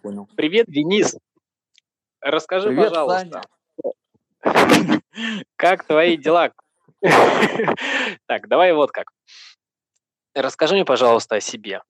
понял. 0.00 0.28
Привет, 0.36 0.66
Денис. 0.68 1.16
Расскажи, 2.20 2.68
Привет, 2.68 2.88
пожалуйста, 2.88 3.42
Саня. 4.42 5.02
как 5.56 5.84
твои 5.86 6.16
дела? 6.16 6.52
Так, 8.26 8.48
давай 8.48 8.72
вот 8.72 8.90
как. 8.90 9.10
Расскажи 10.34 10.74
мне, 10.74 10.84
пожалуйста, 10.84 11.36
о 11.36 11.40
себе. 11.40 11.82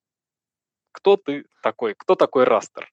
Кто 0.92 1.16
ты 1.16 1.44
такой? 1.62 1.94
Кто 1.94 2.14
такой 2.14 2.44
Растер? 2.44 2.90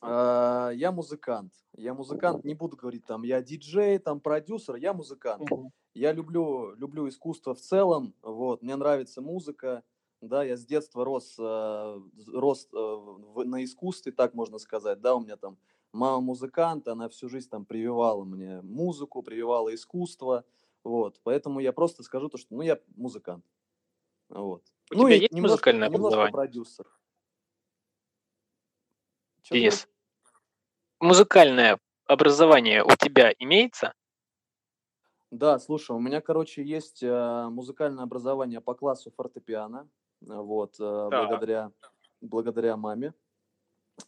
А, 0.00 0.70
Я 0.70 0.90
музыкант. 0.90 1.52
Я 1.76 1.94
музыкант, 1.94 2.44
не 2.44 2.54
буду 2.54 2.76
говорить 2.76 3.06
там, 3.06 3.22
я 3.22 3.40
диджей, 3.42 3.98
там 3.98 4.20
продюсер, 4.20 4.74
я 4.76 4.92
музыкант. 4.92 5.48
Я 5.94 6.12
люблю, 6.12 6.74
люблю 6.76 7.08
искусство 7.08 7.54
в 7.54 7.60
целом, 7.60 8.14
вот, 8.22 8.62
мне 8.62 8.76
нравится 8.76 9.20
музыка, 9.20 9.82
да, 10.20 10.44
я 10.44 10.56
с 10.56 10.64
детства 10.64 11.04
рос, 11.04 11.36
э, 11.38 12.00
рос 12.34 12.68
э, 12.72 12.76
в- 12.76 13.44
на 13.44 13.64
искусстве, 13.64 14.12
так 14.12 14.34
можно 14.34 14.58
сказать, 14.58 15.00
да, 15.00 15.14
у 15.14 15.20
меня 15.20 15.36
там 15.36 15.58
мама 15.92 16.20
музыкант, 16.20 16.88
она 16.88 17.08
всю 17.08 17.28
жизнь 17.28 17.48
там 17.48 17.64
прививала 17.64 18.24
мне 18.24 18.60
музыку, 18.62 19.22
прививала 19.22 19.74
искусство, 19.74 20.44
вот, 20.84 21.20
поэтому 21.22 21.60
я 21.60 21.72
просто 21.72 22.02
скажу 22.02 22.28
то, 22.28 22.38
что, 22.38 22.54
ну, 22.54 22.62
я 22.62 22.78
музыкант, 22.96 23.44
вот. 24.28 24.62
У 24.90 24.94
ну 24.94 25.06
тебя 25.06 25.16
и 25.16 25.20
есть 25.20 25.32
немножко, 25.32 25.72
музыкальное 25.72 25.88
немножко 25.88 26.06
образование? 26.06 26.32
продюсер. 26.32 26.86
Денис, 29.50 29.88
музыкальное 31.00 31.78
образование 32.06 32.84
у 32.84 32.90
тебя 32.96 33.32
имеется? 33.38 33.94
Да, 35.30 35.58
слушай, 35.60 35.92
у 35.92 36.00
меня, 36.00 36.20
короче, 36.20 36.64
есть 36.64 37.02
э, 37.04 37.48
музыкальное 37.50 38.02
образование 38.02 38.60
по 38.60 38.74
классу 38.74 39.12
фортепиано, 39.12 39.88
вот, 40.20 40.76
э, 40.80 41.08
Так. 41.10 41.10
благодаря, 41.10 41.72
благодаря 42.20 42.76
маме, 42.76 43.14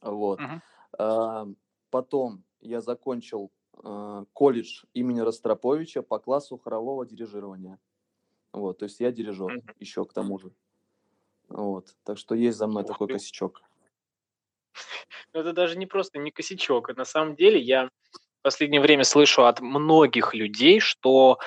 вот. 0.01 0.41
Мгм. 0.41 0.62
А, 0.98 1.47
Потом 1.91 2.45
я 2.61 2.80
закончил 2.80 3.52
э, 3.85 4.24
колледж 4.33 4.85
имени 4.95 5.21
Ростроповича 5.21 6.01
по 6.02 6.18
классу 6.18 6.57
хорового 6.57 7.05
дирижирования, 7.05 7.79
вот, 8.52 8.79
то 8.79 8.85
есть 8.85 8.99
я 9.01 9.13
дирижер 9.13 9.51
Мгм. 9.51 9.74
еще 9.79 10.05
к 10.07 10.13
тому 10.15 10.38
же, 10.38 10.52
вот, 11.49 11.95
так 12.05 12.16
что 12.16 12.35
есть 12.35 12.57
за 12.57 12.66
мной 12.66 12.85
Ух 12.85 12.88
такой 12.88 13.09
ты. 13.09 13.15
косячок. 13.15 13.60
Ну, 15.35 15.40
это 15.40 15.52
даже 15.52 15.77
не 15.77 15.87
просто 15.87 16.18
не 16.18 16.30
косячок. 16.30 16.90
а 16.90 16.95
На 16.95 17.05
самом 17.05 17.37
деле 17.37 17.60
я 17.60 17.87
в 17.87 18.43
последнее 18.43 18.80
время 18.80 19.05
слышу 19.05 19.45
от 19.45 19.60
многих 19.60 20.35
людей, 20.35 20.80
что 20.80 21.38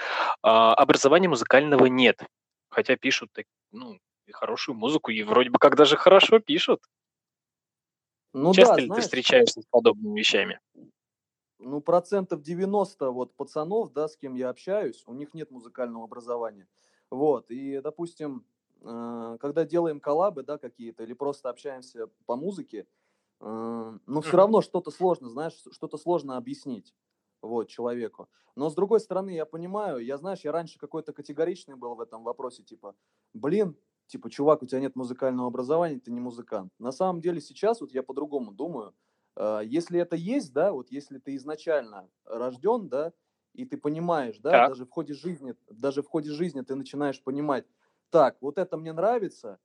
а, 0.41 0.73
образования 0.73 1.27
музыкального 1.27 1.85
нет. 1.87 2.23
Хотя 2.69 2.95
пишут 2.97 3.29
ну, 3.71 3.97
и 4.25 4.31
хорошую 4.31 4.75
музыку, 4.75 5.11
и 5.11 5.23
вроде 5.23 5.49
бы 5.49 5.59
как 5.59 5.75
даже 5.75 5.97
хорошо 5.97 6.39
пишут. 6.39 6.81
Ну 8.33 8.53
Часто 8.53 8.75
да, 8.75 8.81
ли 8.81 8.83
ты 8.83 8.87
знаешь, 8.87 9.03
встречаешься 9.05 9.61
с 9.61 9.65
подобными 9.65 10.19
вещами? 10.19 10.59
Ну, 11.59 11.81
процентов 11.81 12.41
90 12.41 13.11
вот 13.11 13.33
пацанов, 13.35 13.93
да, 13.93 14.07
с 14.07 14.17
кем 14.17 14.35
я 14.35 14.49
общаюсь, 14.49 15.03
у 15.07 15.13
них 15.13 15.33
нет 15.33 15.51
музыкального 15.51 16.03
образования. 16.03 16.67
Вот, 17.09 17.49
и, 17.49 17.79
допустим, 17.81 18.45
э, 18.81 19.37
когда 19.39 19.63
делаем 19.63 19.99
коллабы, 19.99 20.43
да, 20.43 20.57
какие-то, 20.57 21.03
или 21.03 21.13
просто 21.13 21.49
общаемся 21.49 22.07
по 22.25 22.35
музыке, 22.35 22.87
э, 23.39 23.97
ну, 24.05 24.21
все 24.21 24.35
равно 24.37 24.61
что-то 24.61 24.91
сложно, 24.91 25.29
знаешь, 25.29 25.63
что-то 25.71 25.97
сложно 25.97 26.35
объяснить, 26.35 26.93
вот, 27.41 27.69
человеку. 27.69 28.27
Но, 28.55 28.69
с 28.69 28.75
другой 28.75 28.99
стороны, 28.99 29.29
я 29.29 29.45
понимаю, 29.45 29.99
я, 29.99 30.17
знаешь, 30.17 30.41
я 30.41 30.51
раньше 30.51 30.77
какой-то 30.77 31.13
категоричный 31.13 31.75
был 31.75 31.95
в 31.95 32.01
этом 32.01 32.23
вопросе, 32.23 32.63
типа, 32.63 32.95
блин, 33.33 33.77
типа, 34.07 34.29
чувак, 34.29 34.63
у 34.63 34.65
тебя 34.67 34.79
нет 34.81 34.95
музыкального 34.95 35.47
образования, 35.47 35.99
ты 35.99 36.11
не 36.11 36.19
музыкант. 36.19 36.71
На 36.79 36.91
самом 36.91 37.21
деле 37.21 37.41
сейчас 37.41 37.81
вот 37.81 37.91
я 37.91 38.03
по-другому 38.03 38.51
думаю, 38.51 38.93
Э, 39.37 39.61
если 39.65 39.99
это 39.99 40.15
есть, 40.15 40.53
да, 40.53 40.71
вот 40.71 40.91
если 40.91 41.19
ты 41.19 41.35
изначально 41.35 42.09
рожден, 42.25 42.87
да, 42.89 43.13
и 43.53 43.65
ты 43.65 43.77
понимаешь, 43.77 44.37
да, 44.39 44.59
Так. 44.59 44.71
даже 44.71 44.85
в 44.85 44.89
ходе 44.89 45.13
жизни, 45.13 45.55
даже 45.69 46.01
в 46.03 46.07
ходе 46.07 46.31
жизни 46.31 46.61
ты 46.61 46.75
начинаешь 46.75 47.21
понимать, 47.23 47.65
так, 48.09 48.37
вот 48.41 48.57
это 48.57 48.77
мне 48.77 48.93
нравится, 48.93 49.59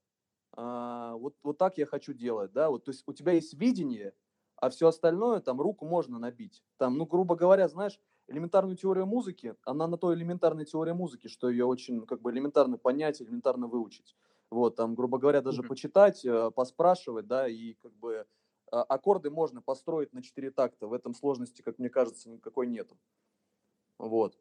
а, 0.53 1.15
вот, 1.15 1.37
вот 1.43 1.59
так 1.59 1.79
я 1.79 1.87
хочу 1.87 2.13
делать, 2.13 2.53
да, 2.53 2.71
вот, 2.71 2.85
то 2.85 2.91
есть 2.91 3.05
у 3.07 3.13
тебя 3.13 3.33
есть 3.33 3.55
видение, 3.55 4.15
а 4.57 4.71
все 4.71 4.89
остальное, 4.89 5.41
там, 5.41 5.61
руку 5.61 5.87
можно 5.87 6.19
набить. 6.19 6.65
Там, 6.77 6.99
ну, 6.99 7.07
грубо 7.07 7.37
говоря, 7.37 7.69
знаешь, 7.69 8.01
элементарную 8.29 8.77
теорию 8.77 9.07
музыки, 9.07 9.57
она 9.65 9.87
на 9.87 9.97
то 9.97 10.15
элементарной 10.15 10.67
теории 10.67 10.93
музыки, 10.93 11.29
что 11.29 11.49
ее 11.49 11.65
очень, 11.65 12.07
как 12.07 12.21
бы, 12.21 12.31
элементарно 12.31 12.77
понять, 12.79 13.23
элементарно 13.23 13.69
выучить. 13.69 14.17
Вот, 14.51 14.77
там, 14.77 14.95
грубо 14.95 15.19
говоря, 15.19 15.43
даже 15.43 15.63
почитать, 15.63 16.25
э, 16.25 16.51
поспрашивать, 16.51 17.27
да, 17.27 17.47
и, 17.49 17.75
как 17.75 17.93
бы, 17.95 18.27
а, 18.73 18.83
аккорды 18.83 19.31
можно 19.31 19.63
построить 19.63 20.13
на 20.13 20.23
четыре 20.23 20.51
такта. 20.51 20.87
В 20.89 20.93
этом 20.93 21.15
сложности, 21.15 21.63
как 21.63 21.79
мне 21.79 21.89
кажется, 21.89 22.29
никакой 22.29 22.67
нету. 22.67 22.99
Вот. 23.99 24.39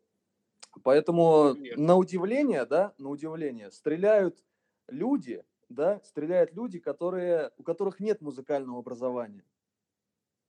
Поэтому 0.84 1.54
Верно. 1.54 1.84
на 1.86 1.96
удивление, 1.98 2.66
да, 2.66 2.94
на 2.98 3.10
удивление, 3.10 3.72
стреляют 3.72 4.44
люди, 4.88 5.44
да, 5.70 6.02
стреляют 6.04 6.54
люди, 6.54 6.80
которые, 6.80 7.52
у 7.58 7.64
которых 7.64 8.00
нет 8.00 8.22
музыкального 8.22 8.80
образования. 8.80 9.46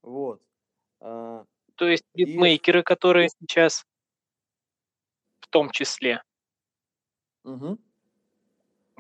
Вот. 0.03 0.43
А, 1.01 1.47
То 1.77 1.89
есть 1.89 2.05
И- 2.15 2.25
битмейкеры, 2.25 2.83
которые 2.83 3.29
сейчас 3.31 3.85
в 5.41 5.49
том 5.49 5.71
числе. 5.71 6.23
мгм. 7.45 7.79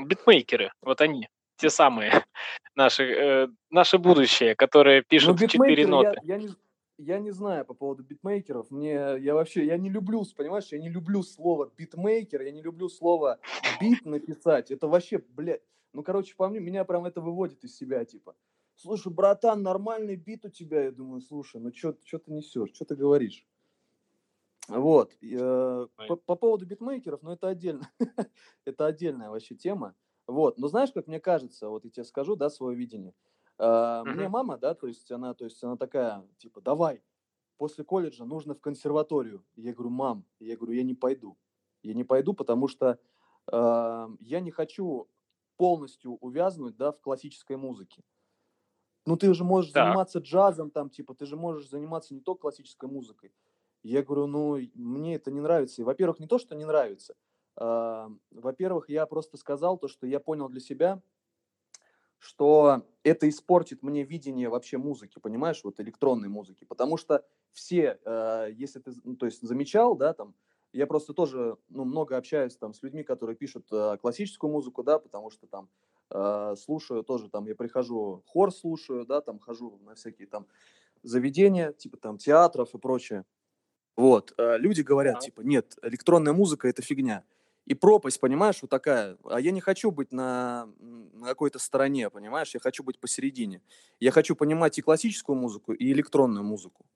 Битмейкеры, 0.07 0.73
вот 0.83 1.01
они, 1.01 1.29
те 1.57 1.71
самые, 1.71 2.11
наши, 2.75 3.05
э, 3.05 3.49
наше 3.71 3.99
будущее, 3.99 4.55
которые 4.55 5.01
Ну, 5.01 5.05
пишут 5.09 5.37
в 5.41 5.47
четыре 5.49 5.77
битмейкеры, 5.77 5.83
я, 5.83 5.89
ноты. 5.89 6.21
я, 6.25 6.37
не, 6.39 6.49
я 6.99 7.19
не 7.19 7.31
знаю 7.31 7.65
по 7.65 7.75
поводу 7.75 8.03
битмейкеров. 8.03 8.71
Мне, 8.71 9.17
я 9.19 9.35
вообще, 9.35 9.65
я 9.65 9.77
не 9.77 9.91
люблю, 9.91 10.25
понимаешь, 10.37 10.69
я 10.71 10.79
не 10.79 10.89
люблю 10.89 11.23
слово 11.23 11.73
битмейкер, 11.77 12.43
я 12.43 12.51
не 12.51 12.63
люблю 12.63 12.89
слово 12.89 13.39
бит 13.81 14.05
написать. 14.05 14.71
Это 14.71 14.87
вообще, 14.89 15.19
блядь, 15.19 15.63
ну, 15.93 16.03
короче, 16.03 16.35
по 16.37 16.49
мне, 16.49 16.61
меня 16.61 16.85
прям 16.85 17.05
это 17.05 17.21
выводит 17.21 17.65
из 17.65 17.77
себя, 17.77 18.05
типа. 18.05 18.37
Слушай, 18.77 19.13
братан, 19.13 19.63
нормальный 19.63 20.17
бит 20.17 20.45
у 20.47 20.49
тебя. 20.49 20.85
Я 20.85 20.91
думаю, 20.93 21.21
слушай, 21.21 21.61
ну 21.61 21.71
что 21.75 21.93
ты 21.93 22.33
несешь, 22.33 22.71
что 22.75 22.85
ты 22.85 22.97
говоришь? 22.97 23.45
Вот. 24.71 25.17
э, 25.23 25.87
по, 26.07 26.17
по 26.17 26.37
поводу 26.37 26.67
битмейкеров, 26.67 27.23
ну 27.23 27.33
это 27.33 27.49
отдельно. 27.49 27.91
это 28.65 28.87
отдельная 28.87 29.31
вообще 29.31 29.55
тема. 29.57 29.95
Вот. 30.27 30.59
Но 30.59 30.69
знаешь, 30.69 30.93
как 30.93 31.07
мне 31.07 31.21
кажется, 31.21 31.69
вот 31.69 31.85
я 31.85 31.91
тебе 31.91 32.05
скажу, 32.05 32.37
да, 32.37 32.51
свое 32.51 32.77
видение. 32.77 33.15
А, 33.59 34.05
Мне 34.05 34.29
мама, 34.29 34.59
да, 34.59 34.75
то 34.75 34.87
есть 34.87 35.11
она, 35.11 35.35
то 35.35 35.45
есть 35.45 35.63
она 35.65 35.77
такая, 35.77 36.27
типа, 36.39 36.61
давай, 36.61 37.03
после 37.59 37.85
колледжа 37.85 38.25
нужно 38.25 38.55
в 38.55 38.61
консерваторию. 38.61 39.45
Я 39.57 39.75
говорю, 39.75 39.91
мам, 39.91 40.27
я 40.41 40.57
говорю, 40.57 40.75
я 40.75 40.85
не 40.85 40.95
пойду. 40.95 41.39
Я 41.83 41.95
не 41.95 42.05
пойду, 42.05 42.35
потому 42.35 42.69
что 42.69 42.99
а, 43.51 44.09
я 44.21 44.41
не 44.41 44.51
хочу 44.53 45.11
полностью 45.57 46.15
увязнуть, 46.17 46.77
да, 46.77 46.93
в 46.93 47.01
классической 47.01 47.57
музыке. 47.57 48.05
Ну, 49.07 49.17
ты 49.17 49.33
же 49.35 49.45
можешь 49.45 49.73
Так. 49.73 50.01
заниматься 50.01 50.19
джазом, 50.21 50.71
там, 50.71 50.91
типа, 50.91 51.15
ты 51.15 51.27
же 51.27 51.37
можешь 51.37 51.69
заниматься 51.69 52.15
не 52.15 52.21
только 52.21 52.43
классической 52.43 52.89
музыкой. 52.89 53.33
Я 53.83 54.03
говорю, 54.03 54.27
ну, 54.27 54.59
мне 54.75 55.17
это 55.17 55.31
не 55.31 55.41
нравится. 55.41 55.81
И, 55.83 55.85
во-первых, 55.85 56.21
не 56.21 56.27
то, 56.27 56.39
что 56.39 56.55
не 56.55 56.65
нравится. 56.65 57.15
а, 57.57 58.11
во-первых, 58.31 58.89
я 58.89 59.07
просто 59.07 59.37
сказал 59.37 59.79
то, 59.79 59.89
что 59.89 60.07
я 60.07 60.21
понял 60.21 60.49
для 60.49 60.61
себя, 60.61 61.03
что 62.19 62.83
это 63.03 63.29
испортит 63.29 63.83
мне 63.83 64.05
видение 64.05 64.49
вообще 64.51 64.77
музыки, 64.77 65.19
понимаешь, 65.19 65.65
вот 65.65 65.81
электронной 65.81 66.29
музыки, 66.29 66.65
потому 66.65 66.99
что 66.99 67.25
все, 67.53 67.99
э, 68.05 68.49
если 68.53 68.79
ты, 68.81 68.93
ну, 69.05 69.17
то 69.17 69.27
есть 69.27 69.41
замечал, 69.41 69.97
да, 69.97 70.13
там, 70.13 70.35
я 70.73 70.87
просто 70.87 71.15
тоже, 71.15 71.57
ну, 71.71 71.85
много 71.85 72.19
общаюсь 72.19 72.57
там 72.57 72.75
с 72.75 72.83
людьми, 72.83 73.03
которые 73.05 73.37
пишут 73.37 73.67
э, 73.73 73.97
классическую 74.01 74.53
музыку, 74.53 74.83
да, 74.83 74.99
потому 74.99 75.31
что 75.31 75.47
там 75.47 75.71
э, 76.11 76.55
слушаю 76.59 77.03
тоже, 77.05 77.31
там, 77.31 77.47
я 77.47 77.55
прихожу, 77.55 78.23
хор 78.27 78.53
слушаю, 78.53 79.07
да, 79.07 79.23
там, 79.23 79.39
хожу 79.39 79.79
на 79.83 79.95
всякие 79.95 80.29
там 80.29 80.47
заведения, 81.03 81.73
типа 81.73 81.97
там 81.97 82.19
театров 82.19 82.75
и 82.75 82.79
прочее. 82.79 83.25
Вот, 84.01 84.33
э, 84.39 84.57
люди 84.57 84.81
говорят, 84.81 85.17
Так. 85.17 85.25
типа, 85.25 85.43
нет, 85.43 85.77
электронная 85.83 86.33
музыка 86.33 86.67
это 86.69 86.81
фигня. 86.81 87.23
И 87.67 87.75
пропасть, 87.75 88.19
понимаешь, 88.19 88.57
вот 88.63 88.71
такая. 88.71 89.19
А 89.25 89.39
я 89.39 89.51
не 89.51 89.61
хочу 89.61 89.91
быть 89.91 90.11
на, 90.11 90.71
на 90.81 91.27
какой-то 91.27 91.59
стороне, 91.59 92.09
понимаешь? 92.09 92.55
Я 92.55 92.61
хочу 92.61 92.83
быть 92.83 92.99
посередине. 92.99 93.61
Я 94.01 94.11
хочу 94.11 94.35
понимать 94.35 94.79
и 94.79 94.81
классическую 94.81 95.37
музыку, 95.37 95.75
и 95.75 95.93
электронную 95.93 96.43
музыку. 96.43 96.87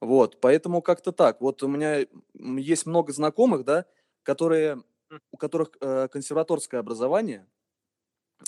Вот, 0.00 0.40
поэтому 0.40 0.82
как-то 0.82 1.10
так. 1.10 1.40
Вот 1.40 1.64
у 1.64 1.68
меня 1.68 2.06
есть 2.34 2.86
много 2.86 3.12
знакомых, 3.12 3.64
да, 3.64 3.86
которые, 4.22 4.84
у 5.32 5.36
которых 5.36 5.70
э, 5.80 6.06
консерваторское 6.06 6.78
образование. 6.78 7.44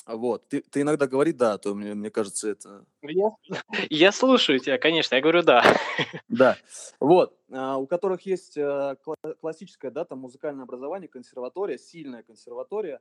Вот, 0.07 0.49
ты, 0.49 0.63
ты 0.63 0.81
иногда 0.83 1.07
говори 1.07 1.33
да, 1.33 1.55
а 1.55 1.59
то 1.59 1.75
мне, 1.75 1.95
мне 1.95 2.11
кажется, 2.11 2.49
это 2.51 2.85
Я, 3.03 3.31
я 3.91 4.13
слушаю 4.13 4.59
тебя, 4.59 4.79
конечно, 4.79 5.15
я 5.15 5.21
говорю 5.21 5.43
да. 5.43 5.63
Да, 6.29 6.57
вот, 6.99 7.39
а, 7.51 7.77
у 7.77 7.87
которых 7.87 8.23
есть 8.23 8.57
э, 8.57 8.97
кла- 9.05 9.35
классическое, 9.41 9.91
да, 9.91 10.05
там 10.05 10.21
музыкальное 10.21 10.65
образование, 10.65 11.09
консерватория, 11.09 11.77
сильная 11.79 12.23
консерватория, 12.23 13.01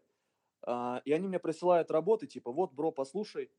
а, 0.63 1.01
и 1.05 1.11
они 1.13 1.27
мне 1.27 1.39
присылают 1.39 1.91
работы, 1.91 2.27
типа, 2.27 2.51
вот, 2.51 2.73
бро, 2.73 2.91
послушай, 2.91 3.51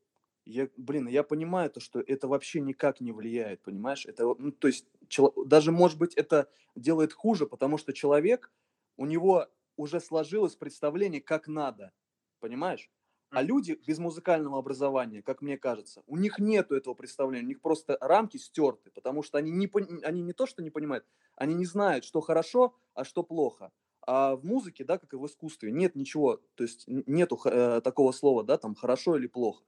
Я, 0.45 0.69
блин, 0.77 1.07
я 1.07 1.23
понимаю 1.23 1.69
то, 1.71 1.79
что 1.79 2.01
это 2.01 2.27
вообще 2.27 2.61
никак 2.61 3.01
не 3.01 3.13
влияет, 3.13 3.63
понимаешь? 3.63 4.05
Это, 4.05 4.25
ну, 4.37 4.51
то 4.51 4.67
есть, 4.67 4.87
чело- 5.07 5.33
даже, 5.45 5.71
может 5.71 5.97
быть, 5.97 6.15
это 6.15 6.49
делает 6.75 7.13
хуже, 7.13 7.47
потому 7.47 7.77
что 7.77 7.93
человек, 7.93 8.51
у 8.97 9.05
него 9.05 9.47
уже 9.77 10.01
сложилось 10.01 10.55
представление, 10.55 11.21
как 11.21 11.47
надо, 11.47 11.93
понимаешь? 12.41 12.91
А 13.33 13.41
люди 13.41 13.79
без 13.87 13.97
музыкального 13.97 14.59
образования, 14.59 15.23
как 15.23 15.41
мне 15.41 15.57
кажется, 15.57 16.03
у 16.05 16.17
них 16.17 16.37
нету 16.37 16.75
этого 16.75 16.93
представления, 16.93 17.45
у 17.45 17.47
них 17.47 17.61
просто 17.61 17.97
рамки 17.99 18.37
стерты, 18.37 18.91
потому 18.91 19.23
что 19.23 19.39
они 19.39 19.49
не, 19.51 19.67
они 20.03 20.21
не 20.21 20.33
то, 20.33 20.45
что 20.45 20.61
не 20.61 20.69
понимают, 20.69 21.03
они 21.35 21.55
не 21.55 21.65
знают, 21.65 22.05
что 22.05 22.21
хорошо, 22.21 22.75
а 22.93 23.03
что 23.03 23.23
плохо. 23.23 23.71
А 24.05 24.35
в 24.35 24.45
музыке, 24.45 24.83
да, 24.83 24.99
как 24.99 25.13
и 25.13 25.17
в 25.17 25.25
искусстве, 25.25 25.71
нет 25.71 25.95
ничего, 25.95 26.41
то 26.53 26.63
есть 26.63 26.83
нету 26.87 27.39
э, 27.45 27.81
такого 27.81 28.11
слова, 28.11 28.43
да, 28.43 28.57
там 28.57 28.75
хорошо 28.75 29.17
или 29.17 29.25
плохо. 29.25 29.63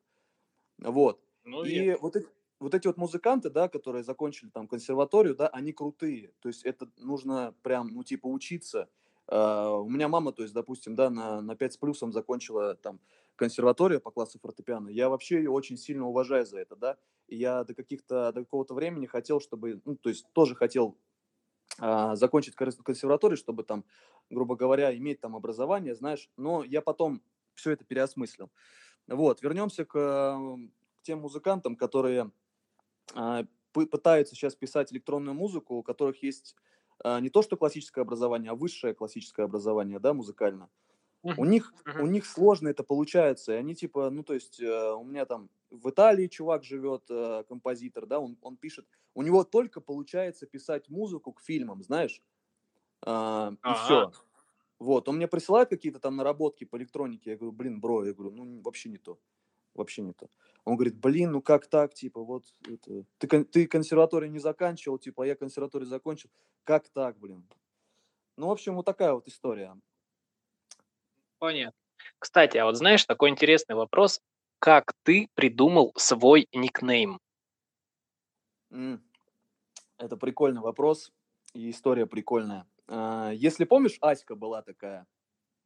Вот. 0.78 1.20
Ну, 1.44 1.64
и 1.64 1.96
вот 1.96 2.18
эти, 2.18 2.28
вот 2.60 2.76
эти 2.76 2.86
вот 2.86 2.98
музыканты, 2.98 3.50
да, 3.50 3.68
которые 3.68 4.04
закончили 4.04 4.50
там 4.50 4.68
консерваторию, 4.68 5.36
да, 5.36 5.48
они 5.48 5.74
крутые. 5.74 6.34
То 6.40 6.50
есть 6.50 6.64
это 6.66 6.88
нужно 6.98 7.56
прям, 7.64 7.88
ну, 7.88 8.04
типа, 8.04 8.28
учиться. 8.28 8.90
Uh, 9.28 9.82
у 9.82 9.90
меня 9.90 10.08
мама, 10.08 10.34
то 10.34 10.44
есть, 10.44 10.54
допустим, 10.54 10.96
да, 10.96 11.10
на, 11.10 11.42
на 11.42 11.56
5 11.56 11.74
с 11.74 11.78
плюсом 11.78 12.14
закончила 12.14 12.76
там 12.76 13.00
консерваторию 13.36 14.02
по 14.02 14.12
классу 14.12 14.40
фортепиано. 14.40 14.90
Я 14.90 15.10
вообще 15.10 15.38
ее 15.38 15.52
очень 15.52 15.78
сильно 15.78 16.08
уважаю 16.08 16.46
за 16.46 16.60
это, 16.60 16.76
да. 16.76 16.98
Я 17.28 17.64
до 17.64 17.74
каких-то, 17.74 18.32
до 18.32 18.42
какого-то 18.44 18.74
времени 18.74 19.06
хотел, 19.06 19.40
чтобы, 19.40 19.82
ну, 19.86 19.96
то 19.96 20.10
есть 20.10 20.26
тоже 20.34 20.56
хотел 20.56 20.98
uh, 21.82 22.16
закончить 22.16 22.56
консерваторию, 22.56 23.38
чтобы 23.38 23.64
там, 23.64 23.84
грубо 24.30 24.56
говоря, 24.56 24.96
иметь 24.96 25.22
там 25.22 25.36
образование, 25.36 25.96
знаешь. 25.96 26.30
Но 26.38 26.64
я 26.64 26.82
потом 26.82 27.22
все 27.56 27.72
это 27.72 27.84
переосмыслил. 27.86 28.52
Вот, 29.08 29.42
вернемся 29.42 29.86
к, 29.86 29.94
к 29.94 31.04
тем 31.04 31.20
музыкантам, 31.20 31.76
которые 31.76 32.32
uh, 33.14 33.48
пытаются 33.72 34.36
сейчас 34.36 34.56
писать 34.56 34.94
электронную 34.94 35.36
музыку, 35.36 35.76
у 35.76 35.84
которых 35.84 36.24
есть 36.24 36.56
а, 37.04 37.20
не 37.20 37.30
то 37.30 37.42
что 37.42 37.58
классическое 37.58 38.04
образование, 38.04 38.52
а 38.52 38.56
высшее 38.56 38.94
классическое 38.94 39.46
образование, 39.46 40.00
да, 40.00 40.14
музыкально. 40.14 40.70
У 41.38 41.46
них 41.46 41.74
у 42.00 42.06
них 42.06 42.26
сложно 42.26 42.68
это 42.70 42.84
получается, 42.84 43.54
и 43.54 43.56
они 43.56 43.74
типа, 43.74 44.10
ну 44.12 44.24
то 44.24 44.34
есть 44.34 44.62
э, 44.62 44.94
у 44.94 45.04
меня 45.04 45.26
там 45.26 45.50
в 45.72 45.90
Италии 45.90 46.28
чувак 46.28 46.64
живет, 46.64 47.04
э, 47.10 47.44
композитор, 47.48 48.06
да, 48.06 48.20
он 48.20 48.38
он 48.42 48.58
пишет, 48.58 48.86
у 49.16 49.24
него 49.24 49.44
только 49.44 49.82
получается 49.82 50.46
писать 50.46 50.90
музыку 50.90 51.34
к 51.34 51.42
фильмам, 51.42 51.84
знаешь, 51.84 52.22
а, 53.02 53.52
и 53.52 53.68
uh-huh. 53.68 53.86
все. 53.86 54.12
Вот, 54.78 55.10
он 55.10 55.16
мне 55.16 55.28
присылает 55.28 55.70
какие-то 55.70 56.00
там 56.00 56.16
наработки 56.16 56.64
по 56.66 56.78
электронике, 56.78 57.32
я 57.32 57.38
говорю, 57.38 57.54
блин, 57.54 57.80
бро, 57.80 58.06
я 58.06 58.14
говорю, 58.14 58.32
ну 58.32 58.62
вообще 58.62 58.90
не 58.90 58.98
то, 58.98 59.18
вообще 59.74 60.02
не 60.04 60.14
то. 60.14 60.30
Он 60.66 60.76
говорит, 60.76 60.96
блин, 60.96 61.32
ну 61.32 61.42
как 61.42 61.68
так, 61.68 61.94
типа, 61.94 62.24
вот, 62.24 62.46
это, 62.68 63.06
ты, 63.18 63.44
ты 63.46 63.68
консерваторию 63.68 64.32
не 64.32 64.40
заканчивал, 64.40 65.00
типа, 65.00 65.24
а 65.24 65.28
я 65.28 65.36
консерваторию 65.36 65.88
закончил, 65.88 66.30
как 66.64 66.90
так, 66.90 67.18
блин? 67.20 67.48
Ну, 68.38 68.48
в 68.48 68.52
общем, 68.52 68.76
вот 68.76 68.86
такая 68.86 69.14
вот 69.14 69.28
история. 69.28 69.76
Понятно. 71.40 71.78
Кстати, 72.20 72.58
а 72.58 72.66
вот 72.66 72.76
знаешь, 72.76 73.06
такой 73.06 73.30
интересный 73.30 73.76
вопрос, 73.76 74.22
как 74.60 74.94
ты 75.04 75.30
придумал 75.36 75.94
свой 75.96 76.48
никнейм? 76.54 77.20
Это 79.98 80.18
прикольный 80.18 80.62
вопрос, 80.62 81.12
и 81.54 81.70
история 81.70 82.06
прикольная. 82.06 82.68
А, 82.88 83.32
если 83.32 83.64
помнишь, 83.64 83.98
Аська 84.02 84.36
была 84.36 84.62
такая. 84.62 85.06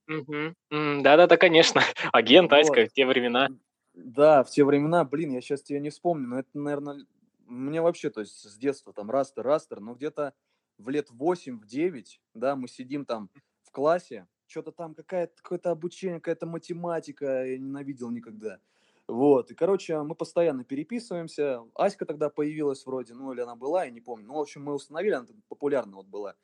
Угу. 0.08 0.56
Да-да-да, 1.02 1.38
конечно. 1.38 1.82
Агент. 2.14 2.52
Аська 2.54 2.86
в 2.86 2.94
те 2.94 3.06
времена. 3.06 3.50
Да, 3.94 4.44
в 4.44 4.50
те 4.50 4.64
времена, 4.64 5.04
блин, 5.04 5.32
я 5.32 5.42
сейчас 5.42 5.62
тебя 5.64 5.80
не 5.80 5.90
вспомню, 5.90 6.28
но 6.28 6.40
это, 6.40 6.50
наверное, 6.54 7.06
мне 7.46 7.82
вообще, 7.82 8.10
то 8.10 8.22
есть 8.22 8.50
с 8.50 8.58
детства 8.58 8.94
там 8.94 9.10
растер, 9.10 9.44
растер, 9.44 9.80
но 9.80 9.94
где-то 9.94 10.34
в 10.78 10.90
лет 10.90 11.10
8, 11.10 11.60
в 11.60 11.66
9, 11.66 12.22
да, 12.34 12.56
мы 12.56 12.68
сидим 12.68 13.06
там 13.06 13.30
в 13.64 13.72
классе, 13.72 14.28
что-то 14.50 14.72
там 14.72 14.96
какая-то, 14.96 15.42
какое-то 15.42 15.72
обучение, 15.72 16.20
какая-то 16.20 16.46
математика, 16.46 17.46
я 17.46 17.58
ненавидел 17.58 18.10
никогда. 18.10 18.60
Вот, 19.08 19.52
и, 19.52 19.56
короче, 19.56 20.02
мы 20.04 20.16
постоянно 20.16 20.64
переписываемся. 20.64 21.64
Аська 21.74 22.06
тогда 22.06 22.30
появилась 22.30 22.86
вроде, 22.86 23.14
ну, 23.14 23.32
или 23.34 23.42
она 23.42 23.56
была, 23.56 23.86
я 23.86 23.92
не 23.92 24.02
помню. 24.02 24.28
Ну, 24.28 24.36
в 24.36 24.40
общем, 24.40 24.64
мы 24.64 24.74
установили, 24.74 25.14
она 25.14 25.28
популярна 25.48 25.96
вот 25.96 26.08
была. 26.08 26.36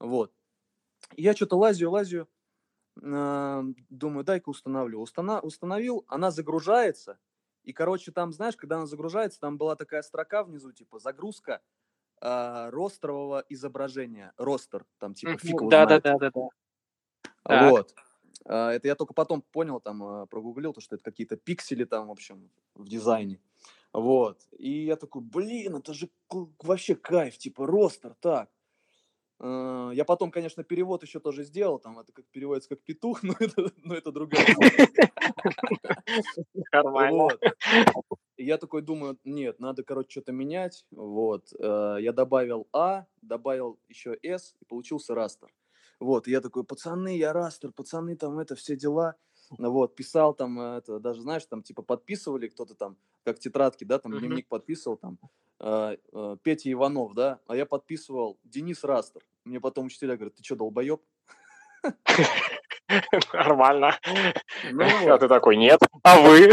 Вот. 0.00 0.32
И 1.14 1.22
я 1.22 1.34
что-то 1.34 1.56
лазю, 1.56 1.90
лазю, 1.90 2.28
думаю, 2.96 4.24
дай-ка 4.24 4.48
установлю. 4.48 5.00
Устана- 5.00 5.40
установил, 5.40 6.04
она 6.08 6.30
загружается, 6.32 7.18
и, 7.62 7.72
короче, 7.72 8.10
там, 8.12 8.32
знаешь, 8.32 8.56
когда 8.56 8.76
она 8.76 8.86
загружается, 8.86 9.38
там 9.40 9.56
была 9.58 9.76
такая 9.76 10.02
строка 10.02 10.42
внизу, 10.42 10.72
типа, 10.72 10.98
загрузка 10.98 11.60
э, 12.20 12.70
рострового 12.70 13.44
изображения. 13.48 14.32
Ростер, 14.36 14.86
там, 14.98 15.14
типа, 15.14 15.38
фиг 15.38 15.60
его 15.60 15.70
да. 17.48 17.70
Вот. 17.70 17.94
А, 18.44 18.72
это 18.72 18.88
я 18.88 18.94
только 18.94 19.14
потом 19.14 19.42
понял, 19.42 19.80
там, 19.80 20.02
а, 20.02 20.26
прогуглил, 20.26 20.72
то, 20.72 20.80
что 20.80 20.96
это 20.96 21.04
какие-то 21.04 21.36
пиксели 21.36 21.84
там, 21.84 22.08
в 22.08 22.10
общем, 22.10 22.50
в 22.74 22.88
дизайне. 22.88 23.40
Вот. 23.92 24.46
И 24.58 24.84
я 24.84 24.96
такой, 24.96 25.22
блин, 25.22 25.76
это 25.76 25.94
же 25.94 26.10
вообще 26.62 26.94
кайф, 26.94 27.38
типа, 27.38 27.66
ростер, 27.66 28.14
так. 28.20 28.50
Э, 29.40 29.90
я 29.94 30.04
потом, 30.04 30.30
конечно, 30.30 30.64
перевод 30.64 31.02
еще 31.02 31.20
тоже 31.20 31.44
сделал, 31.44 31.78
там 31.78 31.98
это 31.98 32.12
как 32.12 32.26
переводится 32.26 32.70
как 32.70 32.82
петух, 32.82 33.20
но 33.22 33.34
это, 33.38 33.70
но 33.84 33.94
это 33.94 34.12
другая. 34.12 34.46
Нормально. 36.72 37.28
Я 38.36 38.58
такой 38.58 38.82
думаю, 38.82 39.18
нет, 39.24 39.60
надо, 39.60 39.82
короче, 39.82 40.10
что-то 40.10 40.32
менять. 40.32 40.84
Вот. 40.90 41.52
Я 41.60 42.12
добавил 42.12 42.68
А, 42.72 43.06
добавил 43.22 43.78
еще 43.88 44.18
С, 44.22 44.54
и 44.60 44.64
получился 44.64 45.14
растер. 45.14 45.48
Вот. 46.00 46.28
И 46.28 46.30
я 46.30 46.40
такой, 46.40 46.64
пацаны, 46.64 47.16
я 47.16 47.32
растер, 47.32 47.72
пацаны, 47.72 48.16
там 48.16 48.38
это, 48.38 48.54
все 48.54 48.76
дела. 48.76 49.16
Вот, 49.56 49.96
писал 49.96 50.34
там, 50.34 50.60
э, 50.60 50.78
это, 50.78 50.98
даже, 50.98 51.22
знаешь, 51.22 51.46
там, 51.46 51.62
типа, 51.62 51.82
подписывали 51.82 52.48
кто-то 52.48 52.74
там, 52.74 52.96
как 53.24 53.38
тетрадки, 53.38 53.84
да, 53.84 53.98
там, 53.98 54.12
дневник 54.12 54.46
подписывал, 54.46 54.98
там, 54.98 55.18
э, 55.60 55.96
э, 56.12 56.36
Петя 56.42 56.70
Иванов, 56.70 57.14
да, 57.14 57.40
а 57.46 57.56
я 57.56 57.64
подписывал 57.64 58.38
Денис 58.44 58.84
Растер. 58.84 59.22
Мне 59.44 59.60
потом 59.60 59.86
учителя 59.86 60.16
говорят, 60.16 60.34
ты 60.34 60.44
что, 60.44 60.56
долбоеб? 60.56 61.00
Нормально. 63.32 63.98
Ну, 64.72 64.82
а 64.84 65.12
вот. 65.12 65.20
ты 65.20 65.28
такой, 65.28 65.56
нет, 65.56 65.80
а 66.02 66.20
вы? 66.20 66.50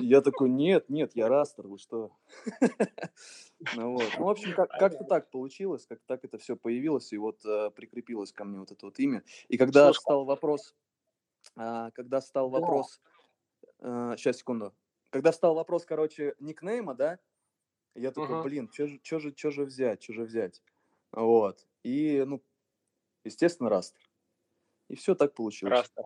Я 0.00 0.20
такой, 0.20 0.48
нет, 0.48 0.88
нет, 0.88 1.12
я 1.14 1.28
растер, 1.28 1.66
вы 1.66 1.78
что? 1.78 2.10
Ну, 3.74 3.92
вот. 3.92 4.04
ну 4.18 4.24
в 4.24 4.28
общем, 4.28 4.54
как- 4.54 4.70
как-то 4.70 5.04
так 5.04 5.30
получилось, 5.30 5.86
как 5.86 6.00
так 6.06 6.24
это 6.24 6.38
все 6.38 6.56
появилось, 6.56 7.12
и 7.12 7.18
вот 7.18 7.44
э, 7.44 7.70
прикрепилось 7.70 8.32
ко 8.32 8.44
мне 8.44 8.58
вот 8.58 8.70
это 8.70 8.86
вот 8.86 8.98
имя. 8.98 9.22
И 9.48 9.56
когда 9.56 9.86
Слушай, 9.86 10.00
стал 10.00 10.24
вопрос, 10.24 10.74
э, 11.56 11.90
когда 11.94 12.20
стал 12.20 12.50
вопрос, 12.50 13.00
э, 13.80 14.14
сейчас, 14.16 14.38
секунду, 14.38 14.74
когда 15.10 15.32
стал 15.32 15.54
вопрос, 15.54 15.84
короче, 15.84 16.34
никнейма, 16.40 16.94
да, 16.94 17.18
я 17.94 18.10
такой, 18.10 18.36
угу. 18.36 18.44
блин, 18.44 18.70
что 18.72 18.86
же, 18.88 19.32
что 19.36 19.50
же, 19.50 19.64
взять, 19.64 20.02
что 20.02 20.12
же 20.12 20.24
взять? 20.24 20.62
Вот. 21.12 21.66
И, 21.84 22.24
ну, 22.26 22.42
естественно, 23.24 23.70
Растер. 23.70 24.00
И 24.88 24.96
все 24.96 25.14
так 25.14 25.34
получилось. 25.34 25.72
Растер. 25.72 26.04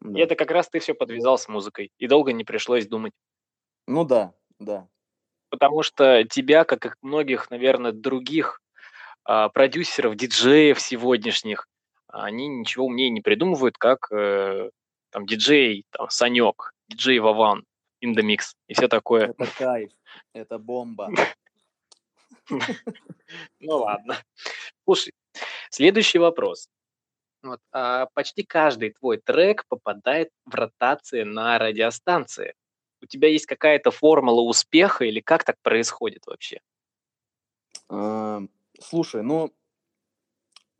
Да. 0.00 0.18
И 0.18 0.22
это 0.22 0.34
как 0.34 0.50
раз 0.50 0.68
ты 0.68 0.80
все 0.80 0.94
подвязал 0.94 1.38
с 1.38 1.48
музыкой, 1.48 1.92
и 1.98 2.06
долго 2.06 2.32
не 2.32 2.44
пришлось 2.44 2.86
думать. 2.86 3.12
Ну 3.86 4.04
да, 4.04 4.34
да. 4.58 4.88
Потому 5.48 5.82
что 5.82 6.24
тебя, 6.24 6.64
как 6.64 6.86
и 6.86 6.90
многих, 7.02 7.50
наверное, 7.50 7.92
других 7.92 8.60
а, 9.24 9.48
продюсеров, 9.48 10.16
диджеев 10.16 10.80
сегодняшних, 10.80 11.68
они 12.08 12.48
ничего 12.48 12.86
умнее 12.86 13.10
не 13.10 13.20
придумывают, 13.20 13.76
как 13.76 14.10
э, 14.10 14.70
там 15.10 15.26
диджей, 15.26 15.84
там, 15.90 16.08
Санек, 16.08 16.72
диджей 16.88 17.18
Вован, 17.18 17.64
in 18.04 18.14
the 18.14 18.22
mix 18.22 18.54
и 18.68 18.74
все 18.74 18.88
такое. 18.88 19.34
Это 19.36 19.46
кайф, 19.58 19.90
это 20.32 20.58
бомба. 20.58 21.10
Ну 23.58 23.78
ладно. 23.78 24.18
Слушай, 24.84 25.12
следующий 25.70 26.18
вопрос. 26.18 26.68
Вот, 27.42 27.60
а, 27.72 28.06
почти 28.14 28.44
каждый 28.44 28.90
твой 28.90 29.18
трек 29.18 29.64
попадает 29.68 30.30
в 30.44 30.54
ротации 30.54 31.24
на 31.24 31.58
радиостанции. 31.58 32.54
У 33.06 33.08
тебя 33.08 33.28
есть 33.28 33.46
какая-то 33.46 33.92
формула 33.92 34.40
успеха 34.40 35.04
или 35.04 35.20
как 35.20 35.44
так 35.44 35.60
происходит 35.62 36.26
вообще? 36.26 36.60
А, 37.88 38.42
слушай, 38.80 39.22
ну, 39.22 39.54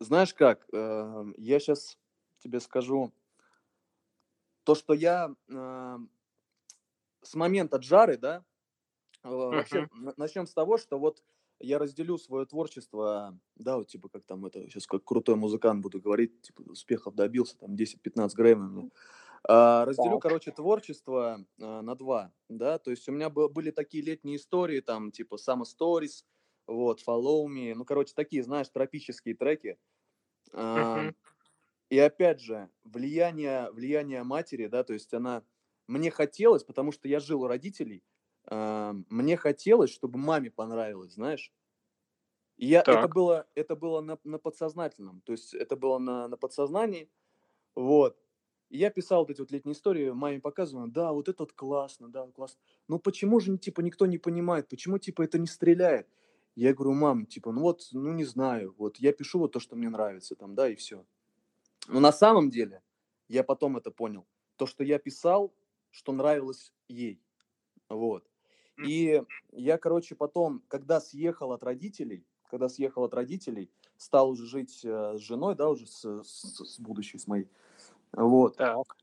знаешь 0.01 0.33
как, 0.33 0.67
э, 0.73 1.25
я 1.37 1.59
сейчас 1.61 1.97
тебе 2.39 2.59
скажу, 2.59 3.13
то, 4.65 4.75
что 4.75 4.93
я 4.93 5.33
э, 5.47 5.97
с 7.21 7.33
момента 7.33 7.77
Джары, 7.77 8.17
да, 8.17 8.43
э, 9.23 9.29
вообще 9.29 9.87
начнем 10.17 10.47
с 10.47 10.53
того, 10.53 10.77
что 10.77 10.99
вот 10.99 11.23
я 11.61 11.79
разделю 11.79 12.17
свое 12.17 12.45
творчество, 12.45 13.39
да, 13.55 13.77
вот 13.77 13.87
типа 13.87 14.09
как 14.09 14.25
там 14.25 14.45
это, 14.45 14.63
сейчас 14.63 14.85
как 14.85 15.05
крутой 15.05 15.37
музыкант 15.37 15.81
буду 15.81 16.01
говорить, 16.01 16.41
типа 16.41 16.63
успехов 16.63 17.15
добился, 17.15 17.57
там 17.57 17.75
10-15 17.75 18.31
Грэмми 18.35 18.91
разделю, 19.47 20.19
так. 20.19 20.19
короче, 20.19 20.51
творчество 20.51 21.45
а, 21.61 21.81
на 21.81 21.95
два, 21.95 22.33
да, 22.49 22.79
то 22.79 22.91
есть 22.91 23.07
у 23.07 23.11
меня 23.11 23.29
были 23.29 23.71
такие 23.71 24.03
летние 24.03 24.37
истории, 24.37 24.81
там, 24.81 25.11
типа 25.11 25.35
Summer 25.35 25.63
Stories, 25.63 26.25
вот, 26.67 27.01
Follow 27.07 27.45
Me, 27.47 27.73
ну, 27.73 27.85
короче, 27.85 28.13
такие, 28.15 28.43
знаешь, 28.43 28.69
тропические 28.69 29.35
треки. 29.35 29.79
А, 30.53 31.05
и 31.89 31.99
опять 31.99 32.41
же, 32.41 32.69
влияние, 32.83 33.71
влияние 33.71 34.23
матери, 34.23 34.67
да, 34.67 34.83
то 34.83 34.93
есть 34.93 35.13
она, 35.13 35.43
мне 35.87 36.11
хотелось, 36.11 36.63
потому 36.63 36.91
что 36.91 37.07
я 37.07 37.19
жил 37.19 37.43
у 37.43 37.47
родителей, 37.47 38.03
а, 38.45 38.93
мне 39.09 39.37
хотелось, 39.37 39.91
чтобы 39.91 40.19
маме 40.19 40.51
понравилось, 40.51 41.13
знаешь. 41.13 41.53
И 42.57 42.65
я, 42.67 42.81
это 42.81 43.07
было, 43.07 43.47
это 43.55 43.75
было 43.75 44.01
на, 44.01 44.17
на 44.23 44.39
подсознательном, 44.39 45.21
то 45.21 45.31
есть 45.31 45.53
это 45.53 45.75
было 45.75 45.99
на, 45.99 46.27
на 46.27 46.37
подсознании, 46.37 47.09
вот. 47.75 48.26
И 48.69 48.77
я 48.77 48.89
писал 48.89 49.21
вот 49.21 49.29
эти 49.29 49.39
вот 49.39 49.51
летние 49.51 49.73
истории, 49.73 50.09
маме 50.09 50.41
показываю, 50.41 50.89
да, 50.89 51.13
вот 51.13 51.29
это 51.29 51.43
вот 51.43 51.53
классно, 51.53 52.09
да, 52.09 52.27
классно. 52.27 52.59
Но 52.87 52.99
почему 52.99 53.39
же, 53.39 53.57
типа, 53.57 53.81
никто 53.81 54.05
не 54.05 54.17
понимает, 54.17 54.67
почему, 54.67 54.97
типа, 54.97 55.21
это 55.21 55.39
не 55.39 55.47
стреляет? 55.47 56.07
Я 56.55 56.73
говорю, 56.73 56.93
мам, 56.93 57.25
типа, 57.25 57.51
ну 57.51 57.61
вот, 57.61 57.87
ну 57.91 58.11
не 58.13 58.25
знаю, 58.25 58.73
вот 58.77 58.97
я 58.97 59.13
пишу 59.13 59.39
вот 59.39 59.53
то, 59.53 59.59
что 59.59 59.75
мне 59.75 59.89
нравится, 59.89 60.35
там, 60.35 60.55
да, 60.55 60.67
и 60.67 60.75
все. 60.75 61.05
Но 61.87 61.99
на 61.99 62.11
самом 62.11 62.49
деле, 62.49 62.81
я 63.29 63.43
потом 63.43 63.77
это 63.77 63.91
понял, 63.91 64.25
то, 64.57 64.65
что 64.65 64.83
я 64.83 64.99
писал, 64.99 65.53
что 65.91 66.11
нравилось 66.11 66.73
ей, 66.87 67.21
вот. 67.89 68.27
И 68.83 69.23
я, 69.51 69.77
короче, 69.77 70.15
потом, 70.15 70.63
когда 70.67 70.99
съехал 70.99 71.51
от 71.51 71.63
родителей, 71.63 72.25
когда 72.49 72.69
съехал 72.69 73.03
от 73.03 73.13
родителей, 73.13 73.71
стал 73.97 74.29
уже 74.29 74.45
жить 74.45 74.81
э, 74.83 75.17
с 75.17 75.19
женой, 75.19 75.55
да, 75.55 75.69
уже 75.69 75.87
с, 75.87 76.23
с, 76.23 76.75
с 76.75 76.79
будущей, 76.79 77.17
с 77.17 77.27
моей, 77.27 77.47
вот. 78.13 78.57
Так. 78.57 78.97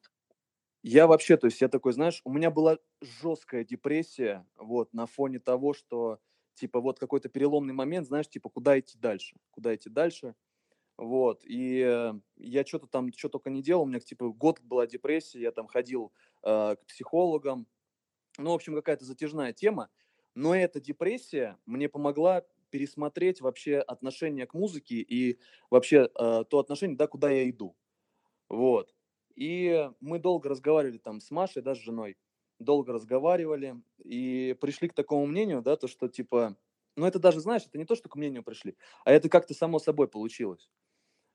Я 0.82 1.06
вообще, 1.06 1.36
то 1.38 1.46
есть 1.46 1.60
я 1.62 1.68
такой, 1.68 1.92
знаешь, 1.94 2.20
у 2.24 2.32
меня 2.32 2.50
была 2.50 2.78
жесткая 3.00 3.64
депрессия, 3.64 4.46
вот, 4.56 4.92
на 4.92 5.06
фоне 5.06 5.38
того, 5.38 5.72
что, 5.72 6.18
типа, 6.54 6.80
вот 6.80 6.98
какой-то 6.98 7.28
переломный 7.30 7.72
момент, 7.72 8.06
знаешь, 8.06 8.28
типа, 8.28 8.50
куда 8.50 8.78
идти 8.78 8.98
дальше, 8.98 9.36
куда 9.50 9.74
идти 9.74 9.88
дальше, 9.88 10.34
вот, 10.98 11.42
и 11.44 11.80
э, 11.86 12.14
я 12.36 12.66
что-то 12.66 12.86
там, 12.88 13.12
что 13.16 13.28
только 13.30 13.50
не 13.50 13.62
делал, 13.62 13.84
у 13.84 13.86
меня, 13.86 14.00
типа, 14.00 14.30
год 14.30 14.60
была 14.62 14.86
депрессия, 14.86 15.40
я 15.40 15.52
там 15.52 15.68
ходил 15.68 16.12
э, 16.44 16.76
к 16.76 16.86
психологам, 16.86 17.66
ну, 18.38 18.50
в 18.50 18.54
общем, 18.54 18.74
какая-то 18.74 19.04
затяжная 19.04 19.52
тема, 19.52 19.90
но 20.34 20.54
эта 20.54 20.80
депрессия 20.80 21.58
мне 21.66 21.88
помогла 21.88 22.44
пересмотреть 22.70 23.40
вообще 23.40 23.78
отношение 23.78 24.46
к 24.46 24.54
музыке 24.54 24.96
и 24.96 25.38
вообще 25.70 26.08
э, 26.18 26.44
то 26.50 26.58
отношение, 26.58 26.96
да, 26.96 27.06
куда 27.06 27.30
я 27.30 27.48
иду, 27.48 27.76
вот. 28.54 28.94
И 29.36 29.90
мы 30.00 30.18
долго 30.18 30.48
разговаривали 30.48 30.98
там 30.98 31.20
с 31.20 31.30
Машей, 31.30 31.62
да, 31.62 31.74
с 31.74 31.78
женой, 31.78 32.16
долго 32.58 32.92
разговаривали 32.92 33.76
и 34.04 34.56
пришли 34.60 34.88
к 34.88 34.94
такому 34.94 35.26
мнению, 35.26 35.62
да, 35.62 35.76
то, 35.76 35.88
что 35.88 36.08
типа, 36.08 36.56
ну 36.96 37.06
это 37.06 37.18
даже, 37.18 37.40
знаешь, 37.40 37.62
это 37.66 37.78
не 37.78 37.84
то, 37.84 37.96
что 37.96 38.08
к 38.08 38.16
мнению 38.16 38.44
пришли, 38.44 38.76
а 39.04 39.10
это 39.12 39.28
как-то 39.28 39.54
само 39.54 39.78
собой 39.78 40.08
получилось. 40.08 40.70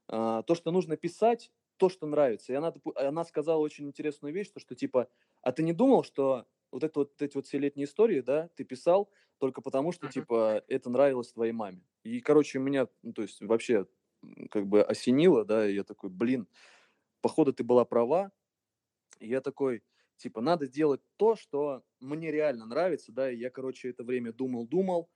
А, 0.07 0.43
то, 0.43 0.55
что 0.55 0.71
нужно 0.71 0.97
писать, 0.97 1.51
то, 1.77 1.89
что 1.89 2.07
нравится. 2.07 2.51
И 2.53 2.55
она, 2.55 2.73
она 2.95 3.23
сказала 3.25 3.59
очень 3.59 3.87
интересную 3.87 4.33
вещь, 4.33 4.49
то, 4.49 4.59
что 4.59 4.75
типа, 4.75 5.09
а 5.41 5.51
ты 5.51 5.63
не 5.63 5.73
думал, 5.73 6.03
что 6.03 6.45
вот, 6.71 6.83
это 6.83 6.99
вот 6.99 7.21
эти 7.21 7.35
вот 7.35 7.47
все 7.47 7.57
летние 7.57 7.85
истории, 7.85 8.21
да, 8.21 8.49
ты 8.55 8.63
писал 8.63 9.09
только 9.39 9.61
потому, 9.61 9.91
что, 9.91 10.07
типа, 10.07 10.63
это 10.67 10.89
нравилось 10.89 11.31
твоей 11.31 11.53
маме. 11.53 11.81
И, 12.03 12.19
короче, 12.19 12.59
меня, 12.59 12.87
ну, 13.01 13.13
то 13.13 13.21
есть, 13.21 13.41
вообще, 13.41 13.87
как 14.51 14.67
бы 14.67 14.83
осенило, 14.83 15.45
да, 15.45 15.67
и 15.67 15.75
я 15.75 15.83
такой, 15.83 16.09
блин, 16.09 16.47
походу 17.21 17.53
ты 17.53 17.63
была 17.63 17.85
права. 17.85 18.31
И 19.19 19.27
я 19.27 19.41
такой, 19.41 19.83
типа, 20.17 20.41
надо 20.41 20.65
сделать 20.65 21.01
то, 21.17 21.35
что 21.35 21.83
мне 21.99 22.31
реально 22.31 22.65
нравится, 22.65 23.11
да, 23.11 23.31
и 23.31 23.37
я, 23.37 23.49
короче, 23.49 23.89
это 23.89 24.03
время 24.03 24.31
думал-думал, 24.31 25.09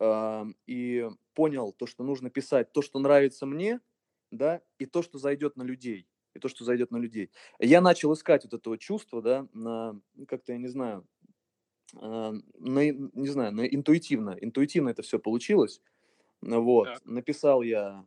э, 0.00 0.44
и 0.66 1.08
понял 1.34 1.72
то, 1.72 1.86
что 1.86 2.02
нужно 2.04 2.30
писать 2.30 2.72
то, 2.72 2.82
что 2.82 2.98
нравится 2.98 3.46
мне, 3.46 3.80
да, 4.30 4.62
и 4.78 4.86
то, 4.86 5.02
что 5.02 5.18
зайдет 5.18 5.56
на 5.56 5.62
людей, 5.62 6.08
и 6.34 6.38
то, 6.38 6.48
что 6.48 6.64
зайдет 6.64 6.90
на 6.90 6.96
людей. 6.96 7.30
Я 7.58 7.80
начал 7.80 8.12
искать 8.12 8.44
вот 8.44 8.54
этого 8.54 8.78
чувства, 8.78 9.22
да, 9.22 9.48
на, 9.52 10.00
как-то, 10.26 10.52
я 10.52 10.58
не 10.58 10.68
знаю, 10.68 11.06
э, 11.94 12.32
на, 12.58 12.90
не 12.90 13.28
знаю, 13.28 13.52
на 13.52 13.66
интуитивно, 13.66 14.36
интуитивно 14.40 14.88
это 14.88 15.02
все 15.02 15.18
получилось, 15.18 15.80
вот, 16.40 16.86
так. 16.86 17.04
написал 17.04 17.62
я 17.62 17.88
а, 17.88 18.04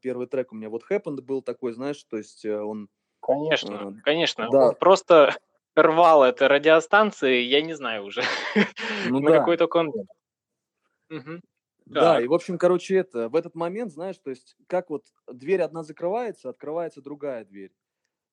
первый 0.00 0.26
трек 0.26 0.52
у 0.52 0.56
меня 0.56 0.68
вот 0.68 0.84
Happened 0.90 1.20
был 1.22 1.42
такой, 1.42 1.72
знаешь, 1.72 2.02
то 2.04 2.16
есть 2.16 2.44
э, 2.44 2.60
он... 2.60 2.88
Конечно, 3.20 3.94
э, 3.96 4.00
конечно. 4.02 4.48
Да. 4.50 4.68
Он 4.68 4.74
просто 4.74 5.36
рвал 5.74 6.24
это 6.24 6.48
радиостанции, 6.48 7.40
я 7.42 7.62
не 7.62 7.74
знаю 7.74 8.04
уже, 8.04 8.22
ну, 9.08 9.20
на 9.20 9.30
да. 9.30 9.38
какой 9.38 9.56
только 9.56 9.76
он... 9.78 9.88
Угу. 11.10 11.40
Да, 11.86 12.20
и, 12.20 12.28
в 12.28 12.34
общем, 12.34 12.56
короче, 12.56 12.96
это, 12.96 13.28
в 13.28 13.34
этот 13.34 13.56
момент, 13.56 13.90
знаешь, 13.90 14.16
то 14.18 14.30
есть, 14.30 14.56
как 14.68 14.90
вот 14.90 15.06
дверь 15.26 15.62
одна 15.62 15.82
закрывается, 15.82 16.48
открывается 16.48 17.02
другая 17.02 17.44
дверь. 17.44 17.72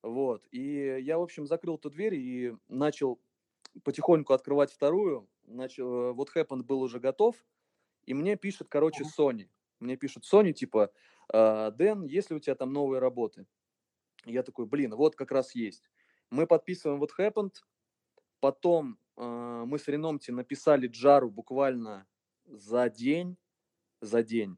Вот, 0.03 0.45
и 0.51 0.99
я, 1.01 1.17
в 1.17 1.23
общем, 1.23 1.47
закрыл 1.47 1.75
эту 1.75 1.89
дверь 1.89 2.13
и 2.13 2.53
начал 2.67 3.19
потихоньку 3.83 4.33
открывать 4.33 4.71
вторую. 4.71 5.27
Начал, 5.45 6.09
э, 6.09 6.11
вот 6.13 6.29
Happened 6.35 6.63
был 6.63 6.81
уже 6.81 6.99
готов, 6.99 7.35
и 8.05 8.13
мне 8.13 8.35
пишет, 8.35 8.67
короче, 8.69 9.03
Sony. 9.03 9.49
Мне 9.79 9.97
пишут 9.97 10.23
Sony, 10.31 10.53
типа, 10.53 10.85
«А, 10.85 10.89
Дэн, 11.31 12.05
есть 12.05 12.29
ли 12.29 12.35
у 12.35 12.39
тебя 12.39 12.55
там 12.55 12.71
новые 12.71 12.99
работы? 12.99 13.45
Я 14.25 14.43
такой, 14.43 14.65
блин, 14.65 14.95
вот 14.95 15.15
как 15.15 15.31
раз 15.31 15.55
есть. 15.55 15.83
Мы 16.29 16.47
подписываем 16.47 16.99
вот 16.99 17.11
Happened, 17.17 17.53
потом 18.39 18.99
э, 19.17 19.63
мы 19.65 19.79
с 19.79 19.87
Реномти 19.87 20.31
написали 20.31 20.87
Джару 20.87 21.29
буквально 21.29 22.05
за 22.45 22.89
день, 22.89 23.37
за 24.01 24.23
день, 24.23 24.57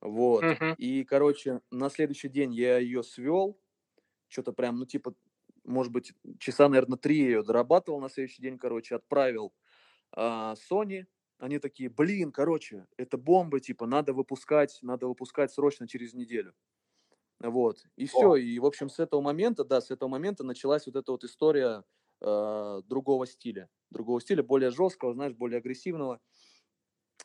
вот. 0.00 0.42
Uh-huh. 0.42 0.74
И, 0.76 1.04
короче, 1.04 1.60
на 1.70 1.90
следующий 1.90 2.28
день 2.28 2.54
я 2.54 2.78
ее 2.78 3.02
свел, 3.02 3.58
что-то 4.28 4.52
прям, 4.52 4.78
ну, 4.78 4.86
типа, 4.86 5.14
может 5.64 5.92
быть, 5.92 6.12
часа, 6.38 6.68
наверное, 6.68 6.98
три 6.98 7.18
я 7.18 7.24
ее 7.26 7.42
дорабатывал 7.42 8.00
на 8.00 8.08
следующий 8.08 8.42
день, 8.42 8.58
короче, 8.58 8.96
отправил 8.96 9.52
э, 10.16 10.20
Sony, 10.20 11.04
они 11.40 11.58
такие, 11.58 11.88
блин, 11.90 12.32
короче, 12.32 12.86
это 12.96 13.18
бомба, 13.18 13.60
типа, 13.60 13.86
надо 13.86 14.12
выпускать, 14.12 14.78
надо 14.82 15.06
выпускать 15.08 15.52
срочно 15.52 15.88
через 15.88 16.14
неделю. 16.14 16.54
Вот, 17.40 17.84
и 17.96 18.06
все, 18.06 18.36
и, 18.36 18.58
в 18.58 18.66
общем, 18.66 18.90
с 18.90 18.98
этого 18.98 19.22
момента, 19.22 19.64
да, 19.64 19.80
с 19.80 19.90
этого 19.90 20.10
момента 20.10 20.44
началась 20.44 20.86
вот 20.86 20.96
эта 20.96 21.12
вот 21.12 21.24
история 21.24 21.84
э, 22.20 22.82
другого 22.86 23.26
стиля, 23.26 23.70
другого 23.90 24.20
стиля, 24.20 24.42
более 24.42 24.70
жесткого, 24.70 25.14
знаешь, 25.14 25.34
более 25.34 25.58
агрессивного. 25.58 26.20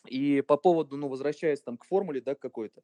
И 0.07 0.41
по 0.41 0.57
поводу, 0.57 0.97
ну, 0.97 1.09
возвращаясь 1.09 1.61
там 1.61 1.77
к 1.77 1.85
формуле, 1.85 2.21
да, 2.21 2.35
какой-то, 2.35 2.81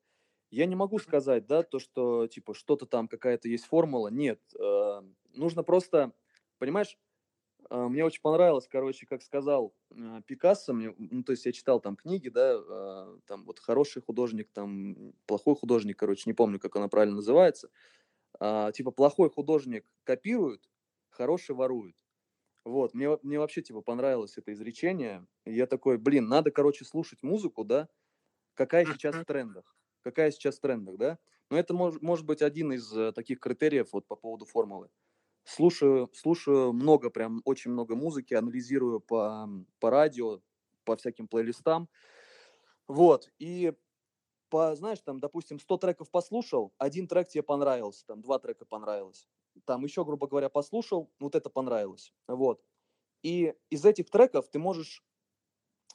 я 0.50 0.66
не 0.66 0.76
могу 0.76 1.00
сказать, 1.00 1.48
да, 1.48 1.64
то, 1.64 1.80
что, 1.80 2.28
типа, 2.28 2.54
что-то 2.54 2.86
там, 2.86 3.08
какая-то 3.08 3.48
есть 3.48 3.66
формула, 3.66 4.10
нет, 4.10 4.42
э, 4.60 5.02
нужно 5.34 5.64
просто, 5.64 6.14
понимаешь, 6.58 6.98
мне 7.72 8.04
очень 8.04 8.22
понравилось, 8.22 8.68
короче, 8.68 9.06
как 9.06 9.22
сказал 9.22 9.74
а, 9.92 10.22
Пикассо, 10.24 10.74
мне, 10.74 10.94
ну, 10.98 11.24
то 11.24 11.32
есть 11.32 11.46
я 11.46 11.54
читал 11.54 11.80
там 11.80 11.96
книги, 11.96 12.30
да, 12.30 12.56
а, 12.58 13.18
там 13.26 13.46
вот 13.46 13.60
хороший 13.60 14.02
художник, 14.02 14.50
там 14.52 15.14
плохой 15.26 15.56
художник, 15.56 15.98
короче, 15.98 16.24
не 16.26 16.34
помню, 16.34 16.60
как 16.60 16.76
она 16.76 16.88
правильно 16.88 17.18
называется. 17.18 17.70
Типа 18.74 18.92
плохой 18.92 19.30
художник 19.30 19.86
копирует, 20.04 20.70
хороший 21.10 21.54
ворует. 21.54 21.96
Вот, 22.64 22.94
мне, 22.94 23.18
мне 23.24 23.40
вообще, 23.40 23.62
типа, 23.62 23.82
понравилось 23.82 24.38
это 24.38 24.54
изречение. 24.54 25.26
И 25.46 25.54
я 25.54 25.66
такой, 25.66 25.98
блин, 25.98 26.28
надо, 26.28 26.52
короче, 26.52 26.86
слушать 26.86 27.24
музыку, 27.24 27.64
да, 27.64 27.90
какая 28.54 28.86
сейчас 28.86 29.16
в 29.16 29.26
трендах, 29.26 29.76
какая 30.02 30.32
сейчас 30.32 30.58
в 30.58 30.62
трендах, 30.62 30.98
да. 30.98 31.20
Но 31.50 31.58
это 31.58 31.74
мож, 31.74 31.96
может 32.02 32.26
быть 32.26 32.42
один 32.42 32.72
из 32.72 32.96
э, 32.96 33.12
таких 33.12 33.40
критериев 33.40 33.90
вот 33.92 34.08
по 34.08 34.16
поводу 34.16 34.46
формулы 34.46 34.90
слушаю, 35.44 36.10
слушаю 36.14 36.74
много, 36.74 37.10
прям 37.10 37.42
очень 37.46 37.72
много 37.72 37.96
музыки, 37.96 38.34
анализирую 38.34 39.00
по, 39.00 39.50
по 39.80 39.90
радио, 39.90 40.42
по 40.84 40.96
всяким 40.96 41.28
плейлистам. 41.28 41.90
Вот, 42.88 43.30
и 43.40 43.74
по, 44.50 44.76
знаешь, 44.76 45.00
там, 45.00 45.20
допустим, 45.20 45.60
100 45.60 45.78
треков 45.78 46.12
послушал, 46.12 46.74
один 46.78 47.08
трек 47.08 47.30
тебе 47.30 47.42
понравился, 47.42 48.06
там, 48.06 48.22
два 48.22 48.38
трека 48.38 48.66
понравилось. 48.66 49.28
Там 49.66 49.84
еще, 49.84 50.04
грубо 50.06 50.28
говоря, 50.28 50.50
послушал, 50.50 51.10
вот 51.20 51.36
это 51.36 51.50
понравилось. 51.50 52.14
Вот. 52.28 52.62
И 53.24 53.54
из 53.70 53.86
этих 53.86 54.10
треков 54.10 54.50
ты 54.50 54.60
можешь 54.60 55.04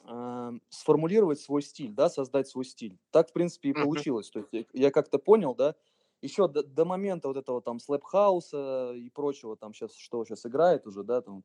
э, 0.03 0.51
сформулировать 0.69 1.39
свой 1.39 1.61
стиль, 1.61 1.93
да, 1.93 2.09
создать 2.09 2.47
свой 2.47 2.65
стиль. 2.65 2.97
Так, 3.11 3.29
в 3.29 3.33
принципе, 3.33 3.69
и 3.69 3.73
получилось. 3.73 4.29
То 4.29 4.39
есть 4.39 4.49
я, 4.51 4.65
я 4.73 4.91
как-то 4.91 5.19
понял, 5.19 5.53
да, 5.55 5.75
еще 6.21 6.47
до, 6.47 6.63
до 6.63 6.85
момента 6.85 7.27
вот 7.27 7.37
этого 7.37 7.61
там 7.61 7.79
слэп-хауса 7.79 8.93
и 8.95 9.09
прочего, 9.09 9.55
там 9.57 9.73
сейчас, 9.73 9.95
что 9.95 10.23
сейчас 10.25 10.45
играет 10.45 10.87
уже, 10.87 11.03
да, 11.03 11.21
там, 11.21 11.43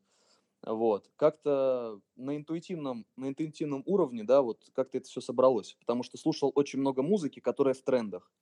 вот, 0.64 1.10
как-то 1.16 2.00
на 2.16 2.36
интуитивном, 2.36 3.06
на 3.16 3.28
интуитивном 3.28 3.82
уровне, 3.86 4.24
да, 4.24 4.42
вот 4.42 4.70
как-то 4.74 4.98
это 4.98 5.08
все 5.08 5.20
собралось, 5.20 5.74
потому 5.80 6.02
что 6.02 6.18
слушал 6.18 6.52
очень 6.54 6.80
много 6.80 7.02
музыки, 7.02 7.40
которая 7.40 7.74
в 7.74 7.82
трендах, 7.82 8.32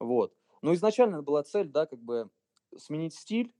вот. 0.00 0.36
Но 0.62 0.74
изначально 0.74 1.22
была 1.22 1.42
цель, 1.44 1.68
да, 1.68 1.86
как 1.86 2.00
бы 2.00 2.30
сменить 2.76 3.14
стиль, 3.14 3.54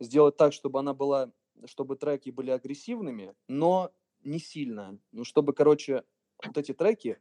сделать 0.00 0.36
так, 0.36 0.52
чтобы 0.52 0.78
она 0.80 0.94
была, 0.94 1.32
чтобы 1.66 1.96
треки 1.96 2.30
были 2.30 2.50
агрессивными, 2.50 3.34
но 3.48 3.92
не 4.24 4.38
сильно. 4.38 4.98
Ну, 5.12 5.24
чтобы, 5.24 5.52
короче, 5.52 6.04
вот 6.44 6.56
эти 6.58 6.72
треки 6.74 7.20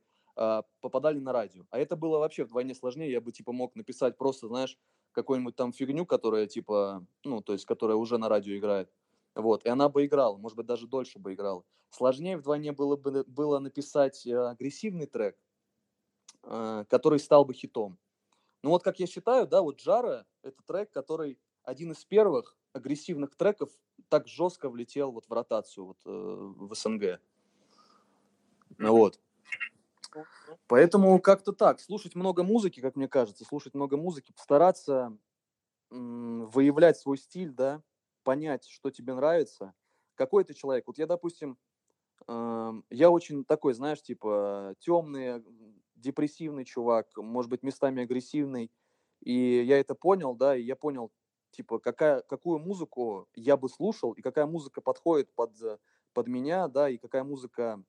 попадали 0.81 1.19
на 1.19 1.33
радио. 1.33 1.65
А 1.71 1.79
это 1.79 1.95
было 1.95 2.19
вообще 2.19 2.43
вдвойне 2.43 2.75
сложнее. 2.75 3.11
Я 3.11 3.21
бы, 3.21 3.31
типа, 3.31 3.51
мог 3.51 3.75
написать 3.75 4.17
просто, 4.17 4.47
знаешь, 4.47 4.77
какую-нибудь 5.11 5.55
там 5.55 5.73
фигню, 5.73 6.05
которая, 6.05 6.45
типа, 6.45 7.05
ну, 7.23 7.41
то 7.41 7.53
есть, 7.53 7.65
которая 7.65 7.97
уже 7.97 8.17
на 8.17 8.29
радио 8.29 8.55
играет. 8.55 8.91
Вот, 9.33 9.65
и 9.65 9.69
она 9.69 9.89
бы 9.89 10.05
играла, 10.05 10.37
может 10.37 10.57
быть, 10.57 10.65
даже 10.65 10.87
дольше 10.87 11.19
бы 11.19 11.33
играла. 11.33 11.63
Сложнее 11.89 12.37
вдвойне 12.37 12.71
было 12.71 12.95
бы 12.95 13.23
было 13.27 13.59
написать 13.59 14.25
э, 14.25 14.35
агрессивный 14.35 15.05
трек, 15.05 15.37
э, 16.43 16.85
который 16.89 17.19
стал 17.19 17.45
бы 17.45 17.53
хитом. 17.53 17.97
Ну 18.63 18.71
вот, 18.71 18.83
как 18.83 18.99
я 18.99 19.07
считаю, 19.07 19.47
да, 19.47 19.61
вот 19.61 19.79
Джара– 19.79 20.25
это 20.43 20.61
трек, 20.65 20.91
который 20.91 21.39
один 21.63 21.91
из 21.91 22.03
первых 22.03 22.57
агрессивных 22.73 23.35
треков 23.35 23.69
так 24.09 24.27
жестко 24.27 24.69
влетел 24.69 25.11
вот 25.11 25.25
в 25.27 25.31
ротацию 25.31 25.85
вот, 25.85 25.97
э, 26.05 26.09
в 26.09 26.73
СНГ. 26.73 27.19
Вот. 28.79 29.19
Поэтому 30.67 31.19
как-то 31.21 31.53
так. 31.53 31.79
Слушать 31.79 32.15
много 32.15 32.43
музыки, 32.43 32.79
как 32.81 32.95
мне 32.95 33.07
кажется, 33.07 33.45
слушать 33.45 33.73
много 33.73 33.97
музыки, 33.97 34.31
постараться 34.33 35.17
выявлять 35.89 36.97
свой 36.97 37.17
стиль, 37.17 37.51
да, 37.51 37.83
понять, 38.23 38.65
что 38.67 38.91
тебе 38.91 39.13
нравится. 39.13 39.73
Какой 40.15 40.43
ты 40.43 40.53
человек. 40.53 40.85
Вот 40.87 40.97
я, 40.97 41.07
допустим, 41.07 41.57
э- 42.27 42.73
я 42.89 43.09
очень 43.11 43.45
такой, 43.45 43.73
знаешь, 43.73 44.01
типа 44.01 44.75
темный, 44.79 45.43
депрессивный 45.95 46.65
чувак, 46.65 47.09
может 47.17 47.49
быть, 47.51 47.63
местами 47.63 48.03
агрессивный. 48.03 48.71
И 49.21 49.33
я 49.65 49.79
это 49.79 49.95
понял, 49.95 50.35
да, 50.35 50.55
и 50.55 50.63
я 50.63 50.75
понял, 50.75 51.11
типа, 51.51 51.79
какая, 51.79 52.21
какую 52.21 52.59
музыку 52.59 53.27
я 53.35 53.57
бы 53.57 53.69
слушал, 53.69 54.13
и 54.13 54.21
какая 54.21 54.45
музыка 54.45 54.81
подходит 54.81 55.33
под, 55.35 55.53
под 56.13 56.27
меня, 56.27 56.67
да, 56.67 56.89
и 56.89 56.97
какая 56.97 57.23
музыка 57.23 57.83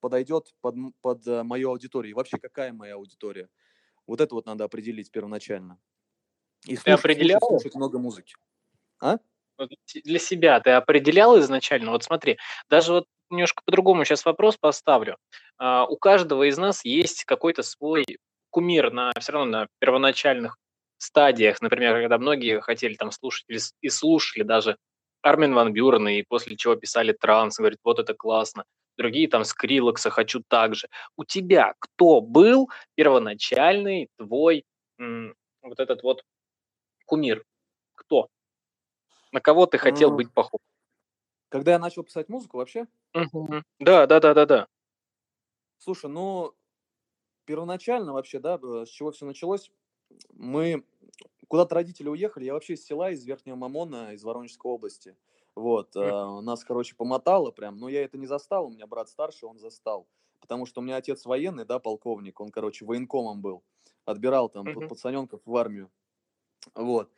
подойдет 0.00 0.54
под, 0.60 0.74
под 1.00 1.26
э, 1.26 1.42
мою 1.42 1.70
аудиторию. 1.70 2.12
И 2.12 2.14
вообще, 2.14 2.38
какая 2.38 2.72
моя 2.72 2.94
аудитория. 2.94 3.48
Вот 4.06 4.20
это 4.20 4.34
вот 4.34 4.46
надо 4.46 4.64
определить 4.64 5.10
первоначально. 5.10 5.78
И 6.64 6.76
слушать, 6.76 6.84
ты 6.84 6.90
определял? 6.92 7.40
Слушать, 7.40 7.62
слушать 7.62 7.76
много 7.76 7.98
музыки. 7.98 8.34
А? 9.00 9.18
Для 10.04 10.18
себя 10.18 10.60
ты 10.60 10.70
определял 10.70 11.38
изначально? 11.40 11.92
Вот 11.92 12.04
смотри, 12.04 12.38
даже 12.68 12.92
вот 12.92 13.06
немножко 13.30 13.62
по-другому 13.64 14.04
сейчас 14.04 14.24
вопрос 14.24 14.56
поставлю. 14.56 15.16
А, 15.58 15.86
у 15.86 15.96
каждого 15.96 16.48
из 16.48 16.58
нас 16.58 16.84
есть 16.84 17.24
какой-то 17.24 17.62
свой 17.62 18.04
кумир 18.50 18.92
на 18.92 19.12
все 19.18 19.32
равно 19.32 19.50
на 19.50 19.66
первоначальных 19.78 20.56
стадиях, 20.98 21.60
например, 21.60 21.94
когда 21.94 22.18
многие 22.18 22.60
хотели 22.60 22.94
там 22.94 23.10
слушать 23.10 23.46
и 23.80 23.88
слушали 23.88 24.44
даже 24.44 24.76
Армин 25.22 25.54
Ван 25.54 25.72
Бюрен, 25.72 26.08
и 26.08 26.22
после 26.22 26.56
чего 26.56 26.76
писали 26.76 27.12
транс, 27.12 27.58
говорит, 27.58 27.78
вот 27.82 27.98
это 27.98 28.14
классно. 28.14 28.64
Другие 28.96 29.28
там 29.28 29.44
Скрилокса 29.44 30.10
хочу 30.10 30.42
так 30.48 30.74
же. 30.74 30.88
У 31.16 31.24
тебя 31.24 31.74
кто 31.78 32.20
был 32.20 32.70
первоначальный 32.94 34.08
твой 34.16 34.64
м, 34.98 35.34
вот 35.62 35.80
этот 35.80 36.02
вот 36.02 36.22
кумир? 37.06 37.44
Кто? 37.96 38.28
На 39.32 39.40
кого 39.40 39.66
ты 39.66 39.78
хотел 39.78 40.10
быть 40.10 40.32
похож? 40.32 40.58
Когда 41.48 41.72
я 41.72 41.78
начал 41.78 42.04
писать 42.04 42.28
музыку 42.28 42.58
вообще? 42.58 42.86
Да, 43.80 44.06
да, 44.06 44.20
да, 44.20 44.34
да, 44.34 44.46
да. 44.46 44.66
Слушай, 45.78 46.10
ну, 46.10 46.54
первоначально 47.46 48.14
вообще, 48.14 48.40
да, 48.40 48.58
с 48.86 48.88
чего 48.88 49.12
все 49.12 49.26
началось, 49.26 49.70
мы 50.32 50.84
куда-то 51.48 51.74
родители 51.76 52.08
уехали, 52.08 52.46
я 52.46 52.54
вообще 52.54 52.74
из 52.74 52.84
села, 52.86 53.10
из 53.10 53.24
Верхнего 53.24 53.56
Мамона, 53.56 54.14
из 54.14 54.24
Воронежской 54.24 54.70
области. 54.70 55.16
Вот, 55.56 55.96
mm. 55.96 56.42
нас, 56.42 56.64
короче, 56.64 56.94
помотало 56.94 57.50
прям, 57.50 57.78
но 57.78 57.88
я 57.88 58.04
это 58.04 58.18
не 58.18 58.26
застал, 58.26 58.66
у 58.66 58.70
меня 58.70 58.86
брат 58.86 59.08
старший, 59.08 59.48
он 59.48 59.58
застал. 59.58 60.06
Потому 60.38 60.66
что 60.66 60.80
у 60.80 60.84
меня 60.84 60.96
отец 60.96 61.24
военный, 61.24 61.64
да, 61.64 61.78
полковник, 61.78 62.38
он, 62.40 62.50
короче, 62.50 62.84
военкомом 62.84 63.40
был, 63.40 63.64
отбирал 64.04 64.50
там 64.50 64.66
mm-hmm. 64.66 64.88
пацаненков 64.88 65.40
в 65.46 65.56
армию. 65.56 65.90
Вот. 66.74 67.10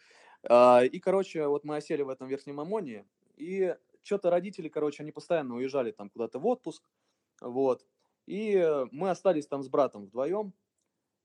А, 0.48 0.82
и, 0.84 1.00
короче, 1.00 1.48
вот 1.48 1.64
мы 1.64 1.76
осели 1.76 2.02
в 2.02 2.08
этом 2.08 2.28
Верхнем 2.28 2.56
Мамоне, 2.56 3.04
и 3.36 3.74
что-то 4.04 4.30
родители, 4.30 4.68
короче, 4.68 5.02
они 5.02 5.10
постоянно 5.10 5.56
уезжали 5.56 5.90
там 5.90 6.08
куда-то 6.08 6.38
в 6.38 6.46
отпуск, 6.46 6.88
вот. 7.40 7.84
И 8.26 8.56
мы 8.92 9.10
остались 9.10 9.48
там 9.48 9.64
с 9.64 9.68
братом 9.68 10.04
вдвоем, 10.04 10.54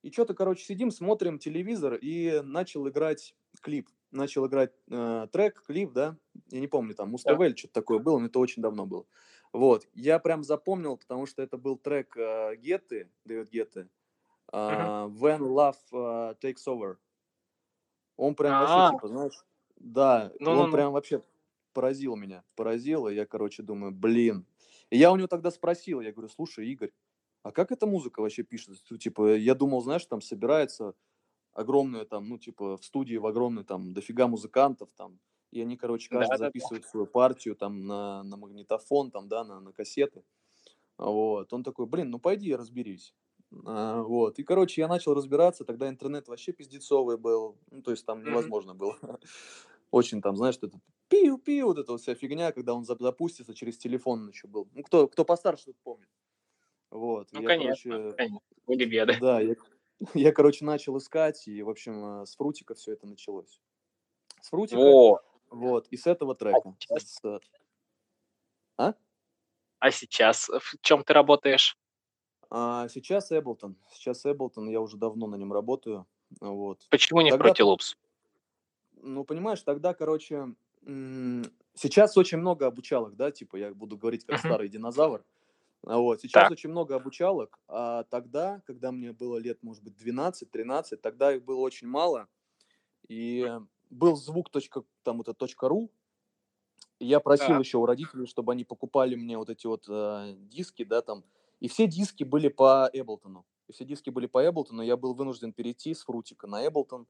и 0.01 0.11
что-то, 0.11 0.33
короче, 0.33 0.65
сидим, 0.65 0.89
смотрим 0.89 1.37
телевизор, 1.37 1.93
и 1.93 2.41
начал 2.41 2.87
играть 2.89 3.35
клип. 3.61 3.87
Начал 4.13 4.45
играть 4.47 4.71
э, 4.89 5.27
трек, 5.31 5.63
клип, 5.65 5.91
да? 5.91 6.17
Я 6.49 6.59
не 6.59 6.67
помню, 6.67 6.93
там, 6.95 7.09
Муз-ТВ 7.09 7.39
или 7.39 7.55
что-то 7.55 7.73
такое 7.73 7.99
было, 7.99 8.19
но 8.19 8.27
это 8.27 8.39
очень 8.39 8.61
давно 8.61 8.85
было. 8.85 9.05
Вот. 9.51 9.87
Я 9.93 10.19
прям 10.19 10.43
запомнил, 10.43 10.97
потому 10.97 11.25
что 11.25 11.41
это 11.41 11.57
был 11.57 11.77
трек 11.77 12.15
э, 12.15 12.55
Гетты, 12.57 13.09
Дэвид 13.25 13.49
Гетты, 13.49 13.89
э, 14.51 14.57
When 14.57 15.39
Love 15.39 15.75
uh, 15.91 16.37
Takes 16.39 16.67
Over. 16.67 16.97
Он 18.17 18.35
прям 18.35 18.59
вообще, 18.59 18.75
а. 18.75 18.91
типа, 18.91 19.07
знаешь, 19.07 19.45
да, 19.77 20.31
ну, 20.39 20.51
он 20.51 20.69
ну, 20.69 20.71
прям 20.71 20.93
вообще 20.93 21.23
поразил 21.73 22.15
меня, 22.15 22.43
поразил, 22.55 23.07
и 23.07 23.15
я, 23.15 23.25
короче, 23.25 23.63
думаю, 23.63 23.91
блин. 23.91 24.45
И 24.89 24.97
я 24.97 25.11
у 25.11 25.15
него 25.15 25.27
тогда 25.27 25.49
спросил, 25.51 26.01
я 26.01 26.11
говорю, 26.11 26.29
слушай, 26.29 26.67
Игорь, 26.67 26.91
а 27.41 27.51
как 27.51 27.71
эта 27.71 27.85
музыка 27.85 28.21
вообще 28.21 28.43
пишется? 28.43 28.97
Типа, 28.97 29.35
я 29.35 29.55
думал, 29.55 29.81
знаешь, 29.81 30.05
там 30.05 30.21
собирается 30.21 30.93
огромная 31.53 32.05
там, 32.05 32.27
ну, 32.27 32.37
типа, 32.37 32.77
в 32.77 32.85
студии 32.85 33.15
в 33.15 33.25
огромной 33.25 33.63
там 33.63 33.93
дофига 33.93 34.27
музыкантов 34.27 34.89
там, 34.95 35.19
и 35.51 35.61
они, 35.61 35.77
короче, 35.77 36.09
каждый 36.09 36.37
да, 36.37 36.37
записывает 36.37 36.83
да, 36.83 36.89
свою 36.89 37.05
партию 37.05 37.55
там 37.55 37.85
на, 37.85 38.23
на 38.23 38.37
магнитофон, 38.37 39.11
там, 39.11 39.27
да, 39.27 39.43
на, 39.43 39.59
на 39.59 39.71
кассеты. 39.71 40.23
Вот. 40.97 41.53
Он 41.53 41.63
такой, 41.63 41.85
блин, 41.85 42.09
ну 42.09 42.19
пойди 42.19 42.55
разберись. 42.55 43.13
А, 43.65 44.01
вот. 44.01 44.39
И, 44.39 44.43
короче, 44.43 44.81
я 44.81 44.87
начал 44.87 45.13
разбираться, 45.13 45.63
тогда 45.63 45.87
интернет 45.89 46.27
вообще 46.27 46.53
пиздецовый 46.53 47.17
был, 47.17 47.57
ну, 47.69 47.81
то 47.83 47.91
есть 47.91 48.05
там 48.05 48.23
невозможно 48.23 48.71
mm-hmm. 48.71 48.77
было. 48.77 48.97
Очень 49.91 50.21
там, 50.21 50.35
знаешь, 50.35 50.55
что 50.55 50.67
это 50.67 50.79
пиу-пиу, 51.07 51.67
вот 51.67 51.77
эта 51.77 51.91
вот 51.91 52.01
вся 52.01 52.15
фигня, 52.15 52.51
когда 52.51 52.73
он 52.73 52.83
запустится 52.83 53.53
через 53.53 53.77
телефон 53.77 54.29
еще 54.29 54.47
был. 54.47 54.67
Ну, 54.73 54.81
кто, 54.81 55.07
кто 55.07 55.23
постарше, 55.23 55.65
тот 55.65 55.77
помнит. 55.83 56.09
Вот. 56.89 57.29
Ну, 57.31 57.41
я, 57.41 57.47
конечно, 57.47 57.91
короче, 57.91 58.17
конечно. 58.17 58.39
Были 58.65 58.85
беды. 58.85 59.17
Да, 59.19 59.39
я, 59.39 59.55
я, 60.13 60.31
короче, 60.31 60.65
начал 60.65 60.97
искать, 60.97 61.47
и, 61.47 61.61
в 61.61 61.69
общем, 61.69 62.21
э, 62.21 62.25
с 62.25 62.35
фрутика 62.35 62.75
все 62.75 62.93
это 62.93 63.07
началось. 63.07 63.61
С 64.41 64.49
фрутика. 64.49 64.79
О! 64.79 65.19
Вот, 65.49 65.87
и 65.89 65.97
с 65.97 66.07
этого 66.07 66.35
трека. 66.35 66.61
А 66.65 66.73
сейчас? 66.79 67.03
С... 67.03 67.39
А? 68.77 68.93
А 69.79 69.91
сейчас 69.91 70.49
в 70.49 70.77
чем 70.81 71.03
ты 71.03 71.13
работаешь? 71.13 71.77
А, 72.49 72.87
сейчас 72.87 73.31
Эблтон. 73.31 73.75
Сейчас 73.91 74.25
Эблтон, 74.25 74.69
я 74.69 74.79
уже 74.81 74.97
давно 74.97 75.27
на 75.27 75.35
нем 75.35 75.51
работаю. 75.53 76.07
Вот. 76.39 76.87
Почему 76.89 77.21
не 77.21 77.31
тогда, 77.31 77.53
в 77.53 77.57
Fruity 77.57 77.95
Ну, 79.01 79.23
понимаешь, 79.23 79.61
тогда, 79.61 79.93
короче, 79.93 80.53
сейчас 81.75 82.17
очень 82.17 82.37
много 82.39 82.65
обучалок, 82.65 83.15
да, 83.15 83.31
типа 83.31 83.57
я 83.57 83.73
буду 83.73 83.97
говорить 83.97 84.25
как 84.25 84.37
uh-huh. 84.37 84.47
старый 84.47 84.69
динозавр. 84.69 85.23
А 85.85 85.97
вот. 85.97 86.21
Сейчас 86.21 86.43
так. 86.43 86.51
очень 86.51 86.69
много 86.69 86.95
обучалок, 86.95 87.59
а 87.67 88.03
тогда, 88.03 88.61
когда 88.65 88.91
мне 88.91 89.11
было 89.11 89.37
лет, 89.37 89.61
может 89.61 89.83
быть, 89.83 89.95
12-13, 90.01 90.97
тогда 90.97 91.33
их 91.33 91.43
было 91.43 91.59
очень 91.59 91.87
мало. 91.87 92.27
И 93.07 93.49
был 93.89 94.15
звук 94.15 94.49
там 95.03 95.17
вот 95.17 95.37
точка 95.37 95.67
ру. 95.67 95.91
И 96.99 97.05
я 97.05 97.19
просил 97.19 97.49
да. 97.49 97.59
еще 97.59 97.77
у 97.77 97.85
родителей, 97.85 98.25
чтобы 98.27 98.53
они 98.53 98.63
покупали 98.63 99.15
мне 99.15 99.37
вот 99.37 99.49
эти 99.49 99.67
вот 99.67 99.85
э, 99.89 100.35
диски, 100.37 100.83
да, 100.83 101.01
там. 101.01 101.23
И 101.59 101.67
все 101.67 101.87
диски 101.87 102.23
были 102.23 102.47
по 102.47 102.89
Эблтону. 102.93 103.45
И 103.67 103.73
все 103.73 103.83
диски 103.83 104.09
были 104.09 104.27
по 104.27 104.45
Эблтону. 104.45 104.81
Я 104.81 104.95
был 104.95 105.13
вынужден 105.13 105.51
перейти 105.51 105.93
с 105.93 106.03
Фрутика 106.03 106.47
на 106.47 106.65
Эблтон. 106.65 107.07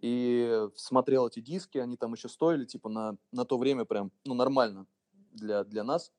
И 0.00 0.68
смотрел 0.76 1.26
эти 1.26 1.40
диски, 1.40 1.78
они 1.78 1.96
там 1.96 2.12
еще 2.12 2.28
стоили, 2.28 2.66
типа, 2.66 2.88
на, 2.88 3.16
на 3.32 3.44
то 3.44 3.56
время 3.56 3.84
прям, 3.84 4.12
ну, 4.24 4.34
нормально 4.34 4.86
для, 5.32 5.64
для 5.64 5.84
нас. 5.84 6.12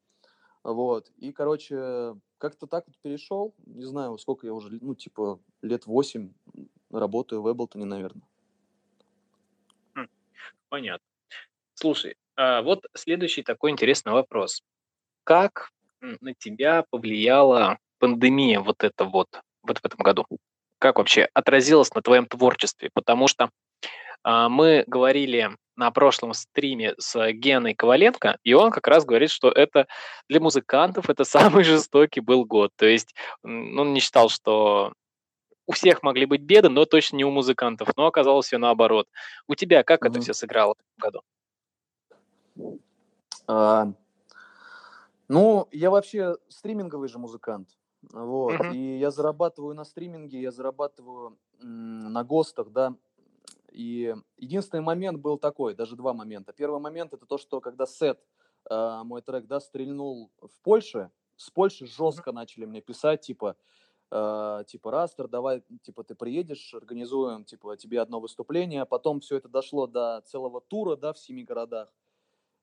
Вот. 0.67 1.09
И, 1.15 1.31
короче, 1.31 2.15
как-то 2.37 2.67
так 2.67 2.85
вот 2.87 2.97
перешел. 3.01 3.55
Не 3.65 3.85
знаю, 3.85 4.17
сколько 4.17 4.45
я 4.45 4.53
уже, 4.53 4.77
ну, 4.81 4.95
типа, 4.95 5.39
лет 5.61 5.85
восемь 5.85 6.33
работаю 6.91 7.41
в 7.41 7.49
Эблтоне, 7.49 7.85
наверное. 7.85 8.27
Хм, 9.95 10.09
понятно. 10.67 11.07
Слушай, 11.73 12.17
а 12.35 12.61
вот 12.63 12.85
следующий 12.95 13.43
такой 13.43 13.71
интересный 13.71 14.11
вопрос. 14.11 14.61
Как 15.23 15.71
на 16.01 16.33
тебя 16.33 16.83
повлияла 16.89 17.79
пандемия 17.99 18.59
вот 18.59 18.83
это 18.83 19.05
вот, 19.05 19.41
вот 19.63 19.77
в 19.77 19.85
этом 19.85 19.99
году? 19.99 20.25
Как 20.79 20.97
вообще 20.97 21.29
отразилась 21.33 21.93
на 21.95 22.01
твоем 22.01 22.25
творчестве? 22.25 22.89
Потому 22.93 23.29
что 23.29 23.51
мы 24.27 24.83
говорили 24.87 25.51
на 25.77 25.91
прошлом 25.91 26.33
стриме 26.33 26.95
с 26.97 27.31
Геной 27.31 27.75
Коваленко, 27.75 28.39
и 28.43 28.53
он 28.53 28.71
как 28.71 28.87
раз 28.87 29.05
говорит, 29.05 29.29
что 29.29 29.49
это 29.49 29.87
для 30.27 30.39
музыкантов 30.39 31.09
это 31.09 31.23
самый 31.61 31.63
жестокий 31.63 32.19
был 32.19 32.45
год. 32.45 32.71
То 32.75 32.85
есть 32.85 33.15
он 33.43 33.93
не 33.93 33.99
считал, 33.99 34.29
что 34.29 34.93
у 35.67 35.73
всех 35.73 36.01
могли 36.01 36.25
быть 36.25 36.41
беды, 36.41 36.69
но 36.69 36.85
точно 36.85 37.17
не 37.17 37.25
у 37.25 37.31
музыкантов. 37.31 37.89
Но 37.95 38.07
оказалось 38.07 38.47
все 38.47 38.57
наоборот. 38.57 39.07
У 39.47 39.55
тебя 39.55 39.83
как 39.83 40.01
mm-hmm. 40.01 40.09
это 40.09 40.21
все 40.21 40.33
сыграло 40.33 40.73
в 40.73 40.77
этом 40.79 41.21
году? 42.55 42.81
А, 43.47 43.93
ну, 45.27 45.67
я 45.71 45.89
вообще 45.89 46.37
стриминговый 46.47 47.09
же 47.09 47.19
музыкант. 47.19 47.69
Вот. 48.13 48.59
Мгм. 48.59 48.71
И 48.71 48.97
я 48.97 49.11
зарабатываю 49.11 49.75
на 49.75 49.83
стриминге, 49.83 50.41
я 50.41 50.51
зарабатываю 50.51 51.37
м, 51.61 52.13
на 52.13 52.23
ГОСТах, 52.23 52.69
да. 52.71 52.93
И 53.71 54.15
единственный 54.37 54.81
момент 54.81 55.19
был 55.19 55.37
такой, 55.37 55.75
даже 55.75 55.95
два 55.95 56.13
момента. 56.13 56.53
Первый 56.53 56.79
момент 56.79 57.13
это 57.13 57.25
то, 57.25 57.37
что 57.37 57.59
когда 57.59 57.85
сет, 57.85 58.19
а, 58.69 59.03
мой 59.03 59.21
трек, 59.21 59.45
да, 59.45 59.59
стрельнул 59.59 60.31
в 60.41 60.61
Польше, 60.61 61.11
с 61.35 61.49
Польши 61.49 61.85
жестко 61.85 62.31
начали 62.31 62.65
мне 62.65 62.81
писать, 62.81 63.21
типа, 63.21 63.55
а, 64.09 64.63
типа, 64.63 64.91
Растер, 64.91 65.27
давай, 65.27 65.63
типа, 65.81 66.03
ты 66.03 66.15
приедешь, 66.15 66.73
организуем, 66.73 67.43
типа, 67.43 67.75
тебе 67.77 68.01
одно 68.01 68.19
выступление. 68.19 68.85
Потом 68.85 69.19
все 69.19 69.37
это 69.37 69.49
дошло 69.49 69.85
до 69.85 70.21
целого 70.25 70.61
тура, 70.61 70.95
да, 70.95 71.13
в 71.13 71.19
семи 71.19 71.43
городах. 71.43 71.93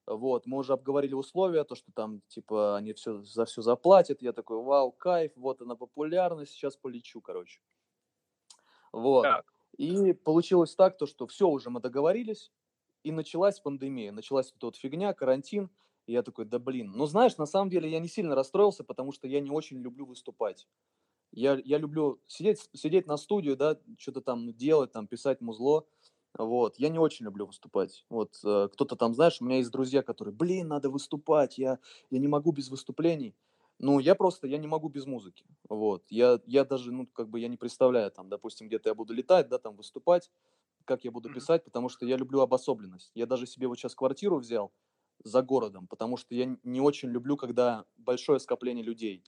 Вот, 0.06 0.46
мы 0.46 0.58
уже 0.58 0.74
обговорили 0.74 1.14
условия, 1.14 1.64
то, 1.64 1.74
что 1.74 1.90
там, 1.92 2.20
типа, 2.28 2.76
они 2.76 2.92
все, 2.92 3.22
за 3.22 3.46
все 3.46 3.62
заплатят. 3.62 4.20
Я 4.20 4.32
такой, 4.32 4.62
вау, 4.62 4.92
кайф, 4.92 5.32
вот 5.36 5.62
она 5.62 5.76
популярность, 5.76 6.52
сейчас 6.52 6.76
полечу, 6.76 7.20
короче. 7.22 7.60
Вот. 8.92 9.22
Так. 9.22 9.53
И 9.76 10.12
получилось 10.12 10.74
так, 10.74 10.96
то, 10.96 11.06
что 11.06 11.26
все 11.26 11.48
уже 11.48 11.70
мы 11.70 11.80
договорились, 11.80 12.52
и 13.02 13.12
началась 13.12 13.60
пандемия, 13.60 14.12
началась 14.12 14.46
вот 14.46 14.56
эта 14.56 14.66
вот 14.66 14.76
фигня, 14.76 15.12
карантин. 15.12 15.70
И 16.06 16.12
я 16.12 16.22
такой, 16.22 16.44
да 16.44 16.58
блин. 16.58 16.92
Ну, 16.94 17.06
знаешь, 17.06 17.36
на 17.38 17.46
самом 17.46 17.70
деле 17.70 17.90
я 17.90 17.98
не 17.98 18.08
сильно 18.08 18.34
расстроился, 18.34 18.84
потому 18.84 19.12
что 19.12 19.26
я 19.26 19.40
не 19.40 19.50
очень 19.50 19.78
люблю 19.78 20.06
выступать. 20.06 20.68
Я, 21.32 21.60
я 21.64 21.78
люблю 21.78 22.20
сидеть, 22.28 22.68
сидеть 22.74 23.06
на 23.06 23.16
студию, 23.16 23.56
да, 23.56 23.78
что-то 23.98 24.20
там 24.20 24.54
делать, 24.54 24.92
там, 24.92 25.06
писать 25.06 25.40
музло. 25.40 25.86
Вот, 26.36 26.78
я 26.78 26.88
не 26.88 26.98
очень 26.98 27.26
люблю 27.26 27.46
выступать. 27.46 28.04
Вот, 28.10 28.40
э, 28.44 28.68
кто-то 28.72 28.96
там, 28.96 29.14
знаешь, 29.14 29.40
у 29.40 29.44
меня 29.44 29.58
есть 29.58 29.70
друзья, 29.70 30.02
которые, 30.02 30.34
блин, 30.34 30.68
надо 30.68 30.90
выступать, 30.90 31.58
я, 31.58 31.78
я 32.10 32.18
не 32.18 32.28
могу 32.28 32.52
без 32.52 32.70
выступлений. 32.70 33.34
Ну, 33.80 33.98
я 33.98 34.14
просто, 34.14 34.46
я 34.46 34.58
не 34.58 34.66
могу 34.66 34.88
без 34.88 35.06
музыки. 35.06 35.44
Вот, 35.68 36.04
я, 36.08 36.40
я 36.46 36.64
даже, 36.64 36.92
ну, 36.92 37.06
как 37.06 37.28
бы, 37.28 37.40
я 37.40 37.48
не 37.48 37.56
представляю, 37.56 38.10
там, 38.10 38.28
допустим, 38.28 38.68
где-то 38.68 38.88
я 38.90 38.94
буду 38.94 39.12
летать, 39.12 39.48
да, 39.48 39.58
там, 39.58 39.76
выступать, 39.76 40.30
как 40.84 41.04
я 41.04 41.10
буду 41.10 41.32
писать, 41.32 41.64
потому 41.64 41.88
что 41.88 42.06
я 42.06 42.16
люблю 42.16 42.40
обособленность. 42.40 43.10
Я 43.14 43.26
даже 43.26 43.46
себе 43.46 43.68
вот 43.68 43.78
сейчас 43.78 43.94
квартиру 43.94 44.38
взял 44.38 44.72
за 45.24 45.42
городом, 45.42 45.86
потому 45.88 46.16
что 46.16 46.34
я 46.34 46.56
не 46.64 46.80
очень 46.80 47.10
люблю, 47.10 47.36
когда 47.36 47.84
большое 47.96 48.40
скопление 48.40 48.84
людей. 48.84 49.24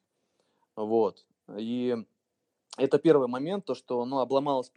Вот, 0.77 1.27
и 1.59 1.97
это 2.79 2.99
первый 2.99 3.29
момент, 3.29 3.67
то, 3.67 3.75
что, 3.75 4.05
ну, 4.07 4.21
обломалось, 4.21 4.73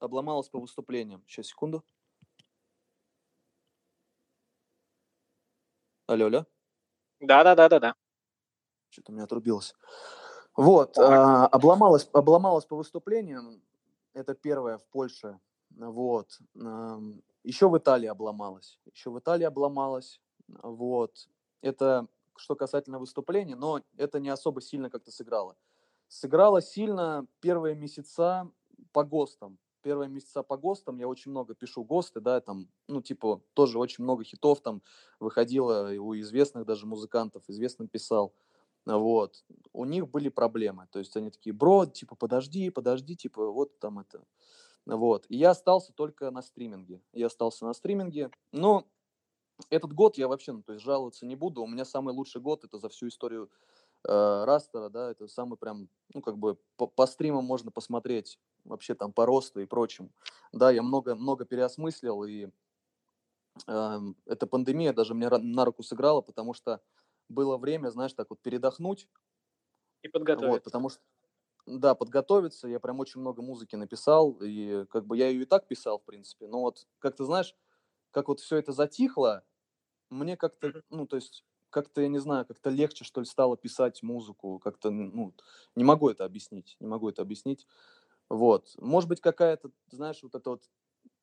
обломалось 0.00 0.48
по 0.48 0.58
выступлениям. 0.60 1.22
Сейчас, 1.28 1.46
секунду. 1.48 1.84
Алло, 6.06 6.26
алло. 6.26 6.44
Да-да-да-да-да. 7.20 7.94
Что-то 8.90 9.12
у 9.12 9.14
меня 9.14 9.24
отрубилось. 9.24 9.74
Вот, 10.56 10.98
а, 10.98 11.46
обломалось, 11.46 12.08
обломалось 12.12 12.64
по 12.64 12.76
выступлениям. 12.76 13.62
Это 14.14 14.34
первое 14.34 14.78
в 14.78 14.86
Польше. 14.86 15.38
Вот. 15.70 16.38
Еще 17.44 17.68
в 17.68 17.78
Италии 17.78 18.08
обломалось. 18.08 18.78
Еще 18.92 19.10
в 19.10 19.18
Италии 19.18 19.44
обломалось. 19.44 20.20
Вот. 20.62 21.28
Это 21.60 22.08
что 22.36 22.56
касательно 22.56 22.98
выступлений, 22.98 23.54
но 23.54 23.80
это 23.96 24.20
не 24.20 24.28
особо 24.28 24.60
сильно 24.60 24.90
как-то 24.90 25.10
сыграло. 25.10 25.56
Сыграло 26.08 26.62
сильно 26.62 27.26
первые 27.40 27.74
месяца 27.74 28.50
по 28.92 29.04
ГОСТам. 29.04 29.58
Первые 29.82 30.08
месяца 30.08 30.42
по 30.42 30.56
ГОСТам 30.56 30.98
я 30.98 31.06
очень 31.06 31.30
много 31.30 31.54
пишу 31.54 31.84
ГОСТы, 31.84 32.20
да, 32.20 32.40
там, 32.40 32.68
ну, 32.88 33.00
типа, 33.00 33.42
тоже 33.54 33.78
очень 33.78 34.04
много 34.04 34.24
хитов 34.24 34.60
там 34.60 34.82
выходило 35.20 35.92
и 35.92 35.98
у 35.98 36.18
известных 36.18 36.64
даже 36.64 36.86
музыкантов, 36.86 37.42
известным 37.48 37.88
писал. 37.88 38.32
Вот. 38.96 39.44
У 39.72 39.84
них 39.84 40.08
были 40.08 40.30
проблемы. 40.30 40.88
То 40.90 40.98
есть 40.98 41.16
они 41.16 41.30
такие, 41.30 41.52
бро, 41.52 41.84
типа, 41.84 42.16
подожди, 42.16 42.70
подожди, 42.70 43.16
типа, 43.16 43.50
вот 43.50 43.78
там 43.78 43.98
это. 43.98 44.24
Вот. 44.86 45.26
И 45.28 45.36
я 45.36 45.50
остался 45.50 45.92
только 45.92 46.30
на 46.30 46.40
стриминге. 46.40 47.02
Я 47.12 47.26
остался 47.26 47.66
на 47.66 47.74
стриминге. 47.74 48.30
Но 48.52 48.86
этот 49.70 49.92
год 49.92 50.16
я 50.16 50.28
вообще, 50.28 50.52
ну, 50.52 50.62
то 50.62 50.72
есть 50.72 50.84
жаловаться 50.84 51.26
не 51.26 51.36
буду. 51.36 51.62
У 51.62 51.66
меня 51.66 51.84
самый 51.84 52.14
лучший 52.14 52.40
год 52.40 52.64
это 52.64 52.78
за 52.78 52.88
всю 52.88 53.08
историю 53.08 53.50
э, 54.06 54.44
Растера, 54.44 54.88
да, 54.88 55.10
это 55.10 55.28
самый 55.28 55.58
прям, 55.58 55.88
ну, 56.14 56.22
как 56.22 56.38
бы 56.38 56.56
по, 56.76 56.86
по 56.86 57.06
стримам 57.06 57.44
можно 57.44 57.70
посмотреть 57.70 58.38
вообще 58.64 58.94
там 58.94 59.12
по 59.12 59.26
росту 59.26 59.60
и 59.60 59.66
прочему. 59.66 60.10
Да, 60.52 60.70
я 60.70 60.82
много, 60.82 61.14
много 61.14 61.44
переосмыслил, 61.44 62.24
и 62.24 62.48
эм, 63.66 64.16
эта 64.26 64.46
пандемия 64.46 64.92
даже 64.92 65.14
мне 65.14 65.28
на 65.28 65.64
руку 65.64 65.82
сыграла, 65.82 66.20
потому 66.20 66.54
что 66.54 66.80
было 67.28 67.56
время, 67.58 67.90
знаешь, 67.90 68.14
так 68.14 68.28
вот 68.30 68.40
передохнуть, 68.42 69.08
И 70.02 70.08
вот, 70.34 70.62
подготовиться. 70.62 70.62
потому 70.62 70.88
что, 70.90 71.00
да, 71.66 71.94
подготовиться, 71.94 72.68
я 72.68 72.80
прям 72.80 73.00
очень 73.00 73.20
много 73.22 73.42
музыки 73.42 73.76
написал, 73.76 74.38
и 74.42 74.86
как 74.86 75.06
бы 75.06 75.16
я 75.18 75.28
ее 75.28 75.42
и 75.42 75.46
так 75.46 75.68
писал, 75.68 76.00
в 76.00 76.04
принципе, 76.04 76.48
но 76.48 76.62
вот, 76.62 76.86
как 77.00 77.16
ты 77.16 77.24
знаешь, 77.24 77.56
как 78.12 78.28
вот 78.28 78.40
все 78.40 78.58
это 78.58 78.72
затихло, 78.72 79.44
мне 80.10 80.36
как-то, 80.36 80.74
ну, 80.90 81.06
то 81.06 81.16
есть, 81.16 81.44
как-то, 81.70 82.02
я 82.02 82.08
не 82.08 82.18
знаю, 82.20 82.46
как-то 82.46 82.70
легче, 82.70 83.04
что 83.04 83.20
ли, 83.22 83.26
стало 83.26 83.56
писать 83.56 84.02
музыку, 84.02 84.60
как-то, 84.60 84.90
ну, 84.90 85.34
не 85.76 85.84
могу 85.84 86.10
это 86.10 86.24
объяснить, 86.26 86.76
не 86.80 86.88
могу 86.88 87.08
это 87.10 87.22
объяснить, 87.22 87.66
вот, 88.30 88.74
может 88.78 89.08
быть, 89.10 89.20
какая-то, 89.20 89.70
знаешь, 89.90 90.22
вот 90.22 90.34
это 90.34 90.50
вот, 90.50 90.64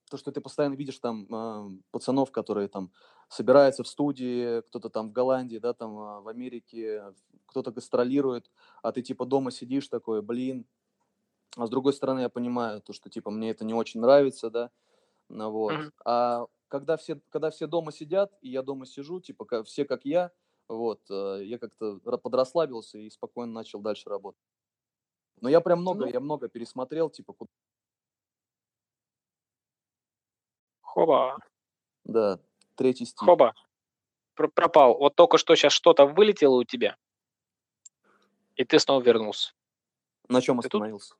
то, 0.09 0.17
что 0.17 0.31
ты 0.31 0.41
постоянно 0.41 0.75
видишь 0.75 0.99
там 0.99 1.27
а, 1.33 1.69
пацанов, 1.91 2.31
которые 2.31 2.67
там 2.67 2.91
собираются 3.29 3.83
в 3.83 3.87
студии, 3.87 4.61
кто-то 4.61 4.89
там 4.89 5.09
в 5.09 5.11
Голландии, 5.13 5.57
да, 5.57 5.73
там 5.73 5.97
а, 5.97 6.21
в 6.21 6.27
Америке, 6.27 7.13
кто-то 7.47 7.71
гастролирует, 7.71 8.51
а 8.83 8.91
ты 8.91 9.01
типа 9.01 9.25
дома 9.25 9.51
сидишь 9.51 9.87
такой, 9.87 10.21
блин, 10.21 10.67
а 11.57 11.67
с 11.67 11.69
другой 11.69 11.93
стороны 11.93 12.21
я 12.21 12.29
понимаю 12.29 12.81
то, 12.81 12.93
что 12.93 13.09
типа 13.09 13.31
мне 13.31 13.51
это 13.51 13.65
не 13.65 13.73
очень 13.73 14.01
нравится, 14.01 14.49
да, 14.49 14.71
ну 15.29 15.51
вот. 15.51 15.77
Мгм. 15.77 15.91
А 16.05 16.47
когда 16.69 16.97
все, 16.97 17.21
когда 17.29 17.51
все 17.51 17.67
дома 17.67 17.91
сидят, 17.93 18.33
и 18.41 18.49
я 18.49 18.63
дома 18.63 18.85
сижу, 18.87 19.21
типа 19.21 19.45
ка- 19.45 19.63
все 19.65 19.85
как 19.85 20.05
я, 20.05 20.31
вот, 20.69 21.01
э, 21.11 21.41
я 21.45 21.59
как-то 21.59 21.97
ра- 22.05 22.19
подрасслабился 22.19 22.99
и 22.99 23.09
спокойно 23.09 23.53
начал 23.53 23.81
дальше 23.81 24.09
работать. 24.09 24.41
Но 25.41 25.49
я 25.49 25.61
прям 25.61 25.81
много, 25.81 26.05
Ну, 26.05 26.11
я 26.11 26.19
много 26.19 26.47
пересмотрел, 26.49 27.09
типа, 27.09 27.33
ку- 27.33 27.47
хоба, 30.95 31.37
да, 32.05 32.39
третий 32.75 33.05
стих. 33.05 33.19
хоба. 33.25 33.53
Пр- 34.35 34.49
пропал. 34.49 34.97
Вот 34.97 35.15
только 35.15 35.37
что 35.37 35.55
сейчас 35.55 35.73
что-то 35.73 36.05
вылетело 36.05 36.55
у 36.55 36.63
тебя, 36.63 36.95
и 38.55 38.63
ты 38.63 38.79
снова 38.79 39.01
вернулся. 39.03 39.53
На 40.29 40.41
чем 40.41 40.57
Ты 40.59 40.69
тут? 40.69 40.79
остановился? 40.81 41.15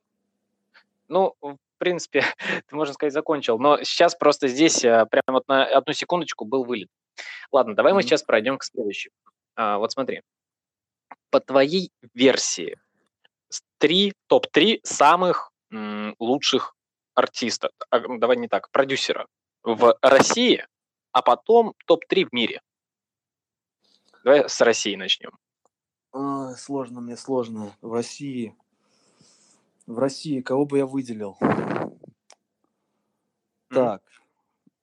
Ну, 1.08 1.34
в 1.40 1.56
принципе, 1.78 2.24
ты, 2.66 2.74
можно 2.76 2.94
сказать, 2.94 3.12
закончил. 3.12 3.58
Но 3.58 3.78
сейчас 3.84 4.14
просто 4.16 4.48
здесь 4.48 4.84
э, 4.84 5.06
прямо 5.06 5.38
вот 5.38 5.48
на 5.48 5.64
одну 5.64 5.92
секундочку 5.92 6.44
был 6.44 6.64
вылет. 6.64 6.88
Ладно, 7.52 7.74
давай 7.76 7.92
мы 7.92 8.00
Мгм. 8.00 8.08
сейчас 8.08 8.22
пройдем 8.22 8.58
к 8.58 8.64
следующему. 8.64 9.14
А, 9.54 9.78
вот 9.78 9.92
смотри. 9.92 10.22
По 11.30 11.40
твоей 11.40 11.90
версии, 12.14 12.78
три, 13.78 14.12
топ-3 14.26 14.80
самых 14.84 15.52
м, 15.70 16.14
лучших 16.18 16.74
артиста, 17.14 17.70
а, 17.90 18.00
давай 18.18 18.36
не 18.36 18.48
так, 18.48 18.70
продюсера 18.70 19.26
в 19.66 19.98
России, 20.00 20.64
а 21.10 21.22
потом 21.22 21.74
топ-3 21.86 22.28
в 22.30 22.32
мире. 22.32 22.62
Давай 24.22 24.48
с 24.48 24.60
России 24.60 24.94
начнем. 24.94 25.32
А, 26.12 26.54
сложно 26.54 27.00
мне, 27.00 27.16
сложно. 27.16 27.76
В 27.80 27.92
России, 27.92 28.56
в 29.86 29.98
России 29.98 30.40
кого 30.40 30.64
бы 30.66 30.78
я 30.78 30.86
выделил? 30.86 31.36
Мгм. 31.40 31.98
Так, 33.70 34.02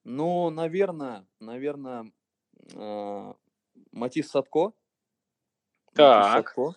ну, 0.03 0.49
наверное, 0.49 1.25
наверное, 1.39 2.11
а, 2.75 3.35
Матис 3.91 4.29
Садко. 4.29 4.73
Матис 5.85 5.95
Так. 5.95 6.49
Садко. 6.49 6.75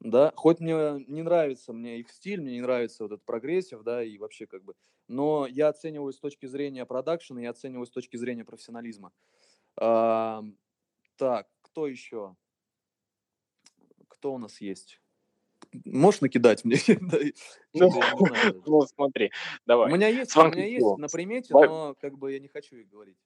Да, 0.00 0.32
хоть 0.34 0.60
мне 0.60 1.04
не 1.08 1.22
нравится 1.22 1.72
мне 1.74 2.00
их 2.00 2.10
стиль, 2.10 2.40
мне 2.40 2.54
не 2.54 2.62
нравится 2.62 3.04
вот 3.04 3.12
этот 3.12 3.24
прогрессив, 3.26 3.82
да, 3.82 4.02
и 4.02 4.16
вообще 4.16 4.46
как 4.46 4.64
бы, 4.64 4.74
но 5.08 5.46
я 5.46 5.68
оцениваю 5.68 6.12
с 6.12 6.18
точки 6.18 6.46
зрения 6.46 6.86
продакшена, 6.86 7.42
я 7.42 7.50
оцениваю 7.50 7.86
с 7.86 7.90
точки 7.90 8.16
зрения 8.16 8.44
профессионализма. 8.44 9.12
А, 9.76 10.42
так, 11.16 11.48
кто 11.62 11.86
еще? 11.86 12.36
Кто 14.08 14.34
у 14.34 14.38
нас 14.38 14.60
есть? 14.60 15.00
Можешь 15.84 16.20
накидать 16.20 16.64
мне? 16.64 16.76
Ну, 17.72 17.90
ну, 18.66 18.80
смотри, 18.86 19.30
У 19.30 19.66
давай. 19.66 19.90
меня 19.90 20.08
есть, 20.08 20.36
у 20.36 20.44
меня 20.50 20.66
есть 20.66 20.96
на 20.96 21.08
примете, 21.08 21.54
но 21.54 21.94
как 22.00 22.18
бы 22.18 22.32
я 22.32 22.40
не 22.40 22.48
хочу 22.48 22.76
их 22.76 22.88
говорить. 22.88 23.16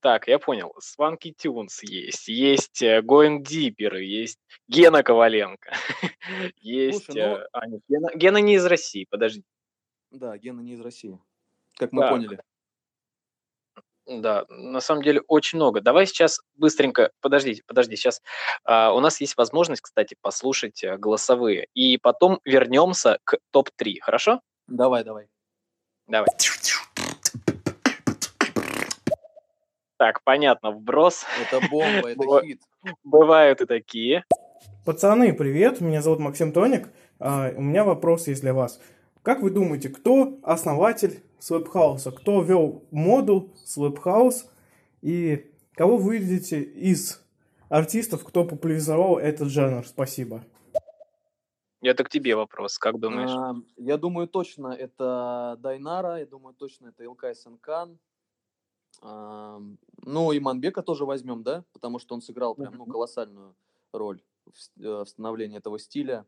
Так, 0.00 0.28
я 0.28 0.38
понял. 0.38 0.74
Swanky 0.78 1.32
Tunes 1.32 1.82
есть, 1.82 2.28
есть 2.28 2.82
э, 2.82 3.00
Going 3.00 3.42
Deeper, 3.42 3.98
есть 3.98 4.38
Гена 4.68 5.02
Коваленко, 5.02 5.72
есть... 6.60 7.06
Слушай, 7.06 7.28
ну, 7.28 7.36
э, 7.36 7.46
А, 7.52 7.66
нет, 7.66 7.80
Гена, 7.88 8.10
Гена 8.14 8.38
не 8.38 8.54
из 8.54 8.66
России, 8.66 9.06
подожди. 9.08 9.42
да, 10.10 10.36
Гена 10.36 10.60
не 10.60 10.74
из 10.74 10.80
России, 10.80 11.18
как 11.76 11.92
мы 11.92 12.08
поняли. 12.08 12.40
Да, 14.06 14.44
на 14.48 14.80
самом 14.80 15.02
деле 15.02 15.20
очень 15.26 15.58
много. 15.58 15.80
Давай 15.80 16.06
сейчас 16.06 16.40
быстренько, 16.54 17.10
подождите, 17.20 17.62
подожди, 17.66 17.96
сейчас 17.96 18.22
а, 18.62 18.92
у 18.92 19.00
нас 19.00 19.20
есть 19.20 19.36
возможность, 19.36 19.82
кстати, 19.82 20.16
послушать 20.20 20.84
а, 20.84 20.96
голосовые, 20.96 21.66
и 21.74 21.98
потом 21.98 22.38
вернемся 22.44 23.18
к 23.24 23.38
топ-3, 23.50 23.96
хорошо? 24.00 24.40
Давай, 24.68 25.02
давай. 25.02 25.26
Давай. 26.06 26.28
Так, 29.96 30.22
понятно, 30.24 30.72
вброс. 30.72 31.24
Это 31.40 31.66
бомба, 31.68 32.10
это 32.10 32.40
хит. 32.42 32.60
Бывают 33.04 33.60
и 33.62 33.66
такие. 33.66 34.24
Пацаны, 34.84 35.32
привет, 35.32 35.80
меня 35.80 36.02
зовут 36.02 36.20
Максим 36.20 36.52
Тоник. 36.52 36.90
А, 37.18 37.50
у 37.56 37.62
меня 37.62 37.82
вопрос 37.82 38.28
есть 38.28 38.42
для 38.42 38.52
вас. 38.52 38.80
Как 39.22 39.40
вы 39.40 39.50
думаете, 39.50 39.88
кто 39.88 40.38
основатель 40.42 41.22
Слэпхауса? 41.38 42.12
Кто 42.12 42.42
вел 42.42 42.84
моду 42.90 43.52
Слэпхаус? 43.64 44.48
И 45.02 45.50
кого 45.74 45.96
вы 45.96 46.18
видите 46.18 46.60
из 46.60 47.24
артистов, 47.68 48.22
кто 48.22 48.44
популяризовал 48.44 49.18
этот 49.18 49.48
жанр? 49.48 49.86
Спасибо. 49.86 50.44
Это 51.82 52.04
к 52.04 52.08
тебе 52.08 52.36
вопрос, 52.36 52.78
как 52.78 52.98
думаешь? 52.98 53.64
Я 53.76 53.96
думаю, 53.96 54.28
точно 54.28 54.68
это 54.68 55.56
Dynoro, 55.58 56.18
я 56.18 56.26
думаю, 56.26 56.54
точно 56.54 56.88
это 56.88 57.04
Ilkay 57.04 57.34
Sencan. 57.34 57.98
А, 59.02 59.60
ну, 60.02 60.32
и 60.32 60.40
Манбека 60.40 60.82
тоже 60.82 61.04
возьмем, 61.04 61.42
да? 61.42 61.64
Потому 61.72 61.98
что 61.98 62.14
он 62.14 62.22
сыграл 62.22 62.54
прям 62.54 62.74
ну, 62.74 62.86
колоссальную 62.86 63.54
роль 63.92 64.22
в, 64.44 64.80
э, 64.80 65.04
в 65.04 65.08
становлении 65.08 65.58
этого 65.58 65.78
стиля. 65.78 66.26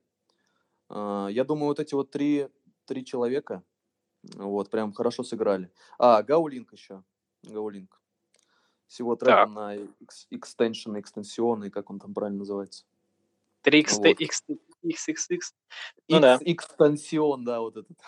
А, 0.88 1.28
я 1.28 1.44
думаю, 1.44 1.68
вот 1.68 1.80
эти 1.80 1.94
вот 1.94 2.10
три 2.10 2.48
три 2.88 3.04
человека. 3.04 3.62
Вот, 4.34 4.70
прям 4.70 4.92
хорошо 4.92 5.22
сыграли. 5.22 5.70
А, 5.98 6.22
Гаулинк 6.22 6.72
еще. 6.72 7.04
Гаулинк. 7.44 8.00
Всего 8.88 9.14
трека 9.16 9.46
на 9.46 9.76
экстеншн, 10.30 10.98
экстенсионный, 10.98 11.70
как 11.70 11.90
он 11.90 12.00
там 12.00 12.14
правильно 12.14 12.38
называется. 12.38 12.84
3 13.62 13.80
x 13.80 13.98
вот. 13.98 14.06
x, 14.06 14.44
x, 14.82 15.08
x, 15.08 15.30
x. 15.30 15.54
Ну, 16.08 16.20
да. 16.20 16.38
Экстенсион, 16.40 17.44
да, 17.44 17.60
вот 17.60 17.76
этот. 17.76 17.98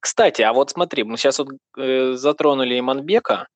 Кстати, 0.00 0.42
а 0.42 0.52
вот 0.52 0.70
смотри, 0.70 1.04
мы 1.04 1.16
сейчас 1.16 1.38
вот 1.38 1.48
э, 1.76 2.12
затронули 2.14 2.78
Иманбека, 2.78 3.48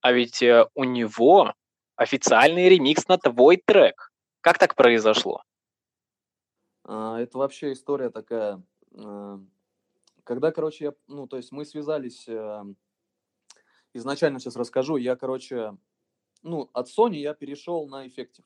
а 0.00 0.12
ведь 0.12 0.42
э, 0.42 0.66
у 0.74 0.84
него 0.84 1.54
официальный 1.96 2.68
ремикс 2.68 3.06
на 3.08 3.18
твой 3.18 3.62
трек. 3.64 4.10
Как 4.40 4.58
так 4.58 4.74
произошло? 4.74 5.42
А, 6.84 7.20
это 7.20 7.38
вообще 7.38 7.72
история 7.72 8.10
такая 8.10 8.60
Э, 8.94 9.38
когда, 10.24 10.52
короче, 10.52 10.84
я, 10.84 10.94
ну, 11.08 11.26
то 11.26 11.36
есть 11.36 11.52
мы 11.52 11.64
связались, 11.64 12.28
э, 12.28 12.64
изначально 13.94 14.38
сейчас 14.38 14.56
расскажу, 14.56 14.96
я, 14.96 15.16
короче, 15.16 15.76
ну, 16.42 16.70
от 16.72 16.88
Sony 16.88 17.16
я 17.16 17.34
перешел 17.34 17.88
на 17.88 18.06
Effective, 18.06 18.44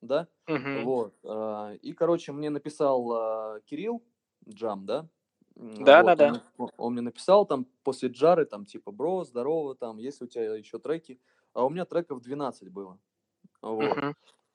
да, 0.00 0.28
uh-huh. 0.48 0.82
вот, 0.82 1.14
э, 1.22 1.76
и, 1.82 1.92
короче, 1.92 2.32
мне 2.32 2.50
написал 2.50 3.60
Кирилл 3.62 4.04
Джам, 4.48 4.86
да, 4.86 5.08
да, 5.56 6.02
вот, 6.02 6.16
да, 6.16 6.32
да. 6.32 6.42
Он, 6.56 6.70
он 6.76 6.92
мне 6.92 7.02
написал 7.02 7.46
там 7.46 7.66
после 7.84 8.08
Джары, 8.08 8.44
там, 8.44 8.64
типа, 8.64 8.90
бро, 8.90 9.24
здорово, 9.24 9.76
там, 9.76 9.98
есть 9.98 10.20
у 10.20 10.26
тебя 10.26 10.54
еще 10.54 10.78
треки, 10.78 11.20
а 11.52 11.64
у 11.64 11.70
меня 11.70 11.84
треков 11.84 12.20
12 12.20 12.70
было, 12.70 12.98
вот. 13.62 13.84
Uh-huh. 13.84 14.14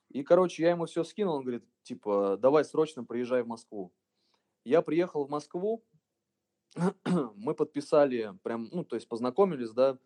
И, 0.10 0.24
короче, 0.24 0.64
я 0.64 0.72
ему 0.72 0.86
все 0.86 1.04
скинул, 1.04 1.36
он 1.36 1.44
говорит, 1.44 1.64
типа, 1.84 2.38
давай 2.40 2.66
срочно 2.66 3.04
приезжай 3.04 3.44
в 3.44 3.48
Москву. 3.48 3.94
Я 4.66 4.82
приехал 4.82 5.26
в 5.26 5.30
Москву, 5.30 5.86
мы 7.36 7.54
подписали 7.54 8.34
прям, 8.44 8.70
ну, 8.72 8.84
то 8.84 8.96
есть 8.96 9.08
познакомились, 9.08 9.72
да, 9.72 9.98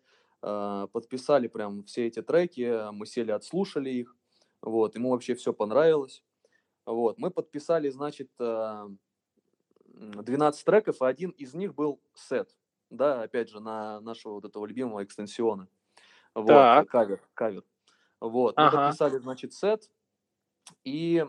а, 0.42 0.86
подписали 0.88 1.48
прям 1.48 1.84
все 1.84 2.06
эти 2.06 2.22
треки, 2.22 2.90
мы 2.92 3.06
сели, 3.06 3.30
отслушали 3.30 3.90
их, 3.90 4.16
вот, 4.62 4.94
ему 4.94 5.10
вообще 5.10 5.34
все 5.34 5.52
понравилось, 5.52 6.22
вот, 6.86 7.18
мы 7.18 7.30
подписали, 7.30 7.90
значит, 7.90 8.30
12 9.94 10.62
а, 10.62 10.64
треков, 10.64 11.00
и 11.00 11.04
один 11.04 11.30
из 11.30 11.54
них 11.54 11.74
был 11.74 12.00
сет, 12.14 12.56
да, 12.90 13.22
опять 13.22 13.48
же, 13.48 13.60
на 13.60 14.00
нашего 14.00 14.34
вот 14.34 14.44
этого 14.44 14.66
любимого 14.66 15.04
экстенсиона, 15.04 15.68
вот, 16.34 16.46
так. 16.46 16.88
кавер, 16.88 17.20
кавер, 17.34 17.64
вот, 18.20 18.56
мы 18.56 18.64
ага. 18.64 18.88
подписали, 18.88 19.18
значит, 19.18 19.52
сет, 19.52 19.90
и 20.84 21.24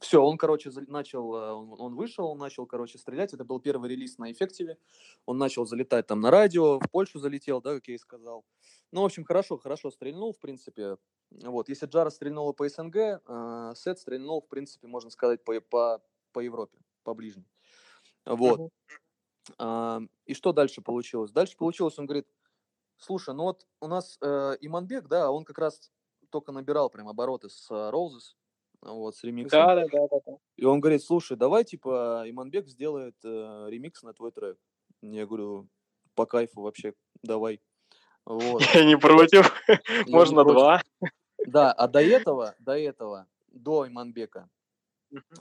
все, 0.00 0.22
он, 0.22 0.36
короче, 0.36 0.70
начал, 0.88 1.34
э, 1.34 1.52
он, 1.52 1.80
он 1.80 1.94
вышел, 1.94 2.26
он 2.26 2.38
начал, 2.38 2.66
короче, 2.66 2.98
стрелять. 2.98 3.32
Это 3.32 3.44
был 3.44 3.60
первый 3.60 3.90
релиз 3.90 4.18
на 4.18 4.30
эффективе. 4.30 4.78
Он 5.24 5.38
начал 5.38 5.64
залетать 5.64 6.06
там 6.06 6.20
на 6.20 6.30
радио, 6.30 6.78
в 6.78 6.90
Польшу 6.90 7.18
залетел, 7.18 7.60
да, 7.60 7.74
как 7.74 7.88
я 7.88 7.94
и 7.94 7.98
сказал. 7.98 8.44
Ну, 8.92 9.02
в 9.02 9.04
общем, 9.04 9.24
хорошо, 9.24 9.56
хорошо 9.58 9.90
стрельнул, 9.90 10.32
в 10.32 10.38
принципе. 10.38 10.96
Вот, 11.30 11.68
если 11.68 11.86
Джара 11.86 12.10
стрельнула 12.10 12.52
по 12.52 12.68
СНГ, 12.68 12.96
э, 12.96 13.72
Сет 13.76 13.98
стрельнул, 13.98 14.42
в 14.42 14.48
принципе, 14.48 14.86
можно 14.86 15.10
сказать, 15.10 15.42
по, 15.44 15.58
по, 15.60 16.02
по 16.32 16.40
Европе, 16.40 16.78
по 17.06 17.14
ближней. 17.14 17.46
Вот. 18.24 18.72
А, 19.58 20.00
и 20.24 20.34
что 20.34 20.52
дальше 20.52 20.82
получилось? 20.82 21.30
Дальше 21.30 21.56
получилось, 21.56 21.98
он 21.98 22.06
говорит, 22.06 22.26
слушай, 22.96 23.32
ну 23.32 23.44
вот 23.44 23.64
у 23.80 23.86
нас 23.86 24.18
э, 24.20 24.56
Иманбек, 24.60 25.06
да, 25.06 25.30
он 25.30 25.44
как 25.44 25.58
раз 25.58 25.92
только 26.30 26.50
набирал 26.50 26.90
прям 26.90 27.08
обороты 27.08 27.48
с 27.48 27.70
Roses, 27.70 28.34
вот, 28.82 29.14
с 29.14 29.22
ремиксом. 29.22 29.60
Да, 29.60 29.76
да, 29.76 29.86
да, 29.86 30.18
да. 30.26 30.32
И 30.56 30.64
он 30.64 30.80
говорит, 30.80 31.04
слушай, 31.04 31.36
давай, 31.36 31.62
типа, 31.62 32.24
Иманбек 32.26 32.66
сделает 32.66 33.14
э, 33.24 33.66
ремикс 33.68 34.02
на 34.02 34.12
твой 34.12 34.32
трек. 34.32 34.58
Я 35.00 35.26
говорю, 35.26 35.68
по 36.14 36.26
кайфу 36.26 36.62
вообще, 36.62 36.94
давай. 37.22 37.60
Вот. 38.24 38.60
Я 38.74 38.84
не 38.84 38.98
против, 38.98 39.54
можно 40.08 40.44
два. 40.44 40.82
Да, 41.46 41.70
а 41.72 41.86
до 41.86 42.00
этого, 42.00 42.56
до 42.58 42.76
этого, 42.76 43.28
до 43.46 43.86
Иманбека, 43.86 44.48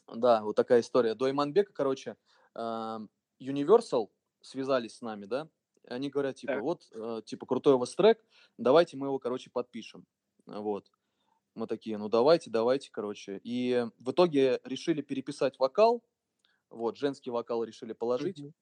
да, 0.08 0.44
вот 0.44 0.56
такая 0.56 0.82
история. 0.82 1.16
До 1.16 1.30
Иманбека, 1.30 1.74
короче, 1.74 2.18
э, 2.56 3.00
Universal 3.42 4.10
связались 4.42 4.98
с 4.98 5.02
нами, 5.02 5.26
да, 5.26 5.50
они 5.88 6.10
говорят, 6.10 6.36
типа, 6.38 6.60
вот, 6.60 6.88
э, 6.92 7.22
типа, 7.26 7.46
крутой 7.46 7.76
у 7.76 7.78
вас 7.78 7.96
трек, 7.96 8.24
давайте 8.58 8.98
мы 8.98 9.08
его, 9.08 9.20
короче, 9.20 9.50
подпишем. 9.50 10.06
Вот. 10.46 10.92
Мы 11.56 11.68
такие, 11.68 11.98
ну 11.98 12.10
давайте, 12.10 12.50
давайте, 12.50 12.90
короче. 12.92 13.40
И 13.44 13.86
в 13.98 14.12
итоге 14.12 14.60
решили 14.66 15.02
переписать 15.02 15.58
вокал. 15.58 16.04
Вот, 16.70 16.98
женский 16.98 17.30
вокал 17.30 17.64
решили 17.64 17.94
положить. 17.94 18.42
Mm-hmm. 18.42 18.54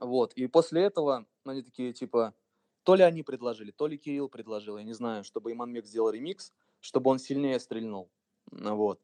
Вот, 0.00 0.32
и 0.34 0.46
после 0.48 0.82
этого 0.82 1.26
они 1.44 1.62
такие, 1.62 1.92
типа, 1.92 2.34
то 2.82 2.94
ли 2.94 3.02
они 3.04 3.22
предложили, 3.22 3.70
то 3.70 3.86
ли 3.86 3.96
Кирилл 3.96 4.28
предложил, 4.28 4.78
я 4.78 4.84
не 4.84 4.92
знаю, 4.92 5.24
чтобы 5.24 5.52
Иманмек 5.52 5.86
сделал 5.86 6.10
ремикс, 6.10 6.52
чтобы 6.80 7.10
он 7.10 7.18
сильнее 7.18 7.60
стрельнул. 7.60 8.10
Вот. 8.50 9.00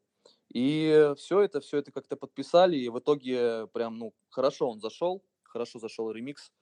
И 0.54 1.12
все 1.18 1.40
это, 1.40 1.60
все 1.60 1.78
это 1.78 1.92
как-то 1.92 2.16
подписали, 2.16 2.76
и 2.76 2.88
в 2.88 3.00
итоге 3.00 3.66
прям, 3.68 3.98
ну, 3.98 4.14
хорошо 4.30 4.70
он 4.70 4.80
зашел, 4.80 5.22
хорошо 5.42 5.80
зашел 5.80 6.10
ремикс. 6.12 6.52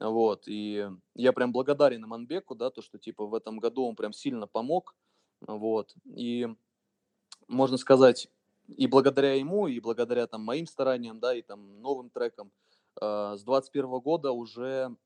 Вот, 0.00 0.44
и 0.48 0.88
я 1.14 1.32
прям 1.32 1.52
благодарен 1.52 2.04
Иманбеку, 2.04 2.54
да, 2.56 2.70
то, 2.70 2.82
что, 2.82 2.98
типа, 2.98 3.26
в 3.26 3.34
этом 3.34 3.58
году 3.58 3.86
он 3.86 3.96
прям 3.96 4.12
сильно 4.12 4.46
помог, 4.46 4.96
вот. 5.42 5.94
И 6.06 6.48
можно 7.48 7.76
сказать, 7.76 8.28
и 8.68 8.86
благодаря 8.86 9.34
ему, 9.34 9.68
и 9.68 9.80
благодаря 9.80 10.26
там 10.26 10.42
моим 10.42 10.66
стараниям, 10.66 11.20
да, 11.20 11.34
и 11.34 11.42
там 11.42 11.80
новым 11.82 12.10
трекам, 12.10 12.50
э, 13.00 13.34
с 13.36 13.42
21 13.44 14.00
года 14.00 14.32
уже 14.32 14.96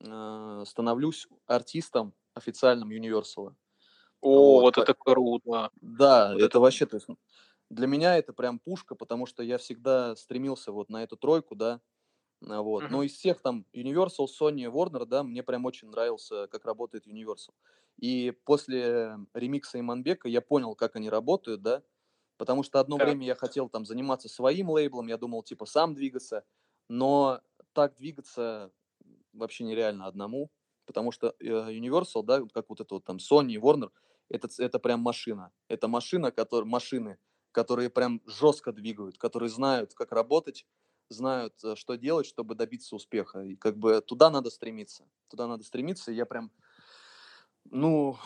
э, 0.00 0.64
становлюсь 0.66 1.28
артистом 1.46 2.14
официальным 2.34 2.90
Universal. 2.90 3.54
О, 4.20 4.60
вот, 4.60 4.76
вот 4.76 4.78
это 4.78 4.94
круто. 4.94 5.70
Да, 5.80 6.28
вот 6.28 6.36
это, 6.36 6.46
это 6.46 6.60
вообще, 6.60 6.86
то 6.86 6.96
есть 6.96 7.08
для 7.70 7.86
меня 7.86 8.16
это 8.16 8.32
прям 8.32 8.58
пушка, 8.58 8.94
потому 8.94 9.26
что 9.26 9.42
я 9.42 9.58
всегда 9.58 10.16
стремился 10.16 10.72
вот 10.72 10.88
на 10.88 11.02
эту 11.02 11.16
тройку, 11.16 11.54
да, 11.54 11.80
вот. 12.40 12.84
Mm-hmm. 12.84 12.88
Но 12.90 13.02
из 13.02 13.14
всех 13.14 13.40
там 13.40 13.66
Universal, 13.74 14.26
Sony, 14.40 14.64
Warner, 14.70 15.04
да, 15.06 15.22
мне 15.22 15.42
прям 15.42 15.64
очень 15.64 15.90
нравился, 15.90 16.46
как 16.46 16.64
работает 16.64 17.06
Universal. 17.06 17.52
И 17.98 18.32
после 18.44 19.18
ремикса 19.34 19.80
Иманбека 19.80 20.28
я 20.28 20.40
понял, 20.40 20.74
как 20.76 20.96
они 20.96 21.10
работают, 21.10 21.62
да, 21.62 21.82
потому 22.36 22.62
что 22.62 22.78
одно 22.78 22.96
время 22.96 23.26
я 23.26 23.34
хотел 23.34 23.68
там 23.68 23.84
заниматься 23.84 24.28
своим 24.28 24.70
лейблом, 24.70 25.08
я 25.08 25.16
думал, 25.18 25.42
типа, 25.42 25.66
сам 25.66 25.94
двигаться, 25.94 26.44
но 26.88 27.40
так 27.72 27.96
двигаться 27.96 28.70
вообще 29.32 29.64
нереально 29.64 30.06
одному, 30.06 30.50
потому 30.86 31.10
что 31.10 31.34
э, 31.40 31.44
Universal, 31.44 32.22
да, 32.22 32.42
как 32.54 32.66
вот 32.68 32.80
это 32.80 32.94
вот 32.94 33.04
там 33.04 33.16
Sony 33.16 33.52
и 33.52 33.58
Warner, 33.58 33.90
это, 34.28 34.48
это 34.58 34.78
прям 34.78 35.00
машина. 35.00 35.52
Это 35.68 35.88
машина, 35.88 36.30
которые, 36.30 36.68
машины, 36.68 37.18
которые 37.52 37.90
прям 37.90 38.20
жестко 38.26 38.72
двигают, 38.72 39.18
которые 39.18 39.48
знают, 39.50 39.94
как 39.94 40.12
работать, 40.12 40.66
знают, 41.08 41.54
э, 41.64 41.74
что 41.76 41.94
делать, 41.96 42.26
чтобы 42.26 42.54
добиться 42.54 42.94
успеха. 42.96 43.40
И 43.40 43.56
как 43.56 43.76
бы 43.78 44.00
туда 44.00 44.30
надо 44.30 44.50
стремиться. 44.50 45.04
Туда 45.28 45.46
надо 45.46 45.64
стремиться. 45.64 46.12
И 46.12 46.14
я 46.14 46.26
прям 46.26 46.50
Ну, 47.70 48.16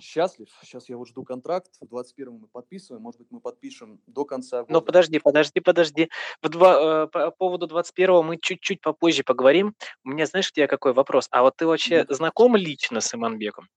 счастлив. 0.00 0.48
Сейчас 0.62 0.88
я 0.88 0.96
вот 0.96 1.08
жду 1.08 1.22
контракт. 1.22 1.76
В 1.80 1.84
21-м 1.84 2.34
мы 2.40 2.46
подписываем. 2.48 3.02
Может 3.02 3.20
быть, 3.20 3.28
мы 3.30 3.40
подпишем 3.40 4.00
до 4.06 4.24
конца 4.24 4.62
года. 4.62 4.72
Но 4.72 4.80
подожди, 4.80 5.18
подожди, 5.18 5.60
подожди. 5.60 6.08
В 6.42 6.48
два, 6.48 7.04
э, 7.04 7.06
по 7.08 7.30
поводу 7.30 7.66
21-го 7.66 8.22
мы 8.22 8.38
чуть-чуть 8.38 8.80
попозже 8.80 9.24
поговорим. 9.24 9.74
У 10.04 10.08
меня, 10.10 10.24
знаешь, 10.26 10.48
у 10.50 10.54
тебя 10.54 10.66
какой 10.68 10.94
вопрос? 10.94 11.28
А 11.30 11.42
вот 11.42 11.56
ты 11.56 11.66
вообще 11.66 12.06
Ну. 12.08 12.14
знаком 12.14 12.56
лично 12.56 13.00
с 13.00 13.14
Иманбеком? 13.14 13.68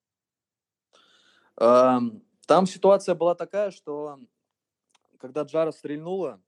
Ам, 1.58 2.22
Там 2.48 2.66
ситуация 2.66 3.16
была 3.16 3.36
такая, 3.36 3.72
что 3.72 4.18
когда 5.22 5.44
Джара 5.44 5.72
стрельнула, 5.72 6.42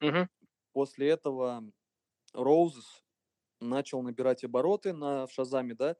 Мгм. 0.00 0.26
после 0.72 1.08
этого 1.10 1.64
Роузес 2.34 3.04
начал 3.60 4.02
набирать 4.02 4.44
обороты 4.44 4.92
на 4.92 5.26
в 5.26 5.32
Шазаме, 5.32 5.74
да, 5.74 5.96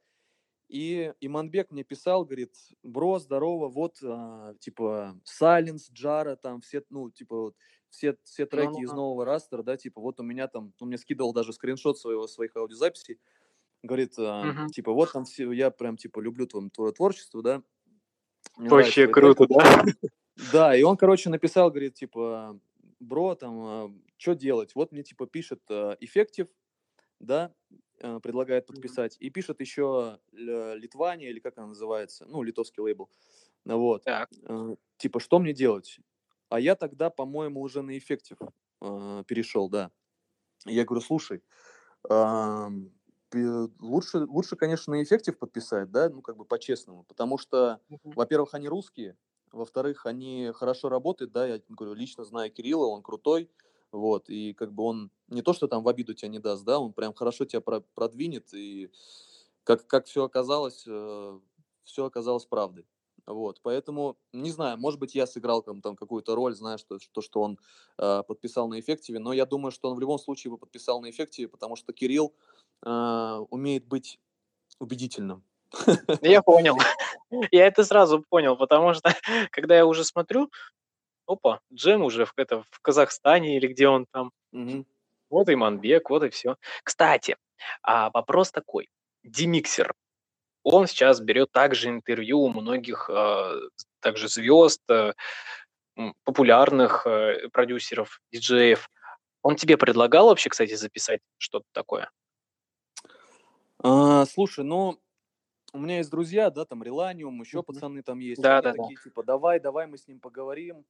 и 0.68 1.12
Иманбек 1.20 1.70
мне 1.70 1.84
писал, 1.84 2.24
говорит, 2.24 2.54
бро, 2.82 3.18
здорово, 3.20 3.68
вот, 3.68 3.98
а, 4.04 4.54
типа, 4.60 5.20
Silence, 5.24 5.92
Джара, 5.92 6.36
там, 6.36 6.60
все, 6.62 6.82
ну, 6.90 7.10
типа, 7.10 7.36
вот, 7.36 7.56
все, 7.90 8.16
все 8.24 8.46
треки 8.46 8.80
из 8.80 8.92
Ну-ну-ну. 8.92 8.94
нового 8.94 9.24
растера, 9.26 9.62
да, 9.62 9.76
типа, 9.76 10.00
вот 10.00 10.20
у 10.20 10.24
меня 10.24 10.48
там, 10.48 10.74
он 10.80 10.88
мне 10.88 10.98
скидывал 10.98 11.32
даже 11.34 11.52
скриншот 11.52 11.98
своего, 11.98 12.26
своих 12.28 12.56
аудиозаписей, 12.56 13.20
говорит, 13.82 14.14
а, 14.18 14.46
Мгм. 14.46 14.68
типа, 14.70 14.92
вот 14.92 15.12
там 15.12 15.24
все, 15.26 15.52
я 15.52 15.70
прям, 15.70 15.96
типа, 15.98 16.20
люблю 16.20 16.46
твое, 16.46 16.70
твое 16.70 16.92
творчество, 16.92 17.42
да. 17.42 17.62
Мне 18.56 18.70
Вообще 18.70 18.72
нравятся 18.72 19.02
твои 19.02 19.14
круто, 19.14 19.46
треки». 19.46 19.48
да? 19.48 19.84
Да, 20.36 20.74
и 20.76 20.82
он, 20.82 20.96
короче, 20.96 21.30
написал, 21.30 21.70
говорит, 21.70 21.94
типа, 21.94 22.58
бро, 23.00 23.34
там, 23.34 24.02
что 24.16 24.34
делать? 24.34 24.74
Вот 24.74 24.92
мне, 24.92 25.02
типа, 25.02 25.26
пишет 25.26 25.60
эффектив, 25.70 26.48
да, 27.20 27.54
э, 28.00 28.20
предлагает 28.22 28.66
подписать, 28.66 29.16
и 29.20 29.30
пишет 29.30 29.60
еще 29.60 30.20
Литвания, 30.32 31.30
или 31.30 31.40
как 31.40 31.58
она 31.58 31.68
называется, 31.68 32.26
ну, 32.26 32.42
литовский 32.42 32.82
лейбл, 32.82 33.10
Ну 33.64 33.78
вот, 33.78 34.04
Так. 34.04 34.30
э, 34.48 34.76
типа, 34.98 35.20
что 35.20 35.38
мне 35.38 35.52
делать? 35.54 35.98
А 36.50 36.60
я 36.60 36.76
тогда, 36.76 37.10
по-моему, 37.10 37.60
уже 37.62 37.82
на 37.82 37.96
эффектив 37.98 38.38
э, 38.82 39.24
перешел, 39.26 39.68
да. 39.68 39.90
Я 40.66 40.84
говорю, 40.84 41.02
слушай, 41.02 41.42
лучше, 43.32 44.18
лучше, 44.18 44.56
конечно, 44.56 44.92
на 44.94 45.02
эффектив 45.02 45.38
подписать, 45.38 45.90
да, 45.90 46.08
ну, 46.08 46.22
как 46.22 46.36
бы 46.36 46.44
по-честному, 46.44 47.04
потому 47.04 47.38
что 47.38 47.80
во-первых, 48.14 48.54
они 48.54 48.68
русские, 48.68 49.16
во-вторых, 49.54 50.06
они 50.06 50.50
хорошо 50.54 50.88
работают, 50.88 51.32
да, 51.32 51.46
я 51.46 51.60
говорю, 51.68 51.94
лично 51.94 52.24
знаю 52.24 52.50
Кирилла, 52.52 52.86
он 52.86 53.02
крутой, 53.02 53.50
вот, 53.92 54.28
и 54.28 54.52
как 54.54 54.72
бы 54.72 54.82
он 54.82 55.10
не 55.28 55.42
то, 55.42 55.52
что 55.52 55.68
там 55.68 55.82
в 55.82 55.88
обиду 55.88 56.14
тебя 56.14 56.28
не 56.28 56.38
даст, 56.40 56.64
да, 56.64 56.78
он 56.78 56.92
прям 56.92 57.14
хорошо 57.14 57.44
тебя 57.44 57.60
про- 57.60 57.84
продвинет, 57.94 58.52
и 58.52 58.90
как, 59.62 59.86
как 59.86 60.06
все 60.06 60.24
оказалось, 60.24 60.82
все 61.84 62.04
оказалось 62.04 62.44
правдой. 62.46 62.86
Вот, 63.26 63.60
поэтому, 63.62 64.18
не 64.32 64.50
знаю, 64.50 64.78
может 64.78 65.00
быть, 65.00 65.14
я 65.14 65.26
сыграл 65.26 65.62
там, 65.62 65.80
там 65.80 65.96
какую-то 65.96 66.34
роль, 66.34 66.54
знаешь, 66.54 66.80
что, 66.80 66.98
что, 66.98 67.22
что 67.22 67.40
он 67.40 67.58
э, 67.96 68.22
подписал 68.28 68.68
на 68.68 68.78
эффективе, 68.78 69.18
но 69.18 69.32
я 69.32 69.46
думаю, 69.46 69.70
что 69.72 69.88
он 69.88 69.96
в 69.96 70.00
любом 70.00 70.18
случае 70.18 70.50
бы 70.50 70.58
подписал 70.58 71.00
на 71.00 71.08
эффективе, 71.08 71.48
потому 71.48 71.74
что 71.76 71.94
Кирилл 71.94 72.34
э, 72.84 73.38
умеет 73.48 73.86
быть 73.86 74.20
убедительным. 74.78 75.42
Я 76.22 76.42
понял. 76.42 76.76
Я 77.50 77.66
это 77.66 77.84
сразу 77.84 78.24
понял, 78.28 78.56
потому 78.56 78.94
что 78.94 79.10
когда 79.50 79.76
я 79.76 79.86
уже 79.86 80.04
смотрю, 80.04 80.50
опа, 81.26 81.60
Джем 81.72 82.02
уже 82.02 82.26
в, 82.26 82.32
это, 82.36 82.62
в 82.70 82.80
Казахстане 82.80 83.56
или 83.56 83.66
где 83.66 83.88
он 83.88 84.06
там. 84.12 84.30
Мгм. 84.52 84.86
Вот 85.30 85.48
и 85.48 85.56
Манбек, 85.56 86.10
вот 86.10 86.22
и 86.22 86.30
все. 86.30 86.56
Кстати, 86.82 87.36
а 87.82 88.10
вопрос 88.10 88.50
такой. 88.50 88.88
Демиксер, 89.24 89.94
он 90.62 90.86
сейчас 90.86 91.20
берет 91.20 91.50
также 91.50 91.88
интервью 91.88 92.40
у 92.40 92.48
многих 92.48 93.08
э, 93.12 93.60
также 94.00 94.28
звезд, 94.28 94.82
э, 94.88 95.12
м, 95.96 96.14
популярных 96.24 97.06
э, 97.06 97.48
продюсеров, 97.52 98.20
диджеев. 98.32 98.88
Он 99.42 99.56
тебе 99.56 99.76
предлагал 99.76 100.28
вообще, 100.28 100.50
кстати, 100.50 100.74
записать 100.74 101.20
что-то 101.38 101.66
такое? 101.72 102.10
А, 103.82 104.24
слушай, 104.24 104.64
ну, 104.64 104.98
у 105.74 105.78
меня 105.78 105.98
есть 105.98 106.10
друзья, 106.10 106.50
да, 106.50 106.64
там 106.64 106.82
Реланиум, 106.82 107.40
еще 107.40 107.58
Мгм. 107.58 107.64
пацаны 107.66 108.02
там 108.02 108.20
есть. 108.20 108.40
Да, 108.40 108.62
да, 108.62 108.72
да. 108.72 108.82
такие, 108.82 108.96
типа, 108.96 109.22
давай, 109.24 109.60
давай 109.60 109.86
мы 109.86 109.98
с 109.98 110.06
ним 110.08 110.20
поговорим. 110.20 110.84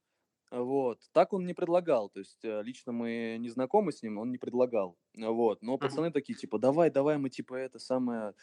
Вот. 0.51 1.01
Так 1.13 1.33
он 1.33 1.47
не 1.47 1.55
предлагал. 1.55 2.09
То 2.11 2.21
есть, 2.21 2.45
э, 2.45 2.63
лично 2.63 2.93
мы 2.93 3.37
не 3.41 3.49
знакомы 3.49 3.93
с 3.93 4.03
ним, 4.03 4.19
он 4.19 4.31
не 4.31 4.39
предлагал. 4.39 4.97
Вот. 5.17 5.63
Но 5.63 5.79
пацаны 5.79 6.13
такие, 6.13 6.37
типа, 6.39 6.59
давай, 6.59 6.91
давай 6.91 7.19
мы, 7.19 7.31
типа, 7.31 7.55
это 7.55 7.79
самое... 7.79 8.35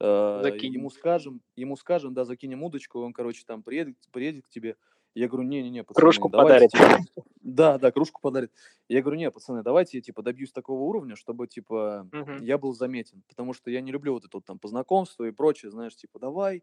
э, 0.00 0.40
Закинем. 0.42 0.80
ему 0.80 0.90
скажем, 0.90 1.42
ему 1.56 1.76
скажем, 1.76 2.14
да, 2.14 2.24
закинем 2.24 2.62
удочку, 2.62 3.00
он, 3.00 3.12
короче, 3.12 3.44
там 3.46 3.62
приедет, 3.62 3.96
приедет 4.10 4.46
к 4.46 4.48
тебе. 4.50 4.76
Я 5.14 5.28
говорю, 5.28 5.48
не-не-не, 5.48 5.82
пацаны, 5.82 6.02
Кружку 6.04 6.28
давайте, 6.28 6.68
подарит. 6.68 7.02
типа, 7.10 7.24
да, 7.42 7.78
да, 7.78 7.90
кружку 7.90 8.20
подарит. 8.20 8.52
Я 8.88 9.02
говорю, 9.02 9.18
не, 9.18 9.30
пацаны, 9.30 9.62
давайте 9.62 9.98
я, 9.98 10.02
типа, 10.02 10.22
добьюсь 10.22 10.52
такого 10.52 10.82
уровня, 10.82 11.16
чтобы, 11.16 11.48
типа, 11.48 12.08
Мгм. 12.12 12.44
я 12.44 12.58
был 12.58 12.72
заметен. 12.74 13.22
Потому 13.28 13.52
что 13.52 13.70
я 13.70 13.80
не 13.80 13.90
люблю 13.90 14.12
вот 14.12 14.24
это 14.24 14.36
вот 14.36 14.44
там 14.44 14.58
по 14.60 14.68
знакомству 14.68 15.24
и 15.24 15.32
прочее, 15.32 15.70
знаешь, 15.72 15.96
типа, 15.96 16.20
давай, 16.20 16.62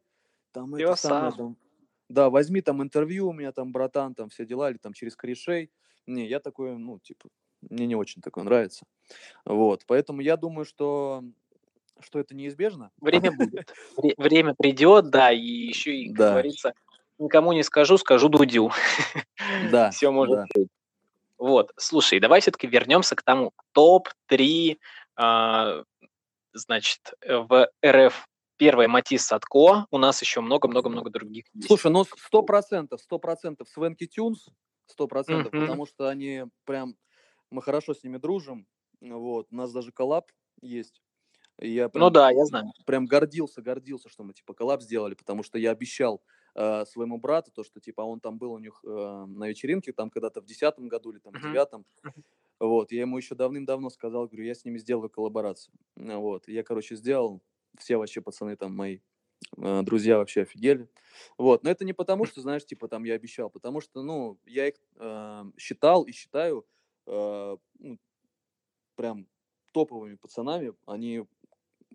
там 0.54 0.76
Я 0.78 0.86
это 0.88 0.96
самое, 0.96 1.32
сам. 1.32 1.38
там, 1.38 1.58
да, 2.10 2.30
возьми 2.30 2.62
там 2.62 2.82
интервью 2.82 3.28
у 3.30 3.34
меня, 3.34 3.52
там, 3.52 3.74
братан, 3.74 4.16
там, 4.16 4.30
все 4.30 4.46
дела, 4.46 4.70
или 4.70 4.78
там 4.78 4.94
через 4.94 5.16
корешей. 5.18 5.70
Не, 6.06 6.26
я 6.26 6.40
такой, 6.40 6.78
ну, 6.78 7.00
типа, 7.00 7.28
мне 7.70 7.86
не 7.86 7.96
очень 7.96 8.22
такое 8.22 8.46
нравится. 8.46 8.86
Вот, 9.44 9.84
поэтому 9.88 10.22
я 10.22 10.38
думаю, 10.38 10.64
что, 10.64 11.22
что 12.00 12.20
это 12.20 12.34
неизбежно. 12.34 12.92
Время 13.02 13.32
будет. 13.34 13.74
Вре- 13.98 14.14
Время 14.18 14.54
придет, 14.56 15.10
да, 15.10 15.34
и 15.34 15.42
еще 15.42 15.94
и, 15.98 16.08
как 16.08 16.18
Да. 16.18 16.30
говорится, 16.32 16.74
никому 17.20 17.54
не 17.54 17.64
скажу, 17.64 17.98
скажу 17.98 18.30
Дудю. 18.30 18.72
Да, 19.72 19.90
Все 19.92 20.12
может 20.12 20.36
да. 20.36 20.46
быть. 20.54 20.70
Вот, 21.38 21.72
слушай, 21.78 22.20
давай 22.20 22.42
все-таки 22.42 22.68
вернемся 22.68 23.16
к 23.16 23.22
тому 23.22 23.52
топ-3, 23.74 24.78
а, 25.18 25.84
значит, 26.54 27.14
в 27.26 27.70
РФ. 27.86 28.28
Первое 28.58 28.88
Matisse & 28.88 29.24
Sadko, 29.28 29.86
у 29.92 29.98
нас 30.00 30.20
еще 30.20 30.42
много-много-много 30.42 31.12
других. 31.12 31.46
Слушай, 31.68 31.92
ну 31.92 32.04
сто 32.06 32.42
процентов, 32.42 33.00
сто 33.02 33.20
процентов 33.20 33.70
Swanky 33.70 34.08
Tunes, 34.08 34.48
сто 34.88 35.08
процентов, 35.08 35.52
потому 35.52 35.86
что 35.86 36.08
они 36.08 36.46
прям, 36.66 36.96
мы 37.52 37.62
хорошо 37.62 37.94
с 37.94 38.04
ними 38.04 38.18
дружим, 38.18 38.66
вот, 39.00 39.46
у 39.52 39.56
нас 39.56 39.72
даже 39.72 39.92
коллаб 39.92 40.32
есть. 40.60 41.04
Я 41.60 41.84
Ну 41.86 41.90
прям, 41.92 42.14
да, 42.14 42.32
я 42.32 42.46
знаю. 42.46 42.72
прям 42.88 43.06
гордился, 43.06 43.62
гордился, 43.62 44.10
что 44.10 44.24
мы 44.24 44.34
типа 44.34 44.56
коллаб 44.56 44.82
сделали, 44.82 45.14
потому 45.14 45.44
что 45.44 45.60
я 45.60 45.70
обещал 45.70 46.24
э, 46.58 46.86
своему 46.88 47.20
брату 47.20 47.52
то, 47.54 47.63
что 47.63 47.80
типа 47.82 48.02
он 48.02 48.20
там 48.22 48.39
был 48.39 48.54
у 48.54 48.60
них 48.60 48.82
э, 48.86 49.26
на 49.28 49.50
вечеринке, 49.50 49.93
там 49.93 50.10
когда-то 50.12 50.41
в 50.41 50.46
десятом 50.46 50.89
году 50.89 51.12
или 51.12 51.20
там 51.20 51.36
в 51.36 51.39
девятом, 51.39 51.86
вот, 52.60 52.91
я 52.91 53.02
ему 53.02 53.17
еще 53.17 53.36
давным-давно 53.36 53.89
сказал, 53.89 54.28
говорю, 54.28 54.46
я 54.46 54.56
с 54.56 54.65
ними 54.65 54.80
сделаю 54.80 55.10
коллаборацию, 55.10 55.74
вот, 55.96 56.48
я, 56.48 56.63
короче, 56.63 56.96
сделал, 56.96 57.41
все 57.78 57.98
вообще 57.98 58.22
пацаны 58.22 58.56
там 58.58 58.76
мои 58.76 59.00
э, 59.58 59.82
друзья 59.84 60.17
вообще 60.17 60.43
офигели, 60.43 60.89
вот, 61.38 61.63
но 61.63 61.70
это 61.72 61.86
не 61.86 61.93
потому, 61.93 62.26
что, 62.26 62.41
знаешь, 62.41 62.65
типа 62.65 62.88
там 62.88 63.04
я 63.06 63.15
обещал, 63.15 63.50
потому 63.50 63.82
что, 63.82 64.04
ну, 64.04 64.39
я 64.46 64.67
их 64.70 64.76
э, 64.98 65.43
считал 65.58 66.04
и 66.04 66.12
считаю 66.13 66.65
э, 67.08 67.58
ну, 67.80 68.00
прям 68.96 69.28
топовыми 69.74 70.15
пацанами, 70.15 70.74
они 70.86 71.26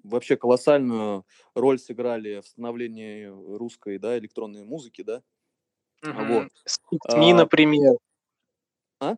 вообще 0.03 0.37
колоссальную 0.37 1.25
роль 1.55 1.79
сыграли 1.79 2.41
в 2.41 2.47
становлении 2.47 3.27
русской, 3.27 3.99
да, 3.99 4.19
электронной 4.19 4.65
музыки, 4.65 5.03
да. 5.03 5.23
Мгм. 6.03 6.27
Вот. 6.27 6.49
С 6.65 6.79
Fix 6.93 7.17
Me, 7.17 7.33
А, 7.33 7.35
например. 7.35 7.97
А? 9.01 9.17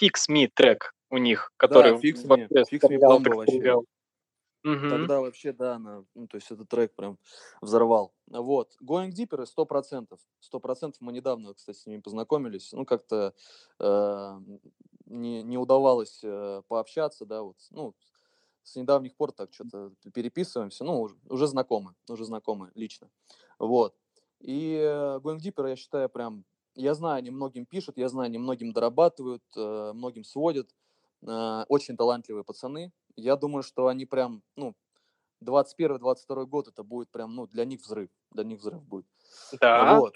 Fix 0.00 0.28
Me 0.30 0.48
трек 0.52 0.94
у 1.10 1.18
них, 1.18 1.52
который 1.56 1.92
Fix 1.92 2.24
Me, 2.24 2.48
Fix 2.48 2.80
Me 2.88 2.98
бомба 2.98 3.34
вообще. 3.34 3.76
Мгм. 4.64 4.90
Тогда 4.90 5.20
вообще, 5.20 5.52
да, 5.52 5.74
она, 5.74 6.04
ну, 6.14 6.28
то 6.28 6.36
есть 6.36 6.48
этот 6.52 6.68
трек 6.68 6.94
прям 6.94 7.18
взорвал. 7.60 8.14
Вот. 8.28 8.76
Going 8.80 9.10
Deeper 9.10 9.44
сто 9.44 9.66
процентов. 9.66 10.20
Сто 10.38 10.60
процентов 10.60 11.00
мы 11.00 11.12
недавно, 11.12 11.52
кстати, 11.52 11.78
с 11.78 11.86
ними 11.86 12.00
познакомились. 12.00 12.72
Ну, 12.72 12.84
как-то 12.84 13.34
э, 13.80 14.40
не, 15.06 15.42
не 15.42 15.58
удавалось 15.58 16.20
э, 16.22 16.62
пообщаться, 16.68 17.26
да, 17.26 17.42
вот, 17.42 17.56
ну, 17.70 17.96
с 18.62 18.76
недавних 18.76 19.16
пор 19.16 19.32
так 19.32 19.52
что-то 19.52 19.92
переписываемся, 20.14 20.84
ну, 20.84 21.00
уже, 21.00 21.16
уже 21.28 21.46
знакомы, 21.46 21.94
уже 22.08 22.24
знакомы 22.24 22.70
лично. 22.74 23.10
Вот. 23.58 23.94
И 24.40 24.74
э, 24.76 25.18
Going 25.22 25.38
Deeper, 25.38 25.68
я 25.68 25.76
считаю, 25.76 26.08
прям, 26.08 26.44
я 26.74 26.94
знаю, 26.94 27.18
они 27.18 27.30
многим 27.30 27.66
пишут, 27.66 27.98
я 27.98 28.08
знаю, 28.08 28.26
они 28.26 28.38
многим 28.38 28.72
дорабатывают, 28.72 29.42
э, 29.56 29.92
многим 29.94 30.24
сводят. 30.24 30.74
Э, 31.26 31.64
очень 31.68 31.96
талантливые 31.96 32.44
пацаны. 32.44 32.92
Я 33.16 33.36
думаю, 33.36 33.62
что 33.62 33.86
они 33.86 34.06
прям, 34.06 34.42
ну, 34.56 34.74
21-22 35.40 36.46
год 36.46 36.68
это 36.68 36.82
будет 36.82 37.10
прям, 37.10 37.34
ну, 37.34 37.46
для 37.46 37.64
них 37.64 37.80
взрыв. 37.80 38.10
Для 38.30 38.44
них 38.44 38.60
взрыв 38.60 38.82
будет. 38.84 39.06
Да. 39.60 39.98
Вот. 39.98 40.14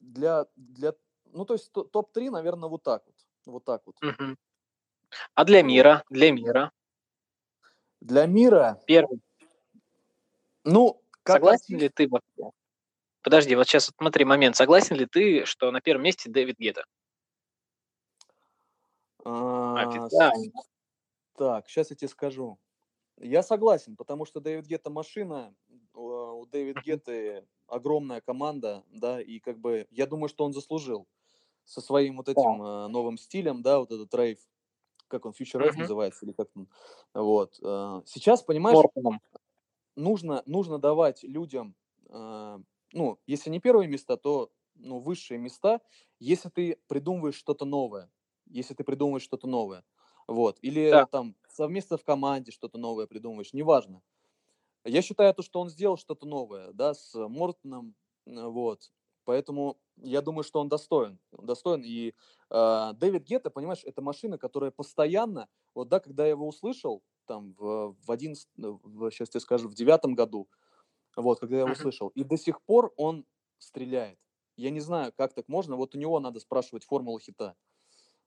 Для, 0.00 0.46
для, 0.56 0.94
ну, 1.32 1.44
то 1.44 1.54
есть 1.54 1.72
то- 1.72 1.84
топ-3, 1.84 2.30
наверное, 2.30 2.68
вот 2.68 2.82
так 2.82 3.04
вот. 3.06 3.14
Вот 3.46 3.64
так 3.64 3.82
вот. 3.86 3.96
Мгм. 4.02 4.36
А 5.34 5.44
для 5.44 5.62
мира? 5.62 6.04
Для 6.10 6.32
мира. 6.32 6.72
Для 8.00 8.26
мира, 8.26 8.80
Первый. 8.86 9.20
ну, 10.64 11.02
Как 11.22 11.36
Согласен 11.36 11.78
ли 11.78 11.88
ты 11.88 12.08
вообще? 12.08 12.50
Подожди, 13.22 13.54
вот 13.56 13.66
сейчас 13.66 13.90
смотри 13.96 14.24
момент. 14.24 14.56
Согласен 14.56 14.96
ли 14.96 15.06
ты, 15.06 15.44
что 15.44 15.70
на 15.70 15.80
первом 15.80 16.04
месте 16.04 16.30
Дэвид 16.30 16.58
Гетта? 16.58 16.84
А, 19.24 19.88
Официально. 19.88 20.52
Так, 21.36 21.68
сейчас 21.68 21.90
я 21.90 21.96
тебе 21.96 22.08
скажу. 22.08 22.58
Я 23.20 23.42
согласен, 23.42 23.96
потому 23.96 24.24
что 24.24 24.40
Дэвид 24.40 24.66
Гетта 24.66 24.90
машина, 24.90 25.54
у 25.92 26.28
у 26.40 26.46
Дэвид 26.46 26.76
Гетты 26.84 27.44
огромная 27.66 28.20
команда, 28.20 28.84
да, 28.90 29.20
и 29.20 29.40
как 29.40 29.58
бы 29.58 29.86
я 29.90 30.06
думаю, 30.06 30.28
что 30.28 30.44
он 30.44 30.52
заслужил 30.52 31.06
со 31.64 31.80
своим 31.80 32.16
вот 32.16 32.28
этим 32.28 32.62
э, 32.62 32.88
новым 32.88 33.18
стилем, 33.18 33.62
да, 33.62 33.80
вот 33.80 33.90
этот 33.90 34.14
рейв, 34.14 34.38
как 35.08 35.26
он, 35.26 35.32
Future 35.32 35.60
Rave 35.60 35.74
Мгм. 35.74 35.78
называется, 35.78 36.26
или 36.26 36.32
как 36.32 36.48
он, 36.56 36.68
вот. 37.14 37.58
э, 37.62 38.02
Сейчас, 38.04 38.42
понимаешь, 38.42 38.78
Мортоном. 38.78 39.20
нужно, 39.96 40.42
нужно 40.46 40.78
давать 40.78 41.22
людям, 41.22 41.76
э, 42.08 42.58
ну, 42.92 43.20
если 43.26 43.50
не 43.50 43.60
первые 43.60 43.88
места, 43.88 44.16
то 44.16 44.50
ну, 44.74 44.98
высшие 45.00 45.38
места, 45.38 45.80
если 46.20 46.48
ты 46.50 46.78
придумываешь 46.88 47.34
что-то 47.34 47.64
новое. 47.64 48.10
Если 48.46 48.74
ты 48.74 48.84
придумываешь 48.84 49.22
что-то 49.24 49.46
новое. 49.48 49.84
Вот. 50.28 50.58
Или 50.62 50.94
Да. 50.94 51.08
там 51.10 51.36
совместно 51.48 51.96
в 51.98 52.04
команде 52.04 52.52
что-то 52.52 52.78
новое 52.78 53.06
придумываешь, 53.06 53.52
неважно. 53.52 54.02
Я 54.84 55.02
считаю 55.02 55.34
то, 55.34 55.42
что 55.42 55.60
он 55.60 55.70
сделал 55.70 55.96
что-то 55.98 56.26
новое, 56.26 56.72
да, 56.72 56.94
с 56.94 57.14
Мортоном, 57.28 57.96
э, 58.26 58.46
вот. 58.46 58.92
Поэтому 59.28 59.76
я 59.98 60.22
думаю, 60.22 60.42
что 60.42 60.58
он 60.58 60.70
достоин. 60.70 61.18
Он 61.32 61.44
достоин. 61.44 61.82
И 61.84 62.14
э, 62.48 62.92
Дэвид 62.94 63.24
Гетта, 63.24 63.50
понимаешь, 63.50 63.82
это 63.84 64.00
машина, 64.00 64.38
которая 64.38 64.70
постоянно, 64.70 65.50
вот, 65.74 65.88
да, 65.90 66.00
когда 66.00 66.24
я 66.24 66.30
его 66.30 66.48
услышал, 66.48 67.02
там, 67.26 67.52
в, 67.58 67.94
в 68.06 68.10
11, 68.10 68.48
в, 68.56 69.10
сейчас 69.10 69.28
тебе 69.28 69.40
скажу, 69.40 69.68
в 69.68 69.74
девятом 69.74 70.14
году, 70.14 70.48
вот, 71.14 71.40
когда 71.40 71.56
я 71.56 71.62
его 71.64 71.72
услышал, 71.72 72.08
и 72.08 72.24
до 72.24 72.38
сих 72.38 72.62
пор 72.62 72.94
он 72.96 73.26
стреляет. 73.58 74.18
Я 74.56 74.70
не 74.70 74.80
знаю, 74.80 75.12
как 75.14 75.34
так 75.34 75.46
можно, 75.46 75.76
вот 75.76 75.94
у 75.94 75.98
него 75.98 76.18
надо 76.20 76.40
спрашивать 76.40 76.86
формулу 76.86 77.18
хита. 77.18 77.54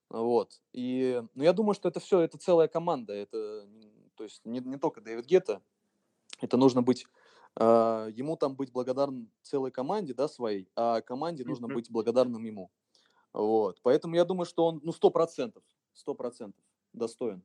Вот. 0.08 0.62
И, 0.72 1.24
ну, 1.34 1.44
я 1.44 1.54
думаю, 1.54 1.74
что 1.74 1.90
это 1.90 2.00
все, 2.00 2.20
это 2.20 2.38
целая 2.38 2.68
команда. 2.68 3.14
Это, 3.14 3.68
то 4.14 4.24
есть, 4.24 4.46
не, 4.46 4.60
не 4.60 4.78
только 4.78 5.02
Дэвид 5.02 5.26
Гетта. 5.26 5.64
Это 6.42 6.58
нужно 6.58 6.84
быть, 6.84 7.08
ему 7.60 8.38
там 8.38 8.56
быть 8.56 8.72
благодарным 8.72 9.30
целой 9.42 9.72
команде, 9.72 10.14
да, 10.14 10.28
своей, 10.28 10.70
а 10.76 11.02
команде 11.02 11.44
нужно 11.44 11.68
быть 11.68 11.92
благодарным 11.92 12.44
ему. 12.44 12.72
Вот. 13.34 13.80
Поэтому 13.82 14.16
я 14.16 14.26
думаю, 14.26 14.46
что 14.46 14.66
он, 14.68 14.80
ну, 14.84 14.92
сто 14.92 15.10
процентов, 15.10 15.64
сто 15.94 16.14
процентов 16.14 16.62
достоин. 16.94 17.44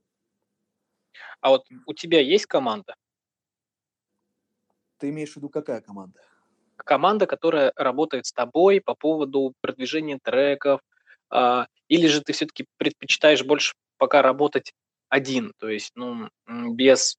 А 1.40 1.50
вот 1.50 1.66
у 1.86 1.94
тебя 1.94 2.20
есть 2.20 2.46
команда? 2.46 2.94
Ты 4.98 5.10
имеешь 5.10 5.32
в 5.32 5.36
виду, 5.36 5.48
какая 5.48 5.80
команда? 5.80 6.20
Команда, 6.76 7.26
которая 7.26 7.72
работает 7.76 8.26
с 8.26 8.32
тобой 8.32 8.80
по 8.80 8.94
поводу 8.94 9.54
продвижения 9.60 10.18
треков, 10.22 10.80
а, 11.30 11.66
или 11.88 12.06
же 12.06 12.20
ты 12.22 12.32
все-таки 12.32 12.66
предпочитаешь 12.76 13.44
больше 13.44 13.74
пока 13.98 14.22
работать 14.22 14.72
один, 15.08 15.52
то 15.58 15.68
есть, 15.68 15.92
ну, 15.94 16.28
без 16.46 17.16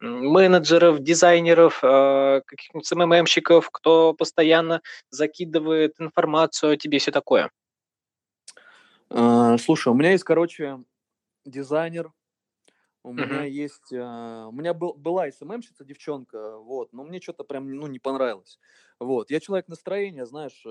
менеджеров, 0.00 1.00
дизайнеров, 1.00 1.80
а, 1.82 2.40
каких-нибудь 2.46 2.86
СММщиков, 2.86 3.70
кто 3.70 4.14
постоянно 4.14 4.82
закидывает 5.10 5.94
информацию 6.00 6.72
о 6.72 6.76
тебе, 6.76 6.98
все 6.98 7.10
такое. 7.10 7.50
А, 9.10 9.56
Слушай, 9.58 9.88
у 9.88 9.94
меня 9.94 10.12
есть, 10.12 10.24
короче, 10.24 10.84
дизайнер, 11.46 12.12
у 13.04 13.12
Мгм. 13.12 13.28
меня 13.28 13.44
есть, 13.44 13.92
а, 13.94 14.48
у 14.48 14.52
меня 14.52 14.74
был, 14.74 14.94
была 14.94 15.30
СММщица, 15.30 15.84
девчонка, 15.84 16.58
вот, 16.58 16.92
но 16.92 17.04
мне 17.04 17.20
что-то 17.20 17.44
прям, 17.44 17.72
ну, 17.74 17.86
не 17.86 17.98
понравилось. 17.98 18.58
Вот, 19.00 19.30
я 19.30 19.40
человек 19.40 19.68
настроения, 19.68 20.26
знаешь, 20.26 20.64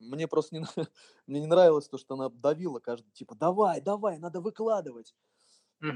мне 0.00 0.28
просто 0.28 0.56
не, 0.56 0.62
мне 1.26 1.40
не 1.40 1.46
нравилось 1.46 1.88
то, 1.88 1.98
что 1.98 2.14
она 2.14 2.28
давила 2.30 2.80
каждый, 2.80 3.10
типа, 3.12 3.34
давай, 3.34 3.80
давай, 3.80 4.18
надо 4.18 4.40
выкладывать. 4.40 5.14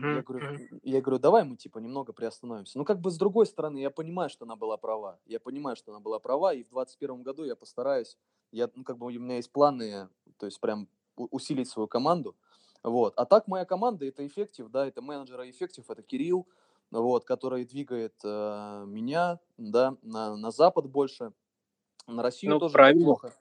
Я 0.06 0.20
Мгм, 0.20 0.22
говорю, 0.22 0.44
мгм. 0.44 0.62
я 0.82 1.00
говорю, 1.00 1.18
давай 1.18 1.44
мы, 1.44 1.56
типа, 1.56 1.78
немного 1.78 2.12
приостановимся. 2.12 2.78
Ну, 2.78 2.84
как 2.84 3.00
бы, 3.00 3.10
с 3.10 3.16
другой 3.16 3.46
стороны, 3.46 3.78
я 3.78 3.90
понимаю, 3.90 4.28
что 4.30 4.44
она 4.44 4.54
была 4.56 4.76
права. 4.76 5.18
Я 5.26 5.40
понимаю, 5.40 5.76
что 5.76 5.92
она 5.92 6.00
была 6.00 6.18
права, 6.18 6.52
и 6.54 6.62
в 6.62 6.68
21 6.68 7.22
году 7.22 7.44
я 7.44 7.56
постараюсь, 7.56 8.18
я, 8.52 8.70
ну, 8.74 8.84
как 8.84 8.98
бы, 8.98 9.06
у 9.06 9.10
меня 9.10 9.36
есть 9.36 9.50
планы, 9.52 10.08
то 10.38 10.46
есть, 10.46 10.60
прям 10.60 10.88
усилить 11.16 11.68
свою 11.68 11.88
команду. 11.88 12.36
Вот. 12.82 13.14
А 13.16 13.24
так 13.24 13.48
моя 13.48 13.64
команда 13.64 14.04
это 14.06 14.26
эффектив, 14.26 14.68
да, 14.68 14.86
это 14.86 15.00
менеджер 15.00 15.40
эффектив, 15.48 15.88
это 15.88 16.02
Кирилл, 16.02 16.46
вот, 16.90 17.24
который 17.24 17.64
двигает 17.64 18.14
э, 18.24 18.84
меня, 18.86 19.40
да, 19.56 19.96
на, 20.02 20.36
на 20.36 20.50
Запад 20.50 20.86
больше, 20.90 21.32
на 22.06 22.22
Россию 22.22 22.54
Ну, 22.54 22.58
тоже 22.58 22.78
правильно. 22.78 23.16
неплохо. 23.18 23.34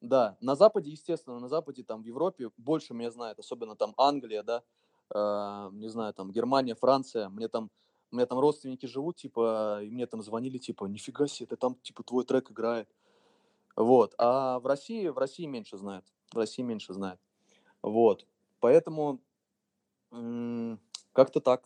Да, 0.00 0.36
на 0.40 0.56
Западе, 0.56 0.90
естественно, 0.90 1.38
на 1.38 1.48
Западе, 1.48 1.84
там, 1.84 2.02
в 2.02 2.06
Европе 2.06 2.50
больше 2.56 2.92
меня 2.94 3.10
знает, 3.10 3.38
особенно 3.38 3.76
там 3.76 3.94
Англия, 3.96 4.42
да, 4.42 4.62
э, 5.14 5.68
не 5.72 5.88
знаю, 5.88 6.14
там, 6.14 6.30
Германия, 6.30 6.74
Франция, 6.74 7.28
мне 7.28 7.48
там, 7.48 7.70
у 8.10 8.16
меня 8.16 8.26
там 8.26 8.38
родственники 8.38 8.86
живут, 8.86 9.16
типа, 9.16 9.80
и 9.82 9.90
мне 9.90 10.06
там 10.06 10.22
звонили, 10.22 10.58
типа, 10.58 10.84
нифига 10.86 11.26
себе, 11.26 11.46
это 11.46 11.56
там, 11.56 11.76
типа, 11.82 12.02
твой 12.02 12.24
трек 12.24 12.50
играет. 12.50 12.88
Вот, 13.76 14.14
а 14.18 14.58
в 14.58 14.66
России, 14.66 15.08
в 15.08 15.18
России 15.18 15.46
меньше 15.46 15.78
знают, 15.78 16.04
в 16.32 16.36
России 16.36 16.62
меньше 16.62 16.92
знают. 16.92 17.20
Вот, 17.82 18.26
поэтому 18.60 19.20
как-то 20.10 21.40
так. 21.40 21.64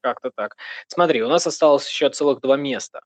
Как-то 0.00 0.30
так. 0.30 0.56
Смотри, 0.88 1.22
у 1.22 1.28
нас 1.28 1.46
осталось 1.46 1.86
еще 1.86 2.08
целых 2.08 2.40
два 2.40 2.56
места. 2.56 3.02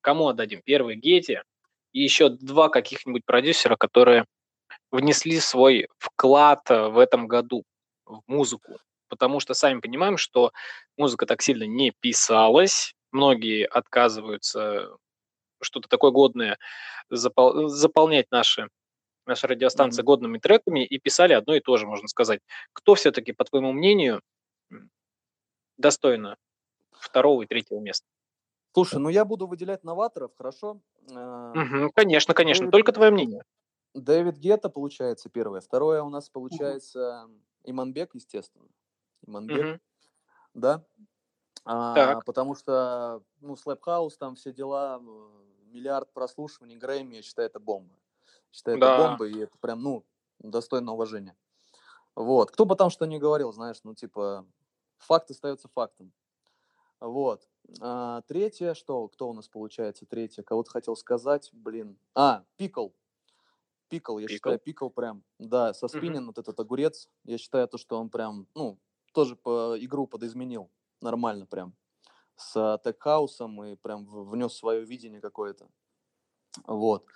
Кому 0.00 0.28
отдадим? 0.28 0.62
Первый 0.62 0.94
Гете 0.94 1.42
и 1.92 2.00
еще 2.00 2.28
два 2.28 2.68
каких-нибудь 2.68 3.24
продюсера, 3.24 3.76
которые 3.76 4.24
внесли 4.92 5.40
свой 5.40 5.88
вклад 5.98 6.70
э, 6.70 6.88
в 6.88 6.98
этом 6.98 7.26
году 7.26 7.64
в 8.10 8.22
музыку. 8.26 8.78
Потому 9.08 9.40
что 9.40 9.54
сами 9.54 9.80
понимаем, 9.80 10.16
что 10.16 10.52
музыка 10.96 11.26
так 11.26 11.42
сильно 11.42 11.64
не 11.64 11.92
писалась. 12.00 12.94
Многие 13.12 13.66
отказываются 13.66 14.96
что-то 15.62 15.88
такое 15.88 16.10
годное 16.10 16.58
запол- 17.10 17.68
заполнять 17.68 18.30
наши, 18.30 18.68
наши 19.26 19.46
радиостанции 19.46 20.02
Мгм. 20.02 20.06
годными 20.06 20.38
треками 20.38 20.84
и 20.84 20.98
писали 20.98 21.32
одно 21.32 21.54
и 21.54 21.60
то 21.60 21.76
же, 21.76 21.86
можно 21.86 22.08
сказать. 22.08 22.40
Кто 22.72 22.94
все-таки, 22.94 23.32
по 23.32 23.44
твоему 23.44 23.72
мнению, 23.72 24.22
достойно 25.76 26.36
второго 26.92 27.42
и 27.42 27.46
третьего 27.46 27.80
места? 27.80 28.06
Слушай, 28.72 29.00
ну 29.00 29.08
я 29.08 29.24
буду 29.24 29.46
выделять 29.48 29.82
новаторов, 29.82 30.32
хорошо? 30.36 30.80
Мгм, 31.08 31.90
конечно, 31.94 32.34
конечно. 32.34 32.66
Дэвид- 32.66 32.72
Только 32.72 32.92
твое 32.92 33.10
мнение. 33.10 33.42
Дэвид 33.94 34.36
Гетта, 34.36 34.68
получается, 34.70 35.28
первое. 35.28 35.60
Второе 35.60 36.02
у 36.02 36.10
нас 36.10 36.30
получается 36.30 37.28
Иманбек, 37.64 38.14
естественно. 38.14 38.68
Иманбек, 39.26 39.66
Мгм. 39.66 39.80
да? 40.54 40.84
А, 41.64 42.20
Так. 42.20 42.24
потому 42.24 42.54
что, 42.54 43.22
ну, 43.40 43.56
Слэп 43.56 43.82
Хаус, 43.82 44.16
там 44.18 44.36
все 44.36 44.52
дела, 44.52 45.00
э, 45.02 45.44
миллиард 45.66 46.12
прослушиваний, 46.12 46.76
Грэмми, 46.76 47.16
я 47.16 47.22
считаю, 47.22 47.48
это 47.48 47.60
бомба. 47.60 47.96
Считаю, 48.52 48.78
это 48.78 48.88
Да. 48.88 48.90
бомба, 48.90 49.28
и 49.28 49.38
это 49.38 49.58
прям, 49.58 49.82
ну, 49.82 50.06
достойно 50.40 50.92
уважения. 50.92 51.36
Вот. 52.16 52.50
Кто 52.50 52.66
бы 52.66 52.76
там 52.76 52.90
что 52.90 53.06
ни 53.06 53.18
говорил, 53.18 53.52
знаешь, 53.52 53.80
ну, 53.84 53.94
типа, 53.94 54.46
факт 54.98 55.30
остается 55.30 55.68
фактом. 55.68 56.12
Вот. 57.00 57.48
А, 57.80 58.22
третье, 58.22 58.74
что, 58.74 59.08
кто 59.08 59.30
у 59.30 59.32
нас 59.32 59.48
получается 59.48 60.06
третье? 60.06 60.42
Кого-то 60.42 60.70
хотел 60.70 60.96
сказать, 60.96 61.50
блин. 61.52 61.98
А, 62.14 62.44
Пикл. 62.56 62.88
Пикл, 63.90 64.18
я 64.18 64.26
Пикл? 64.26 64.36
считаю, 64.36 64.58
Пикл 64.60 64.88
прям, 64.90 65.24
да, 65.38 65.74
со 65.74 65.88
Мгм. 65.92 65.98
спиннин, 65.98 66.26
вот 66.26 66.38
этот 66.38 66.58
огурец, 66.60 67.08
я 67.24 67.38
считаю, 67.38 67.68
то, 67.68 67.78
что 67.78 67.98
он 68.00 68.10
прям, 68.10 68.46
ну, 68.54 68.78
тоже 69.12 69.36
по 69.36 69.76
игру 69.78 70.06
подизменил, 70.06 70.70
нормально 71.00 71.46
прям, 71.46 71.74
с 72.36 72.80
тек-хаусом 72.84 73.64
и 73.64 73.76
прям 73.76 74.06
в- 74.06 74.30
внес 74.30 74.54
свое 74.54 74.84
видение 74.84 75.20
какое-то. 75.20 75.68
Вот. 76.66 77.06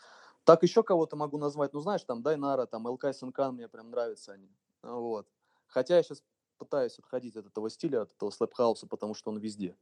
Так 0.45 0.63
еще 0.63 0.83
кого-то 0.83 1.17
могу 1.17 1.39
назвать, 1.39 1.73
ну, 1.75 1.81
знаешь, 1.81 2.05
там 2.05 2.23
Dynoro, 2.23 2.67
там 2.67 2.87
Ilkay 2.87 3.13
Sencan, 3.15 3.55
мне 3.55 3.69
прям 3.69 3.91
нравятся 3.91 4.33
они. 4.33 4.51
Вот. 4.83 5.29
Хотя 5.67 5.97
я 5.97 6.03
сейчас 6.03 6.23
пытаюсь 6.59 6.99
отходить 6.99 7.37
от 7.37 7.47
этого 7.47 7.71
стиля, 7.71 8.03
от 8.03 8.13
этого 8.15 8.31
слэп-хауса, 8.31 8.87
потому 8.87 9.15
что 9.15 9.31
он 9.31 9.39
везде. 9.39 9.77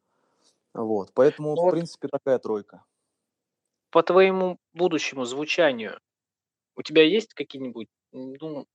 Вот. 0.74 1.12
Поэтому, 1.14 1.56
Ну 1.56 1.62
в 1.62 1.66
вот 1.66 1.70
принципе, 1.70 2.08
такая 2.08 2.38
тройка. 2.38 2.84
по 3.90 4.02
твоему 4.02 4.58
будущему 4.72 5.24
звучанию 5.24 6.00
у 6.76 6.82
тебя 6.82 7.02
есть 7.04 7.34
какие-нибудь 7.34 7.88
ну, 8.12 8.66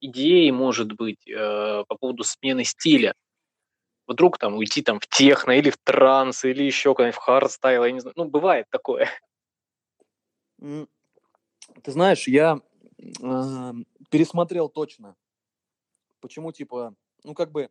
идеи, 0.00 0.50
может 0.50 0.92
быть, 0.92 1.26
э, 1.28 1.84
по 1.88 1.96
поводу 1.96 2.24
смены 2.24 2.64
стиля? 2.64 3.14
Вдруг 4.06 4.38
там 4.38 4.56
уйти 4.56 4.82
там 4.82 5.00
в 5.00 5.08
техно 5.08 5.52
или 5.52 5.70
в 5.70 5.78
транс, 5.78 6.44
или 6.44 6.64
еще 6.64 6.94
куда-нибудь 6.94 7.16
в 7.16 7.20
хардстайл, 7.22 7.84
я 7.84 7.92
не 7.92 8.00
знаю. 8.00 8.14
Ну, 8.16 8.26
бывает 8.26 8.66
такое. 8.70 9.08
Ты 11.82 11.92
знаешь, 11.92 12.26
я 12.28 12.60
м, 13.20 13.86
пересмотрел 14.10 14.68
точно. 14.68 15.16
Почему, 16.20 16.52
типа, 16.52 16.94
ну, 17.24 17.34
как 17.34 17.50
бы, 17.52 17.70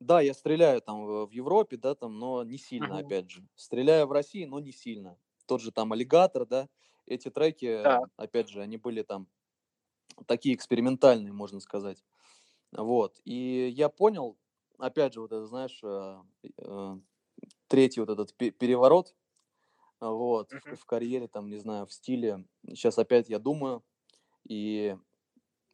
Да, 0.00 0.20
я 0.20 0.34
стреляю 0.34 0.80
там 0.82 1.04
в 1.26 1.30
Европе, 1.30 1.76
да, 1.76 1.94
там, 1.94 2.18
но 2.18 2.42
не 2.42 2.58
сильно, 2.58 2.86
Мгм. 2.96 2.98
опять 2.98 3.30
же. 3.30 3.46
Стреляю 3.54 4.06
в 4.06 4.12
России, 4.12 4.44
но 4.44 4.58
не 4.58 4.72
сильно. 4.72 5.16
Тот 5.46 5.60
же 5.60 5.70
там 5.70 5.92
"Аллигатор", 5.92 6.44
да, 6.44 6.68
эти 7.06 7.30
треки, 7.30 7.78
Так. 7.82 8.10
опять 8.16 8.48
же, 8.48 8.62
они 8.62 8.76
были 8.78 9.02
там 9.02 9.28
такие 10.26 10.54
экспериментальные, 10.54 11.32
можно 11.32 11.60
сказать. 11.60 12.04
Вот. 12.72 13.20
И 13.24 13.68
я 13.74 13.88
понял, 13.90 14.38
опять 14.78 15.14
же, 15.14 15.22
вот 15.22 15.32
это, 15.32 15.46
знаешь, 15.46 15.80
э, 15.84 16.18
э, 16.58 16.96
третий 17.68 18.00
вот 18.00 18.10
этот 18.10 18.34
пе 18.36 18.50
переворот, 18.52 19.14
а, 20.00 20.10
вот, 20.12 20.52
в 20.70 20.76
Мгм. 20.76 20.76
в 20.76 20.84
карьере, 20.86 21.28
там, 21.28 21.48
не 21.50 21.58
знаю, 21.58 21.86
в 21.86 21.92
стиле. 21.92 22.46
Сейчас 22.68 22.98
опять 22.98 23.28
я 23.30 23.38
думаю, 23.40 23.84
и 24.48 24.96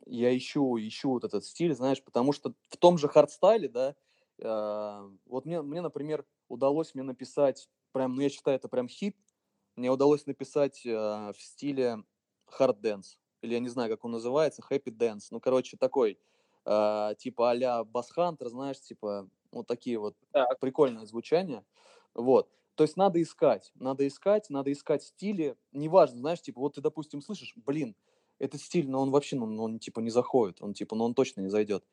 я 0.07 0.37
ищу 0.37 0.79
ищу 0.79 1.11
вот 1.11 1.25
этот 1.25 1.45
стиль, 1.45 1.75
знаешь, 1.75 2.03
потому 2.05 2.33
что 2.33 2.55
в 2.71 2.77
том 2.79 2.99
же 2.99 3.09
хардстайле, 3.09 3.69
да, 3.69 3.97
а, 4.43 5.11
вот 5.27 5.47
мне 5.47 5.63
мне, 5.63 5.83
например, 5.83 6.27
удалось 6.49 6.95
мне 6.95 7.05
написать 7.05 7.69
прям, 7.93 8.15
ну, 8.17 8.23
я 8.23 8.31
считаю, 8.31 8.57
это 8.59 8.69
прям 8.69 8.89
хит. 8.89 9.17
Мне 9.79 9.93
удалось 9.93 10.27
написать, 10.27 10.83
а, 10.85 11.33
в 11.33 11.41
стиле 11.41 12.03
hard 12.59 12.81
dance, 12.81 13.19
или 13.43 13.53
я 13.55 13.61
не 13.61 13.69
знаю, 13.69 13.89
как 13.89 14.05
он 14.05 14.11
называется, 14.11 14.61
happy 14.69 14.87
dance. 14.91 15.27
Ну, 15.31 15.39
короче, 15.39 15.77
такой, 15.77 16.19
а, 16.65 17.15
типа 17.15 17.51
а-ля 17.53 17.85
Hunter, 18.17 18.49
знаешь, 18.49 18.81
типа 18.81 19.31
вот 19.53 19.69
такие 19.69 19.99
вот 20.01 20.17
Так. 20.33 20.59
прикольное 20.59 21.07
звучание. 21.07 21.65
Вот. 22.13 22.51
То 22.75 22.83
есть 22.83 22.97
надо 22.97 23.23
искать, 23.23 23.71
надо 23.77 24.05
искать, 24.09 24.51
надо 24.51 24.73
искать 24.73 25.05
стили. 25.05 25.57
Неважно, 25.71 26.19
знаешь, 26.19 26.43
типа 26.43 26.59
вот 26.61 26.75
ты, 26.75 26.81
допустим, 26.81 27.21
слышишь, 27.23 27.53
блин, 27.55 27.95
этот 28.41 28.61
стиль, 28.61 28.91
но 28.91 29.01
он 29.01 29.11
вообще, 29.13 29.37
ну, 29.37 29.47
ну, 29.47 29.63
он 29.63 29.79
типа 29.79 30.01
не 30.01 30.11
заходит, 30.11 30.61
он 30.61 30.75
типа, 30.75 30.97
ну, 30.97 31.05
он 31.05 31.15
точно 31.15 31.41
не 31.43 31.51
зайдет. 31.51 31.85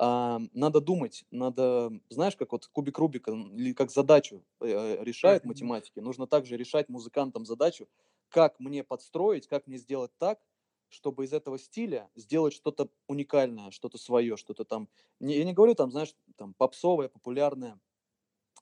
А, 0.00 0.40
надо 0.52 0.80
думать, 0.80 1.24
надо, 1.32 1.90
знаешь, 2.08 2.36
как 2.36 2.52
вот 2.52 2.66
кубик 2.68 2.98
Рубика 2.98 3.32
или 3.32 3.72
как 3.72 3.90
задачу 3.90 4.44
э, 4.60 5.02
решают 5.02 5.44
Мгм. 5.44 5.44
математики, 5.44 5.98
нужно 5.98 6.26
также 6.28 6.56
решать 6.56 6.88
музыкантам 6.88 7.44
задачу, 7.44 7.88
как 8.28 8.60
мне 8.60 8.84
подстроить, 8.84 9.48
как 9.48 9.66
мне 9.66 9.76
сделать 9.78 10.12
так, 10.18 10.40
чтобы 10.88 11.24
из 11.24 11.32
этого 11.32 11.58
стиля 11.58 12.10
сделать 12.14 12.54
что-то 12.54 12.90
уникальное, 13.08 13.72
что-то 13.72 13.98
свое, 13.98 14.36
что-то 14.36 14.64
там, 14.64 14.88
я 15.20 15.44
не 15.44 15.52
говорю 15.52 15.74
там, 15.74 15.90
знаешь, 15.90 16.14
там 16.36 16.54
попсовое, 16.54 17.08
популярное, 17.08 17.80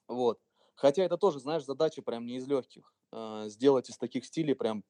вот. 0.08 0.40
Хотя 0.74 1.04
это 1.04 1.16
тоже, 1.16 1.40
знаешь, 1.40 1.64
задача 1.64 2.02
прям 2.02 2.26
не 2.26 2.36
из 2.36 2.46
легких, 2.46 2.94
а, 3.12 3.48
сделать 3.48 3.88
из 3.90 3.96
таких 3.98 4.24
стилей 4.26 4.54
прям, 4.54 4.84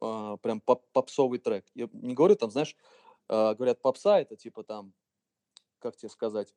а, 0.00 0.36
прям 0.38 0.60
поп- 0.60 0.86
попсовый 0.92 1.38
трек. 1.38 1.66
Я 1.74 1.88
не 1.92 2.14
говорю 2.14 2.36
там, 2.36 2.50
знаешь, 2.50 2.76
говорят, 3.28 3.82
попса 3.82 4.20
это 4.20 4.36
типа 4.36 4.64
там, 4.64 4.94
как 5.80 5.96
тебе 5.96 6.10
сказать, 6.10 6.54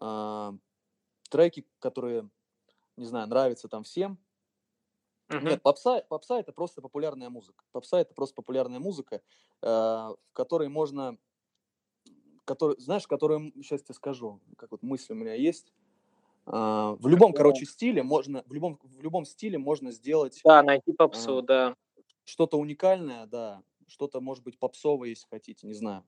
а, 0.00 0.54
треки, 1.30 1.66
которые, 1.80 2.30
не 2.96 3.06
знаю, 3.06 3.28
нравятся 3.28 3.68
там 3.68 3.84
всем. 3.84 4.18
Мгм. 5.30 5.48
Нет, 5.48 5.62
попса, 5.62 6.02
попса 6.08 6.40
это 6.40 6.52
просто 6.52 6.80
популярная 6.80 7.28
музыка. 7.28 7.64
Попса 7.72 8.00
это 8.00 8.14
просто 8.14 8.34
популярная 8.34 8.78
музыка, 8.80 9.20
а, 9.62 10.14
в 10.30 10.32
которой 10.32 10.68
можно, 10.68 11.18
который, 12.44 12.76
знаешь, 12.80 13.06
которую, 13.06 13.52
сейчас 13.62 13.82
тебе 13.82 13.94
скажу, 13.94 14.40
как 14.58 14.72
вот 14.72 14.82
мысль 14.82 15.12
у 15.14 15.16
меня 15.16 15.34
есть. 15.34 15.72
А, 16.46 16.94
в 16.96 17.08
любом, 17.08 17.32
Да. 17.32 17.34
короче, 17.34 17.66
стиле 17.66 18.02
можно, 18.02 18.44
в 18.46 18.52
любом, 18.54 18.80
в 18.82 19.02
любом 19.02 19.24
стиле 19.26 19.58
можно 19.58 19.92
сделать 19.92 20.44
Да, 20.44 20.62
найти 20.62 20.92
попсу, 20.92 21.42
да. 21.42 21.76
что-то 22.24 22.58
уникальное, 22.58 23.26
да, 23.26 23.62
что-то, 23.88 24.20
может 24.20 24.44
быть, 24.44 24.58
попсовое, 24.58 25.10
если 25.10 25.26
хотите, 25.28 25.66
не 25.66 25.74
знаю. 25.74 26.06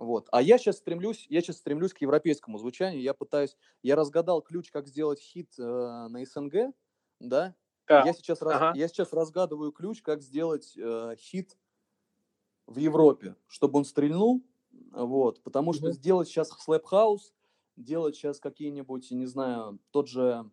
Вот. 0.00 0.28
А 0.32 0.40
я 0.42 0.58
сейчас 0.58 0.78
стремлюсь, 0.78 1.26
я 1.28 1.42
сейчас 1.42 1.58
стремлюсь 1.58 1.92
к 1.92 2.00
европейскому 2.00 2.58
звучанию. 2.58 3.02
Я 3.02 3.12
пытаюсь, 3.14 3.56
я 3.82 3.96
разгадал 3.96 4.40
ключ, 4.42 4.70
как 4.70 4.88
сделать 4.88 5.20
хит 5.20 5.54
э, 5.58 5.62
на 5.62 6.24
СНГ, 6.24 6.74
да. 7.20 7.54
Так. 7.86 8.08
Я 8.08 8.14
сейчас, 8.14 8.40
Ага. 8.48 8.72
я 8.72 8.88
сейчас 8.88 9.12
разгадываю 9.12 9.72
ключ, 9.72 10.00
как 10.02 10.22
сделать 10.22 10.74
э, 10.78 11.16
хит 11.18 11.58
в 12.66 12.78
Европе, 12.78 13.36
чтобы 13.46 13.78
он 13.78 13.84
стрельнул, 13.84 14.42
вот, 14.92 15.42
потому 15.42 15.72
что 15.72 15.90
Мгм. 15.90 15.92
сделать 15.92 16.28
сейчас 16.28 16.50
слэп-хаус, 16.50 17.34
делать 17.76 18.14
сейчас 18.16 18.38
какие-нибудь, 18.40 19.10
не 19.10 19.26
знаю, 19.26 19.80
тот 19.90 20.08
же 20.08 20.50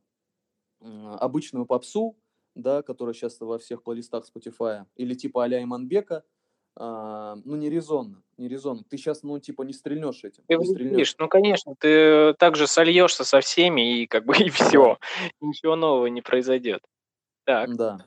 м, 0.81 1.07
обычную 1.19 1.65
попсу, 1.65 2.17
да, 2.55 2.83
которая 2.83 3.13
сейчас 3.15 3.39
во 3.41 3.59
всех 3.59 3.83
плейлистах 3.83 4.25
Spotify, 4.27 4.85
или 4.95 5.15
типа 5.15 5.45
а-ля 5.45 5.63
Иманбека, 5.63 6.25
а, 6.79 7.37
ну, 7.43 7.55
не 7.55 7.69
резонно, 7.69 8.21
не 8.37 8.47
резонно. 8.47 8.83
Ты 8.87 8.97
сейчас, 8.97 9.23
ну, 9.23 9.39
типа, 9.39 9.63
не 9.63 9.73
стрельнешь 9.73 10.23
этим, 10.23 10.43
Ты 10.47 10.57
не 10.57 10.65
стрельнешь. 10.65 11.15
Ну, 11.17 11.27
конечно, 11.27 11.73
ты 11.79 12.35
также 12.35 12.67
сольешься 12.67 13.23
со 13.23 13.41
всеми, 13.41 14.01
и 14.01 14.07
как 14.07 14.25
бы 14.25 14.33
и 14.37 14.49
все. 14.49 14.97
Ничего 15.41 15.75
нового 15.75 16.05
не 16.07 16.21
произойдет. 16.21 16.83
Так. 17.45 17.75
Да. 17.75 18.05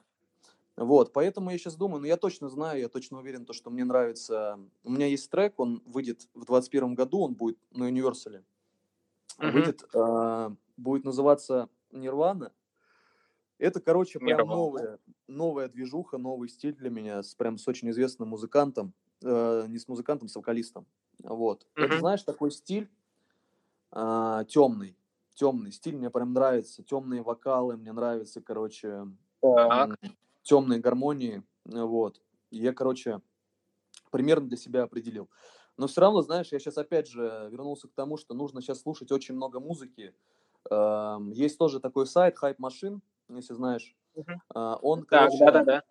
Вот, 0.77 1.13
поэтому 1.13 1.51
я 1.51 1.59
сейчас 1.59 1.75
думаю, 1.75 2.01
ну, 2.01 2.07
я 2.07 2.17
точно 2.17 2.49
знаю, 2.49 2.81
я 2.81 2.89
точно 2.89 3.19
уверен, 3.19 3.45
то, 3.45 3.53
что 3.53 3.71
мне 3.71 3.85
нравится. 3.85 4.59
У 4.85 4.91
меня 4.91 5.07
есть 5.07 5.29
трек, 5.31 5.59
он 5.59 5.83
выйдет 5.85 6.23
в 6.35 6.47
2021 6.47 6.95
году, 6.95 7.21
он 7.23 7.35
будет 7.35 7.59
на. 7.73 7.91
Мгм. 7.91 9.53
Выйдет, 9.53 9.85
а, 9.95 10.55
будет 10.77 11.05
называться 11.05 11.69
Нирвана. 11.91 12.53
Это, 13.61 13.81
короче, 13.81 14.21
прям 14.21 14.51
Нирвана. 14.51 14.51
новая, 14.51 14.99
новая 15.29 15.69
движуха, 15.69 16.19
новый 16.19 16.49
стиль 16.49 16.75
для 16.75 16.91
меня, 16.91 17.23
с, 17.23 17.35
прям 17.35 17.59
с 17.59 17.69
очень 17.69 17.91
известным 17.91 18.29
музыкантом, 18.31 18.95
э, 19.23 19.67
не 19.69 19.79
с 19.79 19.87
музыкантом, 19.89 20.29
с 20.29 20.37
вокалистом. 20.37 20.87
Вот. 21.23 21.67
Это, 21.79 21.97
Мгм. 21.97 22.01
знаешь, 22.01 22.23
такой 22.23 22.51
стиль 22.53 22.91
темный, 24.49 24.97
темный 25.35 25.73
стиль 25.73 25.97
мне 25.97 26.11
прям 26.11 26.33
нравится, 26.33 26.83
темные 26.83 27.23
вокалы 27.23 27.77
мне 27.77 27.93
нравятся, 27.93 28.41
короче, 28.41 29.07
Так. 29.41 29.99
темные 30.43 30.81
гармонии, 30.81 31.43
э, 31.67 31.83
вот. 31.83 32.21
И 32.51 32.59
я, 32.59 32.73
короче, 32.73 33.21
примерно 34.13 34.49
для 34.49 34.57
себя 34.59 34.85
определил. 34.85 35.31
Но 35.77 35.87
все 35.89 36.03
равно, 36.03 36.23
знаешь, 36.23 36.53
я 36.53 36.59
сейчас 36.61 36.79
опять 36.79 37.09
же 37.09 37.49
вернулся 37.53 37.89
к 37.89 37.95
тому, 37.95 38.17
что 38.17 38.35
нужно 38.35 38.63
сейчас 38.63 38.83
слушать 38.83 39.13
очень 39.13 39.35
много 39.37 39.61
музыки. 39.61 40.15
Эм, 40.71 41.33
Есть 41.33 41.59
тоже 41.59 41.81
такой 41.81 42.07
сайт 42.07 42.37
Hype 42.43 42.59
Machine, 42.59 43.01
если 43.37 43.55
знаешь. 43.55 43.97
Мгм. 44.15 44.43
А, 44.55 44.77
Он, 44.83 45.01
Так, 45.01 45.09
короче, 45.31 45.39
да-да-да. 45.45 45.83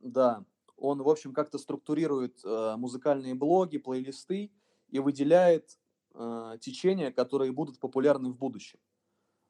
да, 0.00 0.44
он, 0.76 1.02
в 1.02 1.08
общем, 1.08 1.32
как-то 1.32 1.58
структурирует 1.58 2.40
э, 2.44 2.74
музыкальные 2.76 3.34
блоги, 3.34 3.78
плейлисты 3.78 4.52
и 4.88 4.98
выделяет 4.98 5.78
э, 6.14 6.58
течения, 6.60 7.10
которые 7.12 7.52
будут 7.52 7.78
популярны 7.80 8.30
в 8.30 8.38
будущем. 8.38 8.78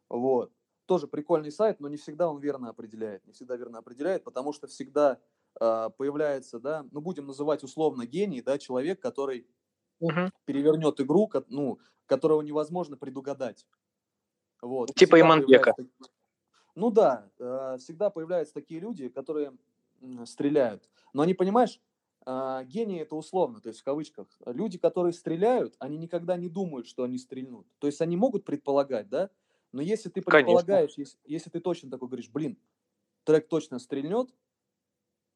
Вот. 0.09 0.53
Тоже 0.87 1.09
прикольный 1.09 1.51
сайт, 1.51 1.81
но 1.81 1.89
не 1.89 1.97
всегда 1.97 2.29
он 2.31 2.39
верно 2.41 2.69
определяет. 2.71 3.27
Не 3.27 3.33
всегда 3.33 3.57
верно 3.57 3.79
определяет, 3.79 4.23
потому 4.25 4.53
что 4.53 4.67
всегда 4.69 5.19
э, 5.61 5.91
появляется, 5.97 6.61
да, 6.61 6.85
ну, 6.93 7.01
будем 7.01 7.27
называть 7.27 7.65
условно 7.65 8.07
гений, 8.07 8.41
да, 8.43 8.59
человек, 8.59 9.01
который 9.01 9.47
Мгм. 10.01 10.31
перевернет 10.45 11.01
игру, 11.01 11.31
ну, 11.49 11.79
которого 12.07 12.43
невозможно 12.43 12.97
предугадать. 12.97 13.67
Вот. 14.63 14.95
Типа 14.95 15.21
Иманбека. 15.21 15.73
появляются 15.75 15.83
таки- 15.99 16.13
Ну 16.77 16.91
да, 16.91 17.29
э, 17.39 17.79
всегда 17.81 18.11
появляются 18.11 18.55
такие 18.55 18.81
люди, 18.81 19.09
которые 19.09 19.53
стреляют. 20.27 20.89
Но 21.13 21.23
они, 21.23 21.35
понимаешь, 21.35 21.81
а, 22.27 22.65
гении 22.65 23.01
это 23.01 23.17
условно, 23.17 23.61
то 23.61 23.69
есть 23.69 23.81
в 23.81 23.85
кавычках. 23.85 24.27
Люди, 24.45 24.79
которые 24.79 25.13
стреляют, 25.13 25.75
они 25.79 25.97
никогда 25.97 26.37
не 26.37 26.49
думают, 26.49 26.87
что 26.87 27.05
они 27.05 27.19
стрельнут. 27.19 27.67
То 27.79 27.87
есть 27.87 28.01
они 28.01 28.17
могут 28.17 28.45
предполагать, 28.45 29.09
да? 29.09 29.31
Но 29.73 29.81
если 29.81 30.11
ты 30.11 30.23
предполагаешь, 30.23 30.95
если, 30.97 31.19
если 31.25 31.51
ты 31.51 31.61
точно 31.61 31.91
такой 31.91 32.09
говоришь, 32.09 32.31
блин, 32.31 32.59
трек 33.25 33.49
точно 33.49 33.79
стрельнет, 33.79 34.31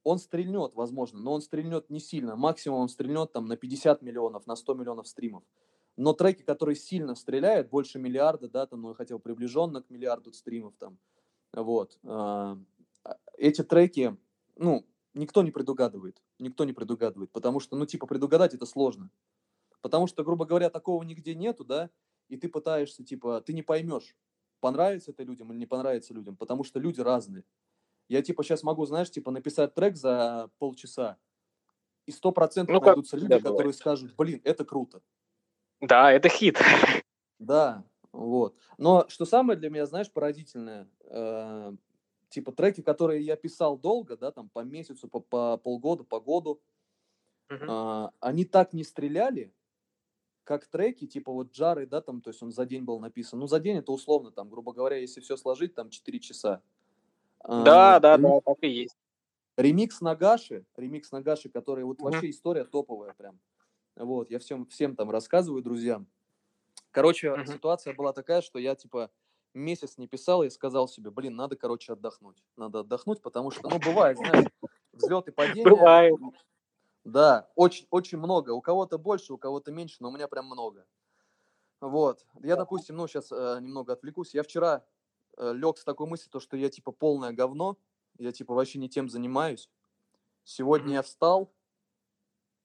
он 0.03 0.19
стрельнет, 0.19 0.75
возможно, 0.75 1.21
но 1.21 1.33
он 1.33 1.43
стрельнет 1.43 1.91
не 1.91 2.01
сильно. 2.01 2.37
Максимум 2.37 2.81
он 2.81 2.89
стрельнет 2.89 3.33
там 3.33 3.47
на 3.47 3.57
50 3.57 4.03
миллионов, 4.03 4.47
на 4.47 4.57
100 4.57 4.75
миллионов 4.75 5.09
стримов. 5.09 5.45
Но 5.97 6.13
треки, 6.15 6.43
которые 6.43 6.77
сильно 6.77 7.15
стреляют, 7.15 7.69
больше 7.69 7.99
миллиарда, 7.99 8.49
да, 8.49 8.67
там, 8.67 8.83
ну, 8.83 8.89
я 8.91 8.95
хотел 8.95 9.19
приближенно 9.19 9.83
к 9.83 9.91
миллиарду 9.91 10.33
стримов, 10.33 10.75
там, 10.79 10.99
вот. 11.53 11.99
а, 12.05 12.59
а, 13.05 13.17
Эти 13.37 13.63
треки, 13.63 14.17
ну, 14.57 14.87
никто 15.15 15.43
не 15.43 15.51
предугадывает. 15.51 16.23
Никто 16.39 16.65
не 16.65 16.73
предугадывает, 16.73 17.31
потому 17.33 17.61
что, 17.61 17.77
ну, 17.77 17.87
типа, 17.87 18.07
предугадать 18.07 18.55
это 18.55 18.67
сложно. 18.67 19.11
Потому 19.83 20.07
что, 20.07 20.25
грубо 20.25 20.45
говоря, 20.45 20.71
такого 20.71 21.03
нигде 21.03 21.35
нету, 21.35 21.65
да, 21.65 21.91
и 22.29 22.37
ты 22.37 22.49
пытаешься, 22.49 23.05
типа, 23.05 23.41
ты 23.41 23.53
не 23.53 23.63
поймешь, 23.63 24.17
понравится 24.61 25.11
это 25.11 25.23
людям 25.23 25.51
или 25.53 25.59
не 25.59 25.67
понравится 25.67 26.15
людям, 26.15 26.37
потому 26.37 26.65
что 26.65 26.79
люди 26.79 27.01
разные. 27.01 27.45
Я, 28.09 28.23
типа, 28.23 28.43
сейчас 28.43 28.63
могу, 28.63 28.85
знаешь, 28.87 29.11
типа, 29.11 29.31
написать 29.31 29.75
трек 29.75 29.97
за 29.97 30.51
полчаса, 30.59 31.17
и 32.07 32.13
сто 32.13 32.33
процентов 32.33 32.75
Ну, 32.75 32.81
найдутся 32.81 33.17
люди, 33.17 33.35
которые 33.35 33.55
бывает. 33.55 33.77
скажут, 33.77 34.15
блин, 34.17 34.41
это 34.45 34.65
круто. 34.65 35.03
Да, 35.81 36.13
это 36.13 36.29
хит. 36.29 36.59
Да, 37.39 37.85
вот. 38.13 38.57
Но 38.79 39.07
что 39.09 39.25
самое 39.25 39.59
для 39.59 39.71
меня, 39.71 39.87
знаешь, 39.87 40.11
поразительное, 40.11 40.89
э, 41.05 41.73
типа 42.29 42.53
треки, 42.53 42.81
которые 42.81 43.23
я 43.23 43.37
писал 43.37 43.79
долго, 43.79 44.17
да, 44.17 44.31
там 44.31 44.49
по 44.49 44.61
месяцу, 44.61 45.09
по, 45.09 45.21
по 45.21 45.57
полгода, 45.59 46.05
по 46.05 46.21
году, 46.21 46.61
а, 47.51 48.13
они 48.21 48.45
так 48.45 48.73
не 48.73 48.85
стреляли, 48.85 49.53
как 50.45 50.67
треки, 50.67 51.07
типа 51.07 51.33
вот 51.33 51.53
Джары, 51.53 51.87
да, 51.87 52.01
там, 52.01 52.21
то 52.21 52.31
есть 52.31 52.43
он 52.43 52.53
за 52.53 52.67
день 52.67 52.85
был 52.85 52.99
написан. 52.99 53.39
Ну, 53.39 53.47
за 53.47 53.61
день 53.61 53.79
это 53.79 53.93
условно, 53.93 54.31
там, 54.31 54.49
грубо 54.49 54.73
говоря, 54.73 54.97
если 54.97 55.21
все 55.21 55.37
сложить, 55.37 55.75
там 55.75 55.91
4 55.91 56.21
часа. 56.21 56.63
Да, 57.45 57.97
а, 57.97 58.01
да, 58.01 58.19
да, 58.19 58.41
так 58.45 58.59
и 58.63 58.69
есть. 58.69 58.97
Ремикс 59.57 60.01
Нагаши, 60.01 60.65
ремикс 60.77 61.13
Нагаши, 61.13 61.51
который 61.51 61.85
вот 61.85 61.99
mm-hmm. 61.99 62.05
вообще 62.05 62.31
история 62.31 62.65
топовая 62.65 63.15
прям. 63.15 63.39
Вот, 63.97 64.31
я 64.31 64.39
всем, 64.39 64.67
всем 64.67 64.97
там 64.97 65.11
рассказываю 65.11 65.63
друзьям. 65.63 66.07
Короче, 66.91 67.29
mm-hmm. 67.29 67.47
ситуация 67.47 67.95
была 67.95 68.13
такая, 68.13 68.41
что 68.41 68.59
я, 68.59 68.75
типа, 68.75 69.11
месяц 69.55 69.99
не 69.99 70.07
писал 70.07 70.43
и 70.43 70.51
сказал 70.51 70.89
себе, 70.89 71.11
блин, 71.11 71.37
надо, 71.37 71.57
короче, 71.57 71.93
отдохнуть. 71.93 72.43
Надо 72.57 72.81
отдохнуть, 72.81 73.23
потому 73.23 73.51
что, 73.51 73.69
ну, 73.69 73.79
бывает, 73.79 74.19
знаешь, 74.19 74.47
взлет 74.93 75.29
и 75.29 75.31
падение. 75.31 75.65
Бывает. 75.65 76.15
Да, 77.05 77.49
очень, 77.55 77.87
очень 77.91 78.19
много. 78.19 78.51
У 78.51 78.61
кого-то 78.61 78.99
больше, 78.99 79.33
у 79.33 79.39
кого-то 79.39 79.73
меньше, 79.73 79.97
но 80.01 80.09
у 80.09 80.13
меня 80.13 80.29
прям 80.29 80.47
много. 80.47 80.87
Вот. 81.81 82.27
Я, 82.43 82.57
допустим, 82.57 82.97
ну, 82.97 83.07
сейчас 83.09 83.33
э, 83.33 83.59
немного 83.61 83.95
отвлекусь. 83.95 84.35
Я 84.35 84.43
вчера 84.43 84.85
э, 85.39 85.53
лег 85.55 85.79
с 85.79 85.85
такой 85.85 86.07
мыслью, 86.07 86.31
то, 86.31 86.41
что 86.41 86.57
я, 86.57 86.69
типа, 86.69 86.93
полное 86.93 87.33
говно. 87.33 87.79
Я, 88.19 88.33
типа, 88.33 88.53
вообще 88.53 88.79
не 88.79 88.89
тем 88.89 89.09
занимаюсь. 89.09 89.71
Сегодня 90.45 90.95
я 90.95 91.03
встал 91.03 91.53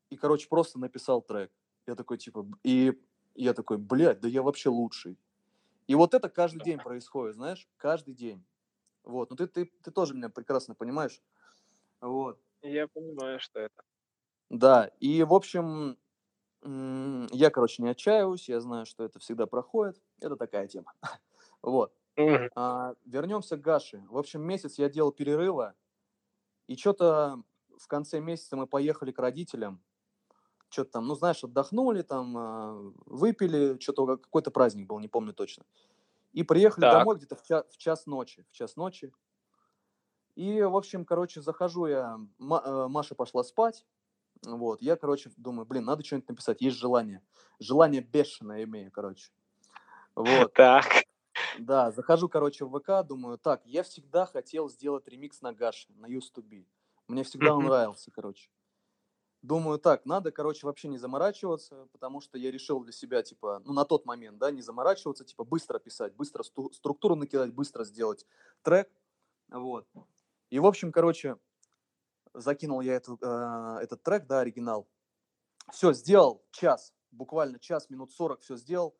и, 0.10 0.18
короче, 0.18 0.50
просто 0.50 0.80
написал 0.80 1.22
трек. 1.22 1.52
Я 1.88 1.96
такой, 1.96 2.18
типа, 2.18 2.46
и 2.64 3.02
я 3.36 3.54
такой, 3.54 3.78
блядь, 3.78 4.20
да 4.22 4.28
я 4.28 4.42
вообще 4.42 4.70
лучший. 4.70 5.20
И 5.88 5.96
вот 5.96 6.14
это 6.14 6.30
каждый 6.30 6.64
день 6.64 6.80
происходит, 6.80 7.36
знаешь, 7.36 7.70
каждый 7.78 8.14
день. 8.16 8.46
Вот, 9.04 9.30
ну 9.30 9.36
ты, 9.36 9.48
ты, 9.48 9.72
ты 9.84 9.92
тоже 9.92 10.16
меня 10.16 10.30
прекрасно 10.30 10.76
понимаешь. 10.76 11.22
Вот. 12.02 12.40
Я 12.62 12.88
понимаю, 12.88 13.40
что 13.40 13.60
это. 13.60 13.84
Да, 14.50 14.92
и, 15.00 15.24
в 15.24 15.34
общем, 15.34 15.98
я, 16.64 17.50
короче, 17.52 17.84
не 17.84 17.90
отчаиваюсь, 17.90 18.50
я 18.50 18.60
знаю, 18.60 18.86
что 18.86 19.04
это 19.04 19.20
всегда 19.20 19.46
проходит. 19.46 20.02
Это 20.22 20.36
такая 20.36 20.68
тема. 20.68 20.94
Вот. 21.62 21.94
А, 22.56 22.94
вернемся 23.06 23.58
к 23.58 23.62
Гаше. 23.62 24.04
В 24.08 24.18
общем, 24.20 24.42
месяц 24.42 24.78
я 24.78 24.88
делал 24.88 25.12
перерыва, 25.12 25.74
и 26.68 26.76
что-то 26.76 27.44
в 27.78 27.88
конце 27.88 28.20
месяца 28.20 28.56
мы 28.56 28.68
поехали 28.68 29.12
к 29.12 29.20
родителям. 29.20 29.84
Что-то 30.76 30.92
там, 30.92 31.08
ну, 31.08 31.16
знаешь, 31.16 31.42
отдохнули, 31.42 32.02
там, 32.02 32.38
а, 32.38 32.92
выпили, 33.06 33.80
что-то 33.80 34.18
какой-то 34.18 34.52
праздник 34.52 34.88
был, 34.88 35.00
не 35.00 35.08
помню 35.08 35.32
точно. 35.32 35.64
И 36.34 36.44
приехали 36.44 36.82
так. 36.82 37.00
домой 37.00 37.16
где-то 37.16 37.38
в, 37.38 37.44
час, 37.44 37.64
в 37.70 37.78
час 37.78 38.06
ночи. 38.06 38.46
В 38.52 38.52
час 38.52 38.76
ночи. 38.76 39.14
И, 40.36 40.62
в 40.62 40.76
общем, 40.76 41.06
короче, 41.06 41.42
захожу 41.42 41.86
я, 41.86 42.18
э, 42.18 42.88
Маша 42.90 43.16
пошла 43.16 43.42
спать, 43.46 43.86
вот, 44.44 44.82
я, 44.82 44.98
короче, 44.98 45.32
думаю, 45.38 45.66
блин, 45.66 45.86
надо 45.86 46.04
что-нибудь 46.04 46.28
написать, 46.28 46.60
есть 46.60 46.76
желание. 46.76 47.22
Желание 47.62 48.02
бешеное 48.02 48.66
имею, 48.66 48.92
короче. 48.92 49.32
Вот. 50.14 50.52
Так. 50.56 51.06
Да, 51.58 51.92
захожу, 51.92 52.28
короче, 52.28 52.66
в 52.66 52.78
ВК, 52.78 53.08
думаю, 53.08 53.38
так, 53.38 53.66
я 53.66 53.84
всегда 53.84 54.26
хотел 54.26 54.68
сделать 54.68 55.08
ремикс 55.08 55.42
на 55.42 55.54
Гаши, 55.54 55.88
на 55.94 56.08
Used 56.08 56.34
to 56.36 56.44
Be. 56.44 56.66
Мне 57.08 57.24
всегда 57.24 57.56
он 57.56 57.64
нравился, 57.64 58.12
короче. 58.12 58.50
Думаю, 59.46 59.78
так, 59.78 60.06
надо, 60.06 60.32
короче, 60.32 60.66
вообще 60.66 60.88
не 60.88 60.98
заморачиваться, 60.98 61.88
потому 61.92 62.20
что 62.20 62.40
я 62.40 62.50
решил 62.50 62.80
для 62.84 62.92
себя, 62.92 63.22
типа, 63.22 63.62
ну, 63.64 63.74
на 63.74 63.86
тот 63.86 64.06
момент, 64.06 64.40
да, 64.40 64.50
не 64.50 64.64
заморачиваться, 64.64 65.24
типа, 65.24 65.44
быстро 65.44 65.78
писать, 65.78 66.16
быстро 66.16 66.42
сту- 66.42 66.72
структуру 66.74 67.16
накидать, 67.16 67.54
быстро 67.54 67.84
сделать 67.84 68.26
трек, 68.64 68.90
вот. 69.50 69.88
И, 70.50 70.58
в 70.58 70.66
общем, 70.66 70.92
короче, 70.92 71.38
закинул 72.34 72.82
я 72.82 72.96
эту, 72.96 73.20
э, 73.22 73.78
этот 73.84 74.02
трек, 74.02 74.26
да, 74.26 74.40
оригинал. 74.40 74.88
Все, 75.72 75.94
сделал, 75.94 76.44
час, 76.50 76.92
буквально 77.12 77.60
час, 77.60 77.92
минут 77.92 78.12
40 78.12 78.42
все 78.42 78.56
сделал. 78.56 78.96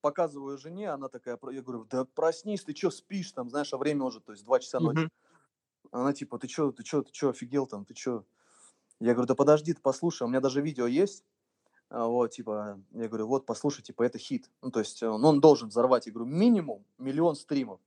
Показываю 0.00 0.56
жене, 0.56 0.90
она 0.90 1.08
такая, 1.08 1.38
я 1.50 1.62
говорю, 1.62 1.84
да 1.84 2.06
проснись, 2.06 2.64
ты 2.64 2.74
что, 2.74 2.90
спишь 2.90 3.32
там, 3.32 3.50
знаешь, 3.50 3.72
а 3.74 3.76
время 3.76 4.04
уже, 4.04 4.20
то 4.20 4.32
есть 4.32 4.44
2 4.44 4.60
часа 4.60 4.80
ночи. 4.80 5.04
Mm-hmm. 5.04 5.88
Она 5.92 6.14
типа, 6.14 6.38
ты 6.38 6.48
что, 6.48 6.72
ты 6.72 6.84
что, 6.84 7.02
ты 7.02 7.12
что, 7.12 7.28
офигел 7.28 7.66
там, 7.66 7.84
ты 7.84 7.94
что? 7.94 8.24
Я 9.00 9.12
говорю, 9.12 9.26
да 9.26 9.34
подожди, 9.34 9.72
ты 9.72 9.80
послушай, 9.80 10.22
у 10.24 10.28
меня 10.28 10.40
даже 10.40 10.62
видео 10.62 10.86
есть. 10.86 11.24
А, 11.90 12.06
вот, 12.06 12.32
типа, 12.32 12.80
я 12.92 13.08
говорю, 13.08 13.26
вот, 13.26 13.46
послушай, 13.46 13.82
типа, 13.82 14.02
это 14.02 14.18
хит. 14.18 14.50
Ну, 14.62 14.70
то 14.70 14.80
есть, 14.80 15.02
он, 15.02 15.24
он 15.24 15.40
должен 15.40 15.68
взорвать, 15.68 16.06
я 16.06 16.12
говорю, 16.12 16.30
минимум 16.30 16.84
миллион 16.98 17.36
стримов. 17.36 17.80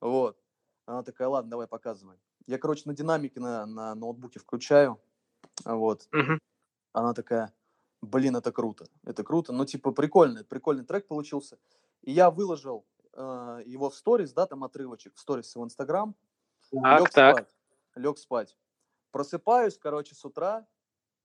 Вот. 0.00 0.38
Она 0.86 1.02
такая, 1.02 1.28
ладно, 1.28 1.50
давай 1.50 1.66
показывай. 1.66 2.16
Я, 2.46 2.58
короче, 2.58 2.82
на 2.86 2.94
динамике 2.94 3.40
на, 3.40 3.66
на 3.66 3.94
ноутбуке 3.94 4.38
включаю, 4.38 5.00
вот. 5.64 6.08
Угу. 6.12 6.38
Она 6.92 7.14
такая, 7.14 7.52
блин, 8.02 8.36
это 8.36 8.52
круто, 8.52 8.86
это 9.04 9.24
круто. 9.24 9.52
Ну, 9.52 9.64
типа, 9.64 9.92
прикольный, 9.92 10.44
прикольный 10.44 10.84
трек 10.84 11.06
получился. 11.06 11.58
И 12.02 12.12
я 12.12 12.30
выложил 12.30 12.84
э, 13.12 13.62
его 13.64 13.90
в 13.90 13.94
сторис, 13.94 14.32
да, 14.32 14.46
там 14.46 14.64
отрывочек 14.64 15.14
в 15.14 15.20
сторис 15.20 15.54
в 15.54 15.64
Инстаграм. 15.64 16.14
Так, 16.70 17.10
так. 17.10 17.36
Спать, 17.36 17.56
лег 17.94 18.18
спать. 18.18 18.56
Просыпаюсь, 19.14 19.78
короче, 19.78 20.16
с 20.16 20.24
утра, 20.24 20.66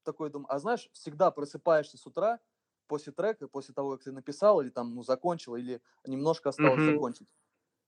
такой 0.04 0.30
думаю, 0.30 0.46
а 0.54 0.60
знаешь, 0.60 0.88
всегда 0.94 1.32
просыпаешься 1.32 1.98
с 1.98 2.06
утра 2.06 2.40
после 2.86 3.12
трека, 3.12 3.48
после 3.48 3.74
того, 3.74 3.94
как 3.94 4.04
ты 4.04 4.12
написал, 4.12 4.62
или 4.62 4.70
там, 4.70 4.94
ну, 4.94 5.02
закончил, 5.02 5.56
или 5.56 5.82
немножко 6.06 6.50
осталось 6.50 6.82
mm 6.82 6.94
закончить 6.94 7.30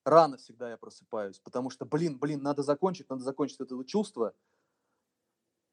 рано 0.03 0.37
всегда 0.37 0.71
я 0.71 0.77
просыпаюсь, 0.77 1.37
потому 1.37 1.69
что, 1.69 1.85
блин, 1.85 2.17
блин, 2.17 2.41
надо 2.41 2.63
закончить, 2.63 3.11
надо 3.11 3.21
закончить 3.21 3.59
это 3.59 3.83
чувство. 3.83 4.33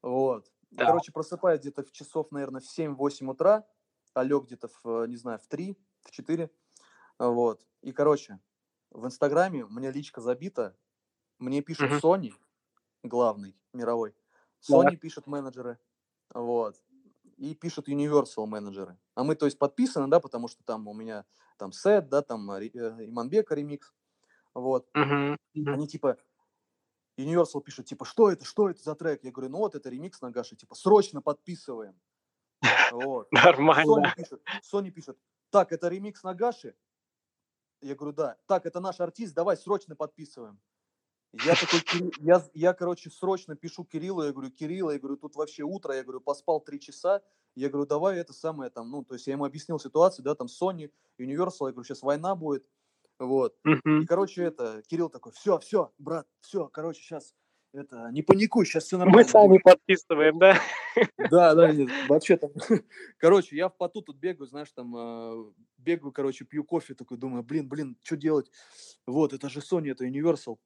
Вот. 0.03 0.53
Да. 0.73 0.85
Короче, 0.85 1.11
просыпаюсь 1.11 1.61
где-то 1.61 1.83
в 1.83 1.93
часов, 1.93 2.31
наверное, 2.31 2.61
в 2.61 2.79
7-8 2.79 3.31
утра, 3.31 3.67
а 4.13 4.23
лег 4.23 4.45
где-то 4.45 4.69
в, 4.83 5.07
не 5.07 5.17
знаю, 5.17 5.39
в 5.39 5.47
3, 5.47 5.75
в 6.03 6.11
4. 6.11 6.51
Вот. 7.19 7.67
И, 7.81 7.93
короче, 7.93 8.41
в 8.91 9.07
Инстаграме 9.07 9.65
у 9.65 9.71
меня 9.71 9.91
личка 9.91 10.21
забита, 10.21 10.77
мне 11.39 11.63
пишут 11.63 11.91
угу. 11.91 11.97
Sony, 11.97 12.35
главный, 13.03 13.57
мировой. 13.73 14.15
Sony 14.61 14.91
да. 14.91 14.97
пишут 14.97 15.27
менеджеры, 15.27 15.79
вот. 16.35 16.77
И 17.37 17.55
пишут 17.55 17.89
Universal 17.89 18.47
менеджеры. 18.47 18.99
А 19.15 19.23
мы, 19.23 19.37
то 19.37 19.47
есть, 19.47 19.59
подписаны, 19.59 20.09
да, 20.09 20.19
потому 20.19 20.49
что 20.49 20.65
там 20.65 20.89
у 20.89 20.95
меня 20.95 21.25
там 21.57 21.73
сет, 21.73 22.09
да, 22.09 22.23
там 22.23 22.51
э, 22.51 22.67
Иманбека 22.69 23.55
ремикс. 23.55 23.93
Вот. 24.55 24.89
Uh-huh. 24.97 25.37
Uh-huh. 25.57 25.73
Они 25.73 25.87
типа, 25.87 26.17
Universal 27.17 27.63
пишут, 27.63 27.87
типа, 27.87 28.05
что 28.05 28.31
это, 28.31 28.45
что 28.45 28.71
это 28.71 28.83
за 28.83 28.95
трек? 28.95 29.25
Я 29.25 29.33
говорю, 29.33 29.51
ну 29.51 29.59
вот 29.59 29.75
это 29.75 29.89
ремикс 29.89 30.21
на 30.21 30.31
Гаши, 30.31 30.57
типа, 30.57 30.75
срочно 30.75 31.21
подписываем. 31.21 32.01
Вот. 32.93 33.31
Нормально. 33.33 34.13
Sony 34.13 34.15
пишет, 34.17 34.43
Sony 34.73 34.91
пишет, 34.91 35.19
так, 35.51 35.73
это 35.73 35.89
ремикс 35.89 36.23
на 36.23 36.35
Гаши? 36.35 36.75
Я 37.81 37.95
говорю, 37.95 38.15
да. 38.15 38.37
Так, 38.47 38.67
это 38.67 38.81
наш 38.81 39.01
артист, 39.01 39.35
давай 39.35 39.57
срочно 39.57 39.95
подписываем. 39.95 40.61
Я 41.33 41.55
такой, 41.55 42.11
я, 42.21 42.43
я, 42.55 42.73
короче, 42.73 43.11
срочно 43.11 43.55
пишу 43.55 43.85
Кириллу, 43.85 44.23
я 44.23 44.33
говорю, 44.33 44.51
Кирилл, 44.51 44.91
я 44.91 44.99
говорю, 44.99 45.17
тут 45.19 45.37
вообще 45.37 45.63
утро, 45.63 45.95
я 45.95 46.03
говорю, 46.03 46.21
поспал 46.21 46.61
три 46.61 46.81
часа, 46.81 47.21
я 47.55 47.69
говорю, 47.69 47.87
давай 47.87 48.17
это 48.17 48.33
самое 48.33 48.71
там, 48.71 48.91
ну, 48.91 49.05
то 49.05 49.15
есть 49.15 49.27
я 49.27 49.35
ему 49.35 49.45
объяснил 49.45 49.79
ситуацию, 49.79 50.25
да, 50.25 50.35
там 50.35 50.47
Sony, 50.47 50.91
Universal, 51.19 51.67
я 51.67 51.73
говорю, 51.73 51.85
сейчас 51.85 52.03
война 52.03 52.35
будет, 52.35 52.65
вот. 53.19 53.55
Uh-huh. 53.67 54.03
И, 54.03 54.07
короче, 54.07 54.45
это, 54.45 54.83
Кирилл 54.89 55.11
такой, 55.11 55.33
все, 55.33 55.59
все, 55.59 55.93
брат, 55.99 56.27
все, 56.41 56.69
короче, 56.69 57.03
сейчас, 57.03 57.35
это, 57.75 58.09
не 58.11 58.23
паникуй, 58.23 58.65
сейчас 58.65 58.85
все 58.85 58.97
нормально. 58.97 59.23
Мы 59.23 59.29
сами 59.29 59.49
будет. 59.49 59.63
подписываем, 59.65 60.39
да? 60.39 60.59
Да, 61.31 61.55
да, 61.55 61.71
нет, 61.71 61.91
вообще 62.09 62.39
там, 62.39 62.53
короче, 63.19 63.55
я 63.55 63.69
в 63.69 63.77
поту 63.77 64.01
тут 64.01 64.17
бегаю, 64.17 64.47
знаешь, 64.47 64.73
там, 64.73 64.97
э, 64.97 65.53
бегаю, 65.77 66.11
короче, 66.11 66.47
пью 66.47 66.65
кофе, 66.65 66.95
такой 66.95 67.19
думаю, 67.19 67.43
блин, 67.43 67.69
блин, 67.69 67.99
что 68.03 68.17
делать? 68.17 68.51
Вот, 69.07 69.35
это 69.35 69.51
же 69.51 69.61
Sony, 69.61 69.93
это 69.93 70.07
Universal. 70.07 70.57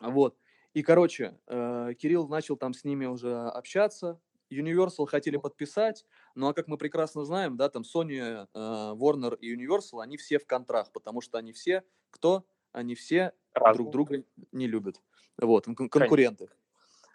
Вот. 0.00 0.36
И, 0.74 0.82
короче, 0.82 1.38
э, 1.46 1.94
Кирилл 1.98 2.28
начал 2.28 2.56
там 2.56 2.74
с 2.74 2.84
ними 2.84 3.06
уже 3.06 3.34
общаться, 3.34 4.20
Universal 4.50 5.06
хотели 5.06 5.36
подписать, 5.38 6.04
ну 6.34 6.48
а 6.48 6.54
как 6.54 6.68
мы 6.68 6.78
прекрасно 6.78 7.24
знаем, 7.24 7.56
да, 7.56 7.68
там 7.68 7.82
Sony, 7.82 8.46
э, 8.52 8.92
Warner 8.92 9.36
и 9.38 9.54
Universal, 9.56 10.02
они 10.02 10.16
все 10.16 10.38
в 10.38 10.46
контрах, 10.46 10.92
потому 10.92 11.20
что 11.20 11.38
они 11.38 11.52
все, 11.52 11.82
кто? 12.10 12.46
Они 12.72 12.94
все 12.94 13.32
Разум. 13.54 13.90
друг 13.90 13.92
друга 13.92 14.24
не 14.52 14.66
любят. 14.66 15.00
Вот, 15.40 15.64
кон- 15.64 15.88
конкуренты. 15.88 16.48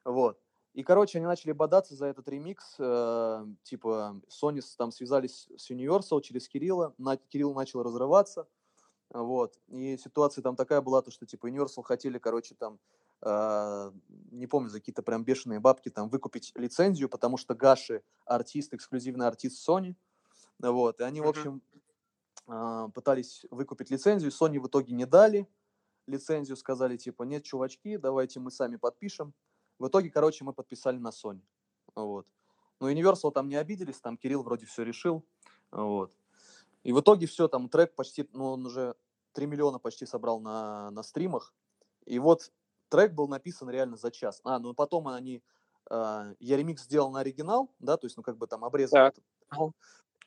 Вот. 0.03 0.39
И, 0.73 0.83
короче, 0.83 1.17
они 1.17 1.27
начали 1.27 1.51
бодаться 1.51 1.95
за 1.95 2.07
этот 2.07 2.27
ремикс. 2.29 2.75
Э, 2.79 3.45
типа, 3.63 4.21
Sony 4.29 4.61
там 4.77 4.91
связались 4.91 5.47
с 5.57 5.69
Universal 5.69 6.21
через 6.21 6.47
Кирилла. 6.47 6.95
На, 6.97 7.17
Кирилл 7.17 7.53
начал 7.53 7.83
разрываться. 7.83 8.47
Вот. 9.11 9.59
И 9.67 9.97
ситуация 9.97 10.41
там 10.41 10.55
такая 10.55 10.81
была, 10.81 11.01
то, 11.01 11.11
что, 11.11 11.25
типа, 11.25 11.49
Universal 11.49 11.83
хотели, 11.83 12.17
короче, 12.17 12.55
там 12.55 12.79
а, 13.21 13.93
не 14.31 14.47
помню, 14.47 14.69
за 14.69 14.79
какие-то 14.79 15.03
прям 15.03 15.23
бешеные 15.23 15.59
бабки 15.59 15.89
там 15.89 16.09
выкупить 16.09 16.51
лицензию, 16.55 17.07
потому 17.07 17.37
что 17.37 17.53
Гаши 17.53 18.03
артист, 18.25 18.73
эксклюзивный 18.73 19.27
артист 19.27 19.67
Sony. 19.67 19.95
Вот, 20.59 20.99
и 20.99 21.03
они, 21.03 21.21
в 21.21 21.27
общем, 21.27 21.61
а, 22.47 22.89
пытались 22.89 23.45
выкупить 23.51 23.91
лицензию, 23.91 24.31
Sony 24.31 24.59
в 24.59 24.67
итоге 24.67 24.93
не 24.93 25.05
дали 25.05 25.47
лицензию, 26.07 26.57
сказали, 26.57 26.97
типа, 26.97 27.23
нет, 27.23 27.43
чувачки, 27.43 27.97
давайте 27.97 28.39
мы 28.39 28.49
сами 28.49 28.77
подпишем. 28.77 29.33
В 29.77 29.87
итоге, 29.87 30.09
короче, 30.09 30.43
мы 30.43 30.53
подписали 30.53 30.97
на 30.97 31.09
Sony. 31.09 31.41
Вот. 31.95 32.27
Но 32.79 32.89
Universal 32.89 33.31
там 33.31 33.49
не 33.49 33.55
обиделись, 33.55 33.99
там 33.99 34.17
Кирилл 34.17 34.41
вроде 34.41 34.65
все 34.65 34.83
решил. 34.83 35.23
Вот. 35.71 36.11
И 36.83 36.93
в 36.93 36.99
итоге 36.99 37.27
все, 37.27 37.47
там 37.47 37.69
трек 37.69 37.95
почти, 37.95 38.27
ну, 38.33 38.53
он 38.53 38.65
уже 38.65 38.95
3 39.33 39.45
миллиона 39.45 39.79
почти 39.79 40.05
собрал 40.05 40.39
на, 40.39 40.91
на 40.91 41.03
стримах. 41.03 41.53
И 42.05 42.19
вот 42.19 42.51
трек 42.89 43.13
был 43.13 43.27
написан 43.27 43.69
реально 43.69 43.97
за 43.97 44.11
час. 44.11 44.41
А, 44.43 44.59
ну 44.59 44.73
потом 44.73 45.07
они, 45.07 45.43
э, 45.89 46.35
я 46.39 46.57
ремикс 46.57 46.83
сделал 46.83 47.11
на 47.11 47.19
оригинал, 47.19 47.71
да, 47.79 47.97
то 47.97 48.05
есть, 48.05 48.17
ну, 48.17 48.23
как 48.23 48.37
бы 48.37 48.47
там 48.47 48.65
обрезал, 48.65 49.07
этот, 49.07 49.23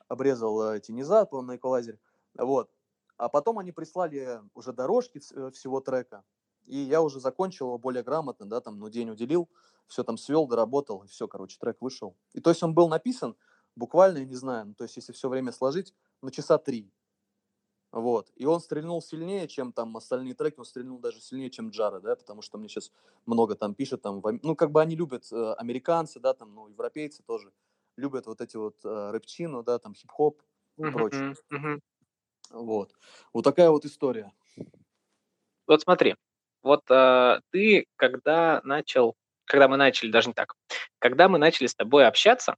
обрезал 0.07 0.61
э, 0.71 0.77
эти 0.77 0.91
низа 0.91 1.27
на 1.31 1.55
эквалайзере, 1.55 1.99
вот. 2.37 2.69
А 3.17 3.29
потом 3.29 3.59
они 3.59 3.71
прислали 3.71 4.41
уже 4.53 4.73
дорожки 4.73 5.21
э, 5.33 5.51
всего 5.51 5.81
трека, 5.81 6.23
и 6.65 6.77
я 6.77 7.01
уже 7.01 7.19
закончил 7.19 7.67
его 7.67 7.77
более 7.77 8.03
грамотно, 8.03 8.45
да, 8.45 8.61
там, 8.61 8.79
ну, 8.79 8.89
день 8.89 9.09
уделил, 9.09 9.49
все 9.87 10.03
там 10.03 10.17
свел, 10.17 10.47
доработал, 10.47 11.03
и 11.03 11.07
все, 11.07 11.27
короче, 11.27 11.57
трек 11.59 11.77
вышел. 11.81 12.15
И 12.33 12.39
то 12.39 12.49
есть 12.49 12.63
он 12.63 12.73
был 12.73 12.89
написан 12.89 13.35
буквально, 13.75 14.19
я 14.19 14.25
не 14.25 14.35
знаю, 14.35 14.67
ну, 14.67 14.73
то 14.73 14.83
есть 14.83 14.95
если 14.95 15.11
все 15.11 15.29
время 15.29 15.51
сложить, 15.51 15.93
на 16.25 16.31
часа 16.31 16.57
три. 16.57 16.91
Вот. 17.91 18.29
И 18.35 18.45
он 18.45 18.59
стрельнул 18.59 19.01
сильнее, 19.01 19.47
чем 19.47 19.71
там 19.71 19.95
остальные 19.95 20.33
треки, 20.33 20.59
он 20.59 20.65
стрельнул 20.65 20.99
даже 20.99 21.21
сильнее, 21.21 21.49
чем 21.49 21.69
Джара, 21.69 22.01
да, 22.01 22.17
потому 22.17 22.41
что 22.41 22.57
мне 22.57 22.67
сейчас 22.67 22.91
много 23.25 23.55
там 23.55 23.73
пишет, 23.73 24.01
там, 24.01 24.21
ну, 24.43 24.55
как 24.55 24.71
бы 24.71 24.81
они 24.81 24.97
любят, 24.97 25.31
э, 25.31 25.53
американцы, 25.53 26.19
да, 26.19 26.33
там, 26.33 26.53
ну, 26.53 26.67
европейцы 26.67 27.23
тоже 27.23 27.53
любят 27.95 28.25
вот 28.27 28.41
эти 28.41 28.57
вот 28.57 28.75
э, 28.83 29.11
рэпчину, 29.11 29.63
да, 29.63 29.79
там, 29.79 29.93
хип-хоп 29.93 30.41
и 30.77 30.83
прочее. 30.91 31.35
Вот. 32.51 32.93
Вот 33.31 33.43
такая 33.43 33.69
вот 33.69 33.85
история. 33.85 34.33
Вот 35.65 35.81
смотри, 35.81 36.15
вот 36.61 36.83
э, 36.89 37.39
ты, 37.51 37.85
когда 37.95 38.59
начал, 38.65 39.15
когда 39.45 39.69
мы 39.69 39.77
начали, 39.77 40.11
даже 40.11 40.27
не 40.27 40.33
так, 40.33 40.53
когда 40.99 41.29
мы 41.29 41.37
начали 41.37 41.67
с 41.67 41.75
тобой 41.75 42.05
общаться, 42.05 42.55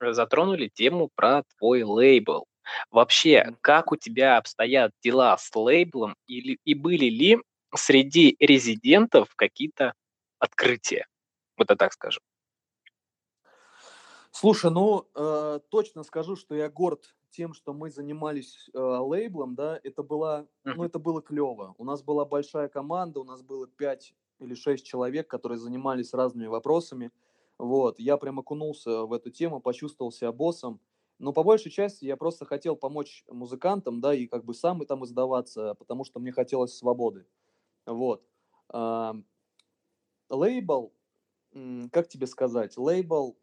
затронули 0.00 0.68
тему 0.68 1.10
про 1.14 1.42
твой 1.58 1.82
лейбл. 1.82 2.46
Вообще, 2.90 3.56
как 3.60 3.92
у 3.92 3.96
тебя 3.96 4.36
обстоят 4.36 4.92
дела 5.02 5.36
с 5.36 5.54
лейблом 5.54 6.16
или, 6.26 6.58
и 6.64 6.74
были 6.74 7.06
ли 7.06 7.38
среди 7.74 8.36
резидентов 8.38 9.34
какие-то 9.34 9.94
открытия? 10.38 11.06
Вот 11.56 11.70
я 11.70 11.76
так 11.76 11.92
скажу. 11.92 12.20
Слушай, 14.30 14.70
ну 14.70 15.08
э, 15.14 15.60
точно 15.68 16.04
скажу, 16.04 16.36
что 16.36 16.54
я 16.54 16.70
горд 16.70 17.14
тем, 17.30 17.54
что 17.54 17.72
мы 17.72 17.90
занимались 17.90 18.70
э, 18.72 18.78
лейблом, 18.78 19.54
да, 19.54 19.80
это 19.82 20.02
было, 20.02 20.46
ну 20.64 20.84
это 20.84 20.98
было 20.98 21.20
клево. 21.20 21.74
У 21.78 21.84
нас 21.84 22.02
была 22.02 22.24
большая 22.24 22.68
команда, 22.68 23.20
у 23.20 23.24
нас 23.24 23.42
было 23.42 23.66
5 23.66 24.14
или 24.40 24.54
6 24.54 24.86
человек, 24.86 25.28
которые 25.28 25.58
занимались 25.58 26.14
разными 26.14 26.46
вопросами. 26.46 27.10
Вот, 27.58 27.98
я 27.98 28.16
прям 28.16 28.38
окунулся 28.38 29.02
в 29.02 29.12
эту 29.12 29.30
тему, 29.30 29.60
почувствовал 29.60 30.12
себя 30.12 30.30
боссом. 30.30 30.80
Но 31.18 31.32
по 31.32 31.42
большей 31.42 31.70
части 31.70 32.04
я 32.04 32.16
просто 32.16 32.44
хотел 32.44 32.76
помочь 32.76 33.24
музыкантам, 33.28 34.00
да, 34.00 34.14
и 34.14 34.26
как 34.26 34.44
бы 34.44 34.54
сам 34.54 34.82
и 34.82 34.86
там 34.86 35.04
издаваться, 35.04 35.74
потому 35.74 36.04
что 36.04 36.20
мне 36.20 36.32
хотелось 36.32 36.76
свободы. 36.76 37.26
Вот. 37.86 38.24
Лейбл, 40.30 40.94
как 41.90 42.08
тебе 42.08 42.26
сказать, 42.26 42.76
лейбл, 42.76 43.38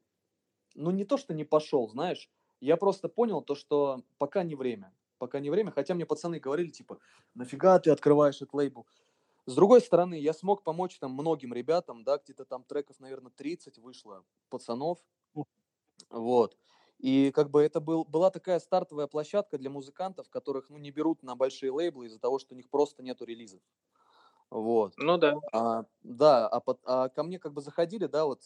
ну 0.75 0.91
не 0.91 1.03
то, 1.05 1.17
что 1.17 1.33
не 1.33 1.43
пошел, 1.43 1.89
знаешь, 1.89 2.29
я 2.61 2.77
просто 2.77 3.09
понял 3.09 3.41
то, 3.41 3.55
что 3.55 4.03
пока 4.17 4.43
не 4.43 4.55
время. 4.55 4.93
Пока 5.17 5.39
не 5.39 5.49
время, 5.49 5.71
хотя 5.71 5.95
мне 5.95 6.05
пацаны 6.05 6.39
говорили, 6.39 6.69
типа, 6.69 6.99
нафига 7.33 7.79
ты 7.79 7.89
открываешь 7.91 8.35
этот 8.41 8.53
лейбл? 8.53 8.85
С 9.45 9.55
другой 9.55 9.81
стороны, 9.81 10.19
я 10.19 10.33
смог 10.33 10.63
помочь 10.63 10.97
там 10.99 11.13
многим 11.13 11.53
ребятам, 11.53 12.03
да, 12.03 12.17
где-то 12.17 12.45
там 12.45 12.63
треков, 12.63 12.99
наверное, 12.99 13.31
30 13.31 13.77
вышло 13.77 14.25
пацанов, 14.49 14.99
вот. 16.09 16.57
И 16.99 17.31
как 17.31 17.49
бы 17.51 17.61
это 17.61 17.79
был, 17.79 18.05
была 18.05 18.31
такая 18.31 18.59
стартовая 18.59 19.07
площадка 19.07 19.57
для 19.57 19.69
музыкантов, 19.69 20.29
которых, 20.29 20.69
ну, 20.69 20.77
не 20.77 20.91
берут 20.91 21.23
на 21.23 21.35
большие 21.35 21.71
лейблы 21.71 22.07
из-за 22.07 22.19
того, 22.19 22.39
что 22.39 22.53
у 22.53 22.57
них 22.57 22.69
просто 22.69 23.03
нету 23.03 23.25
релизов. 23.25 23.61
Вот. 24.49 24.93
Ну 24.97 25.17
да. 25.17 25.35
А, 25.51 25.85
да, 26.03 26.47
а, 26.47 26.59
под, 26.59 26.79
а 26.85 27.09
ко 27.09 27.23
мне 27.23 27.39
как 27.39 27.53
бы 27.53 27.61
заходили, 27.61 28.05
да, 28.05 28.25
вот 28.25 28.41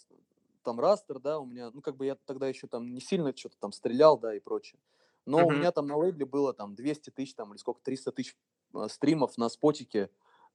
там 0.64 0.80
растер, 0.80 1.20
да, 1.20 1.40
у 1.40 1.46
меня, 1.46 1.70
ну, 1.72 1.82
как 1.82 1.96
бы 1.96 2.06
я 2.06 2.16
тогда 2.26 2.48
еще 2.48 2.68
там 2.68 2.94
не 2.94 3.02
сильно 3.02 3.36
что-то 3.36 3.58
там 3.60 3.72
стрелял, 3.72 4.18
да, 4.18 4.36
и 4.36 4.40
прочее. 4.40 4.80
Но 5.26 5.40
uh-huh. 5.40 5.46
у 5.46 5.52
меня 5.52 5.72
там 5.72 5.88
на 5.88 5.96
лейбле 5.96 6.26
было 6.26 6.54
там 6.54 6.76
200 6.76 7.12
тысяч, 7.12 7.36
там, 7.36 7.52
или 7.52 7.58
сколько, 7.58 7.82
300 7.84 8.12
тысяч 8.12 8.36
э, 8.74 8.88
стримов 8.90 9.38
на 9.38 9.50
спотике, 9.50 10.10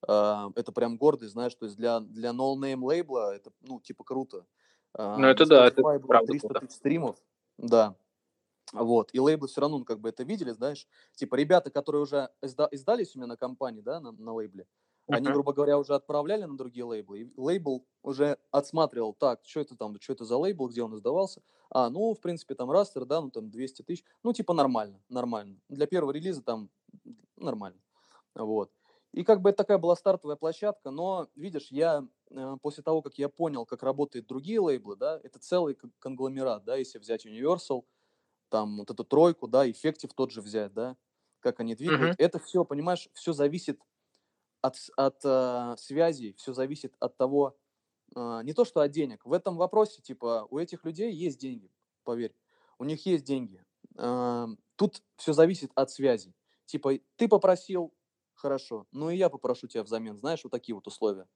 а, 0.06 0.50
это 0.56 0.72
прям 0.72 0.96
гордость, 0.96 1.32
знаешь, 1.32 1.54
то 1.54 1.66
есть 1.66 1.76
для, 1.76 2.00
для 2.00 2.30
no-name 2.30 2.82
лейбла 2.82 3.34
это, 3.34 3.50
ну, 3.62 3.80
типа, 3.80 4.04
круто. 4.04 4.44
А, 4.92 5.16
ну, 5.16 5.26
это 5.26 5.46
да, 5.46 5.66
это 5.66 5.82
правда 5.82 6.26
300 6.26 6.60
тысяч 6.60 6.72
стримов, 6.72 7.16
да. 7.58 7.96
Вот, 8.72 9.10
и 9.12 9.20
лейблы 9.20 9.46
все 9.46 9.60
равно, 9.60 9.78
ну, 9.78 9.84
как 9.84 10.00
бы 10.00 10.08
это 10.08 10.24
видели, 10.24 10.50
знаешь, 10.50 10.88
типа, 11.14 11.36
ребята, 11.36 11.70
которые 11.70 12.02
уже 12.02 12.30
изда- 12.42 12.68
издались 12.72 13.14
у 13.14 13.18
меня 13.18 13.28
на 13.28 13.36
компании, 13.36 13.82
да, 13.82 14.00
на, 14.00 14.10
на 14.10 14.32
лейбле, 14.32 14.62
uh-huh. 14.62 15.14
они, 15.14 15.28
грубо 15.28 15.52
говоря, 15.52 15.78
уже 15.78 15.94
отправляли 15.94 16.44
на 16.44 16.56
другие 16.56 16.84
лейблы, 16.84 17.20
и 17.20 17.32
лейбл 17.36 17.86
уже 18.02 18.38
отсматривал, 18.50 19.12
так, 19.12 19.40
что 19.44 19.60
это 19.60 19.76
там, 19.76 20.00
что 20.00 20.14
это 20.14 20.24
за 20.24 20.36
лейбл, 20.38 20.68
где 20.68 20.82
он 20.82 20.94
издавался, 20.94 21.42
а, 21.70 21.88
ну, 21.90 22.14
в 22.14 22.20
принципе, 22.20 22.54
там 22.54 22.70
растер, 22.70 23.04
да, 23.04 23.20
ну, 23.20 23.30
там 23.30 23.50
200 23.50 23.82
тысяч, 23.82 24.04
ну, 24.22 24.32
типа, 24.32 24.54
нормально, 24.54 25.00
нормально. 25.08 25.60
Для 25.68 25.86
первого 25.86 26.10
релиза 26.10 26.42
там 26.42 26.70
нормально, 27.36 27.80
вот. 28.34 28.72
И 29.12 29.22
как 29.22 29.40
бы 29.40 29.50
это 29.50 29.58
такая 29.58 29.78
была 29.78 29.94
стартовая 29.94 30.36
площадка, 30.36 30.90
но, 30.90 31.28
видишь, 31.36 31.68
я 31.70 32.04
после 32.62 32.82
того, 32.82 33.02
как 33.02 33.18
я 33.18 33.28
понял, 33.28 33.66
как 33.66 33.82
работают 33.82 34.26
другие 34.26 34.60
лейблы, 34.60 34.96
да, 34.96 35.20
это 35.22 35.38
целый 35.38 35.76
конгломерат, 35.98 36.64
да, 36.64 36.76
если 36.76 36.98
взять 36.98 37.26
Universal, 37.26 37.84
там 38.48 38.78
вот 38.78 38.90
эту 38.90 39.04
тройку, 39.04 39.48
да, 39.48 39.68
Effective 39.68 40.10
тот 40.14 40.30
же 40.30 40.40
взять, 40.40 40.72
да, 40.72 40.96
как 41.40 41.60
они 41.60 41.74
двигают, 41.74 42.16
uh-huh. 42.18 42.24
это 42.24 42.38
все, 42.38 42.64
понимаешь, 42.64 43.08
все 43.12 43.32
зависит 43.32 43.80
от, 44.62 44.76
от 44.96 45.20
э, 45.24 45.74
связи, 45.78 46.34
все 46.38 46.52
зависит 46.52 46.94
от 47.00 47.16
того, 47.16 47.56
э, 48.16 48.40
не 48.44 48.54
то 48.54 48.64
что 48.64 48.80
от 48.80 48.90
денег, 48.90 49.24
в 49.24 49.32
этом 49.32 49.56
вопросе, 49.56 50.00
типа, 50.02 50.46
у 50.50 50.58
этих 50.58 50.84
людей 50.84 51.12
есть 51.12 51.38
деньги, 51.38 51.70
поверь, 52.02 52.34
у 52.78 52.84
них 52.84 53.04
есть 53.06 53.24
деньги. 53.24 53.62
Э, 53.96 54.46
тут 54.76 55.02
все 55.16 55.32
зависит 55.32 55.70
от 55.74 55.90
связи. 55.90 56.34
Типа, 56.66 56.92
ты 57.16 57.28
попросил 57.28 57.92
хорошо. 58.34 58.86
Ну 58.92 59.10
и 59.10 59.16
я 59.16 59.28
попрошу 59.28 59.66
тебя 59.68 59.82
взамен, 59.82 60.16
знаешь, 60.18 60.42
вот 60.44 60.50
такие 60.50 60.74
вот 60.74 60.86
условия. 60.86 61.26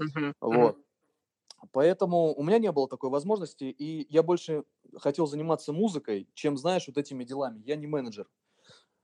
Uh-huh. 0.00 0.32
Вот. 0.40 0.78
Поэтому 1.72 2.34
у 2.34 2.42
меня 2.42 2.58
не 2.58 2.72
было 2.72 2.88
такой 2.88 3.10
возможности, 3.10 3.64
и 3.64 4.06
я 4.12 4.22
больше 4.22 4.64
хотел 4.96 5.26
заниматься 5.26 5.72
музыкой, 5.72 6.28
чем, 6.34 6.56
знаешь, 6.56 6.86
вот 6.86 6.98
этими 6.98 7.24
делами. 7.24 7.62
Я 7.66 7.76
не 7.76 7.86
менеджер. 7.86 8.28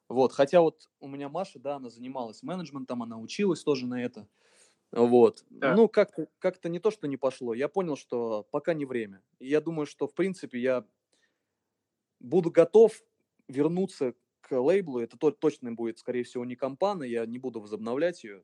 Вот, 0.08 0.32
хотя 0.32 0.60
вот 0.60 0.88
у 1.00 1.08
меня 1.08 1.28
Маша, 1.28 1.58
да, 1.58 1.76
она 1.76 1.90
занималась 1.90 2.42
менеджментом, 2.42 3.02
она 3.02 3.18
училась 3.18 3.62
тоже 3.62 3.86
на 3.86 4.02
это. 4.02 4.28
Вот. 4.92 5.44
Да. 5.50 5.74
Ну, 5.74 5.88
как-то, 5.88 6.28
как-то 6.38 6.68
не 6.68 6.78
то, 6.78 6.90
что 6.90 7.08
не 7.08 7.16
пошло. 7.16 7.54
Я 7.54 7.68
понял, 7.68 7.96
что 7.96 8.46
пока 8.50 8.74
не 8.74 8.84
время. 8.84 9.22
И 9.40 9.48
я 9.48 9.60
думаю, 9.60 9.86
что, 9.86 10.06
в 10.06 10.14
принципе, 10.14 10.60
я 10.60 10.84
буду 12.20 12.50
готов 12.50 13.02
вернуться 13.48 14.14
к 14.40 14.58
лейблу. 14.58 15.00
Это 15.00 15.16
то, 15.18 15.30
точно 15.30 15.72
будет, 15.72 15.98
скорее 15.98 16.24
всего, 16.24 16.44
не 16.44 16.56
компана, 16.56 17.02
я 17.02 17.26
не 17.26 17.38
буду 17.38 17.60
возобновлять 17.60 18.24
ее. 18.24 18.42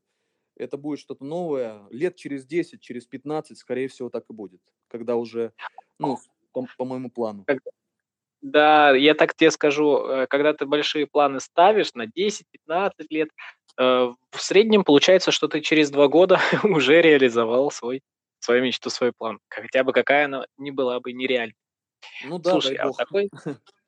Это 0.61 0.77
будет 0.77 0.99
что-то 0.99 1.25
новое. 1.25 1.81
Лет 1.91 2.17
через 2.17 2.45
10, 2.45 2.81
через 2.81 3.07
15, 3.07 3.57
скорее 3.57 3.89
всего, 3.89 4.11
так 4.11 4.25
и 4.29 4.33
будет. 4.33 4.61
Когда 4.89 5.17
уже, 5.17 5.53
ну, 5.99 6.19
по, 6.53 6.67
по 6.77 6.85
моему 6.85 7.11
плану. 7.11 7.47
Да, 8.43 8.95
я 8.95 9.15
так 9.15 9.35
тебе 9.35 9.51
скажу, 9.51 9.99
э, 9.99 10.27
когда 10.27 10.55
ты 10.55 10.65
большие 10.65 11.07
планы 11.07 11.41
ставишь 11.41 11.93
на 11.95 12.07
10-15 12.07 12.93
лет, 13.11 13.29
э, 13.79 13.83
в 13.83 14.41
среднем 14.41 14.83
получается, 14.85 15.31
что 15.31 15.47
ты 15.47 15.61
через 15.61 15.91
два 15.91 16.09
года 16.09 16.39
уже 16.65 17.03
реализовал 17.03 17.71
свой, 17.71 18.03
свою 18.39 18.63
мечту, 18.63 18.89
свой 18.89 19.13
план. 19.13 19.41
Хотя 19.49 19.85
бы 19.85 19.93
какая 19.93 20.25
она 20.25 20.47
ни 20.57 20.71
была 20.71 21.01
бы 21.01 21.13
нереальной. 21.13 21.55
Ну 22.25 22.39
да, 22.39 22.53
Слушай, 22.53 22.77
а 22.77 22.91
такой, 22.93 23.29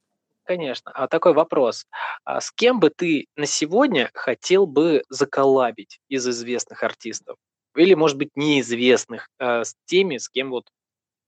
Конечно. 0.47 0.91
А 0.95 1.07
такой 1.09 1.35
вопрос. 1.35 1.87
А 2.25 2.41
с 2.41 2.51
кем 2.51 2.81
бы 2.81 2.91
ты 2.91 3.27
на 3.37 3.47
сегодня 3.47 4.11
хотел 4.15 4.67
бы 4.67 5.05
заколабить 5.09 6.01
из 6.09 6.27
известных 6.29 6.83
артистов? 6.83 7.37
Или, 7.77 7.95
может 7.95 8.19
быть, 8.19 8.31
неизвестных, 8.37 9.29
а 9.39 9.65
с 9.65 9.75
теми, 9.87 10.19
с 10.19 10.29
кем 10.29 10.51
вот 10.51 10.65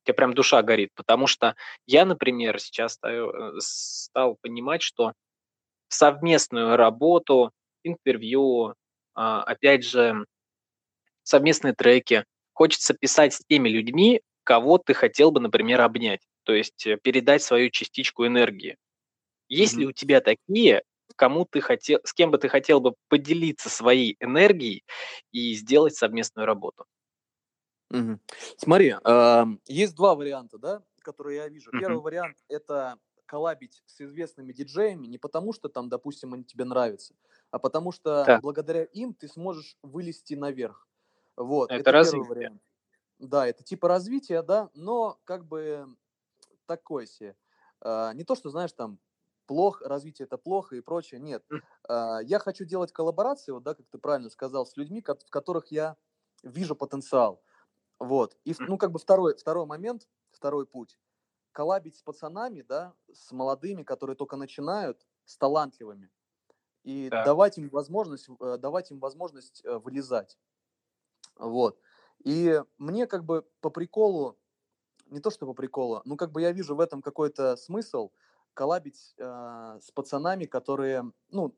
у 0.04 0.06
тебя 0.06 0.14
прям 0.14 0.34
душа 0.34 0.62
горит? 0.62 0.90
Потому 0.96 1.26
что 1.28 1.56
я, 1.86 2.04
например, 2.06 2.60
сейчас 2.60 2.94
стал, 2.94 3.30
э, 3.30 3.52
стал 3.60 4.36
понимать, 4.42 4.82
что 4.82 5.12
совместную 5.88 6.76
работу, 6.76 7.52
интервью, 7.84 8.74
а, 9.14 9.42
опять 9.44 9.84
же, 9.86 10.26
совместные 11.24 11.74
треки 11.74 12.24
хочется 12.54 12.94
писать 12.94 13.34
с 13.34 13.40
теми 13.48 13.68
людьми, 13.70 14.22
кого 14.44 14.78
ты 14.78 14.94
хотел 14.94 15.30
бы, 15.32 15.40
например, 15.40 15.80
обнять. 15.82 16.20
То 16.44 16.54
есть 16.54 16.86
э, 16.86 16.98
передать 17.02 17.42
свою 17.42 17.70
частичку 17.70 18.26
энергии. 18.26 18.76
Есть 19.49 19.76
ли 19.78 19.86
у 19.86 19.92
тебя 19.92 20.20
такие, 20.20 20.82
кому 21.16 21.45
ты 21.45 21.61
хотел, 21.61 22.01
с 22.05 22.12
кем 22.12 22.30
бы 22.30 22.38
ты 22.38 22.49
хотел 22.49 22.80
бы 22.80 22.95
поделиться 23.09 23.68
своей 23.70 24.16
энергией 24.20 24.84
и 25.32 25.55
сделать 25.55 25.95
совместную 25.97 26.47
работу? 26.47 26.84
Мгм. 27.90 28.20
Смотри, 28.57 28.95
ам, 29.05 29.61
есть 29.66 29.95
два 29.95 30.14
варианта, 30.14 30.59
да, 30.59 30.82
которые 31.03 31.36
я 31.38 31.49
вижу. 31.49 31.72
Первый 31.72 32.01
Мгм. 32.01 32.03
вариант 32.03 32.38
это 32.49 32.99
коллабить 33.26 33.82
с 33.86 34.01
известными 34.01 34.53
диджеями 34.53 35.07
не 35.07 35.18
потому, 35.18 35.53
что 35.53 35.68
там, 35.68 35.88
допустим, 35.88 36.34
они 36.34 36.45
тебе 36.45 36.64
нравятся, 36.64 37.14
а 37.51 37.59
потому 37.59 37.90
что 37.92 38.28
Да. 38.28 38.40
благодаря 38.40 38.84
им 38.84 39.14
ты 39.14 39.28
сможешь 39.28 39.76
вылезти 39.82 40.34
наверх. 40.34 40.88
Вот, 41.36 41.72
Это 41.76 41.78
это 41.78 41.95
первый 41.95 42.26
развитие. 42.32 42.51
вариант. 42.51 42.62
Да, 43.18 43.47
это 43.49 43.64
типа 43.64 43.88
развития, 43.88 44.42
да, 44.42 44.70
но 44.74 45.20
как 45.24 45.47
бы 45.47 45.86
такой 46.66 47.07
себе. 47.07 47.36
А, 47.80 48.12
Не 48.14 48.24
то, 48.24 48.34
что, 48.36 48.51
знаешь, 48.51 48.72
там 48.72 49.01
плохо, 49.47 49.88
развитие 49.88 50.26
это 50.26 50.38
плохо 50.38 50.76
и 50.76 50.80
прочее, 50.80 51.20
нет. 51.20 51.45
А, 51.88 52.20
Я 52.22 52.38
хочу 52.38 52.64
делать 52.64 52.92
коллаборации, 52.92 53.53
вот, 53.53 53.62
да, 53.62 53.74
как 53.74 53.86
ты 53.88 53.99
правильно 53.99 54.30
сказал, 54.30 54.66
с 54.66 54.76
людьми, 54.76 55.03
в 55.03 55.30
которых 55.30 55.68
я 55.72 55.97
вижу 56.42 56.76
потенциал. 56.76 57.42
Вот. 58.01 58.36
И, 58.45 58.55
ну, 58.66 58.78
как 58.78 58.92
бы 58.92 58.99
второй, 59.01 59.36
второй 59.36 59.66
момент, 59.66 60.09
второй 60.32 60.66
путь. 60.66 60.99
Коллабить 61.53 61.97
с 61.97 62.03
пацанами, 62.03 62.62
да, 62.62 62.95
с 63.12 63.32
молодыми, 63.32 63.82
которые 63.84 64.16
только 64.16 64.36
начинают, 64.36 65.07
с 65.26 65.38
талантливыми. 65.38 66.11
И 66.84 67.11
Так. 67.11 67.24
давать 67.24 67.59
им 67.59 67.68
возможность, 67.70 68.28
э, 68.40 68.59
давать 68.59 68.90
им 68.92 69.01
возможность 69.01 69.62
э, 69.64 69.78
вылезать. 69.78 70.38
Вот. 71.36 71.78
И 72.24 72.62
мне 72.78 73.07
как 73.07 73.24
бы 73.24 73.42
по 73.61 73.70
приколу, 73.70 74.38
не 75.07 75.20
то 75.20 75.30
что 75.30 75.47
по 75.47 75.55
приколу, 75.55 76.03
ну 76.05 76.16
как 76.16 76.32
бы 76.32 76.42
я 76.42 76.53
вижу 76.53 76.76
в 76.76 76.80
этом 76.80 77.03
какой-то 77.03 77.57
смысл 77.57 78.12
коллабить 78.55 79.14
э, 79.18 79.78
с 79.82 79.90
пацанами, 79.92 80.46
которые, 80.46 81.12
ну, 81.30 81.57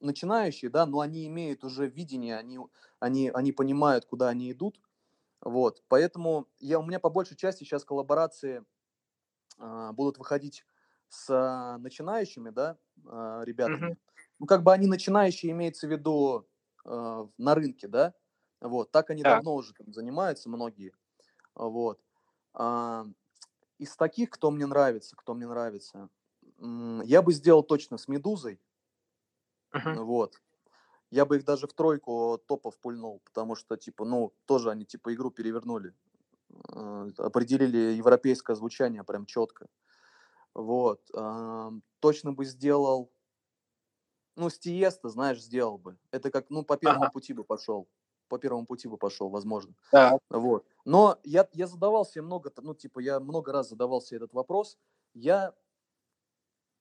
начинающие, 0.00 0.70
да, 0.70 0.86
но 0.86 1.00
они 1.00 1.26
имеют 1.26 1.64
уже 1.64 1.86
видение, 1.86 2.36
они, 2.36 2.58
они, 3.00 3.30
они 3.32 3.52
понимают, 3.52 4.04
куда 4.04 4.28
они 4.28 4.50
идут. 4.52 4.80
Вот. 5.42 5.84
Поэтому 5.88 6.48
я, 6.60 6.78
у 6.80 6.84
меня 6.86 7.00
по 7.00 7.10
большей 7.10 7.36
части 7.36 7.64
сейчас 7.64 7.84
коллаборации 7.84 8.64
а, 9.58 9.92
будут 9.92 10.18
выходить 10.18 10.66
с 11.08 11.76
начинающими, 11.80 12.50
да, 12.50 12.78
а, 13.06 13.42
ребятами. 13.44 13.98
Ну, 14.38 14.46
как 14.46 14.62
бы 14.62 14.72
они 14.72 14.86
начинающие, 14.88 15.52
имеется 15.52 15.86
в 15.88 15.90
виду 15.92 16.48
а, 16.84 17.28
на 17.38 17.54
рынке, 17.54 17.88
да, 17.88 18.14
вот, 18.60 18.92
так 18.92 19.10
они 19.10 19.24
Так. 19.24 19.24
давно 19.24 19.54
уже 19.54 19.74
там 19.74 19.92
занимаются, 19.92 20.48
многие, 20.50 20.92
вот. 21.54 22.02
А, 22.54 23.06
из 23.78 23.96
таких, 23.96 24.30
кто 24.30 24.50
мне 24.50 24.66
нравится, 24.66 25.16
кто 25.16 25.34
мне 25.34 25.46
нравится, 25.46 26.08
я 27.04 27.22
бы 27.22 27.32
сделал 27.32 27.62
точно 27.62 27.98
с 27.98 28.08
Медузой, 28.08 28.60
Мгм. 29.72 29.98
вот. 29.98 30.40
Я 31.10 31.26
бы 31.26 31.36
их 31.38 31.44
даже 31.44 31.66
в 31.68 31.74
тройку 31.74 32.38
топов 32.46 32.78
пульнул, 32.80 33.20
потому 33.24 33.56
что, 33.56 33.76
типа, 33.76 34.04
ну, 34.04 34.34
тоже 34.46 34.70
они, 34.70 34.84
типа, 34.86 35.14
игру 35.14 35.30
перевернули. 35.30 35.94
Э, 36.72 37.08
Определили 37.18 37.94
европейское 37.94 38.56
звучание 38.56 39.04
прям 39.04 39.26
четко. 39.26 39.68
Вот. 40.54 41.02
Точно 42.00 42.32
бы 42.32 42.44
сделал... 42.44 43.10
Ну, 44.36 44.50
с 44.50 44.58
Тиеста, 44.58 45.08
знаешь, 45.08 45.40
сделал 45.42 45.78
бы. 45.78 45.96
Это 46.10 46.30
как, 46.30 46.50
ну, 46.50 46.64
по 46.64 46.76
первому 46.76 47.06
Ага. 47.06 47.10
пути 47.10 47.32
бы 47.32 47.44
пошел. 47.44 47.88
По 48.34 48.38
первому 48.38 48.66
пути 48.66 48.88
бы 48.88 48.96
пошел, 48.96 49.28
возможно. 49.28 49.74
Так. 49.92 50.20
Вот. 50.28 50.66
Но 50.84 51.20
я, 51.22 51.48
я 51.52 51.68
задавал 51.68 52.04
себе 52.04 52.22
много, 52.22 52.52
ну, 52.62 52.74
типа, 52.74 52.98
я 52.98 53.20
много 53.20 53.52
раз 53.52 53.68
задавал 53.68 54.02
себе 54.02 54.16
этот 54.16 54.32
вопрос. 54.32 54.76
Я, 55.14 55.54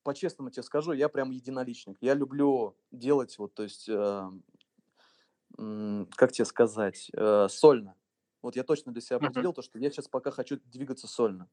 по-честному 0.02 0.50
тебе 0.50 0.64
скажу, 0.64 0.94
я 0.94 1.10
прям 1.10 1.30
единоличник. 1.30 1.96
Я 2.02 2.16
люблю 2.16 2.76
делать, 2.92 3.38
вот, 3.38 3.54
то 3.54 3.62
есть, 3.62 3.88
э, 3.88 4.32
как 6.16 6.32
тебе 6.32 6.46
сказать, 6.46 7.12
э, 7.14 7.48
сольно. 7.50 7.96
Вот 8.42 8.56
я 8.56 8.64
точно 8.64 8.92
для 8.92 9.02
себя 9.02 9.18
определил 9.18 9.54
то, 9.54 9.62
что 9.62 9.78
я 9.78 9.92
сейчас 9.92 10.08
пока 10.08 10.32
хочу 10.32 10.60
двигаться 10.66 11.06
сольно. 11.06 11.52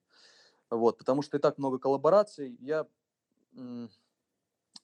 Вот, 0.70 0.96
потому 0.96 1.20
что 1.20 1.36
и 1.36 1.40
так 1.40 1.58
много 1.58 1.78
коллабораций. 1.78 2.56
Я, 2.58 2.86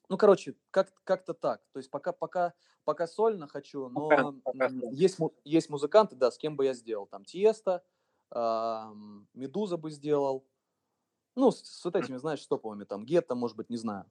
ну, 0.09 0.17
короче, 0.17 0.55
как, 0.71 0.93
как-то 1.03 1.33
так. 1.33 1.61
То 1.71 1.79
есть 1.79 1.89
пока, 1.89 2.11
пока, 2.11 2.53
пока 2.83 3.07
сольно 3.07 3.47
хочу, 3.47 3.89
но 3.89 4.07
Пока- 4.07 4.31
пока 4.43 4.67
есть, 4.91 5.17
есть 5.43 5.69
музыканты, 5.69 6.15
да, 6.15 6.31
с 6.31 6.37
кем 6.37 6.55
бы 6.55 6.65
я 6.65 6.73
сделал. 6.73 7.07
Там 7.07 7.25
Тиеста, 7.25 7.83
ам, 8.29 9.27
Медуза 9.33 9.77
бы 9.77 9.91
сделал. 9.91 10.45
Ну, 11.35 11.51
с, 11.51 11.61
с 11.61 11.85
вот 11.85 11.95
этими, 11.95 12.17
знаешь, 12.17 12.41
с 12.41 12.47
топовыми, 12.47 12.83
там, 12.83 13.05
Гетто, 13.05 13.35
может 13.35 13.57
быть, 13.57 13.69
не 13.69 13.77
знаю. 13.77 14.05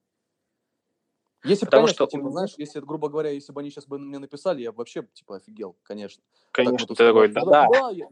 Если 1.45 1.65
бы, 1.65 1.71
Потому 1.71 1.87
конечно, 1.87 2.07
что 2.07 2.17
типа, 2.17 2.31
знаешь, 2.31 2.55
если, 2.57 2.81
грубо 2.81 3.09
говоря, 3.09 3.31
если 3.31 3.53
бы 3.53 3.61
они 3.61 3.71
сейчас 3.71 3.87
бы 3.87 3.99
мне 3.99 4.19
написали, 4.19 4.63
я 4.63 4.73
бы 4.73 4.79
вообще, 4.79 5.03
типа, 5.13 5.37
офигел, 5.37 5.77
конечно. 5.83 6.23
Так 6.53 6.53
Конечно, 6.53 6.87
тут 6.89 6.99
ты 6.99 7.07
такой, 7.07 7.31
сказали, 7.31 7.51
да, 7.51 7.69
да, 7.69 7.91
я, 7.91 8.09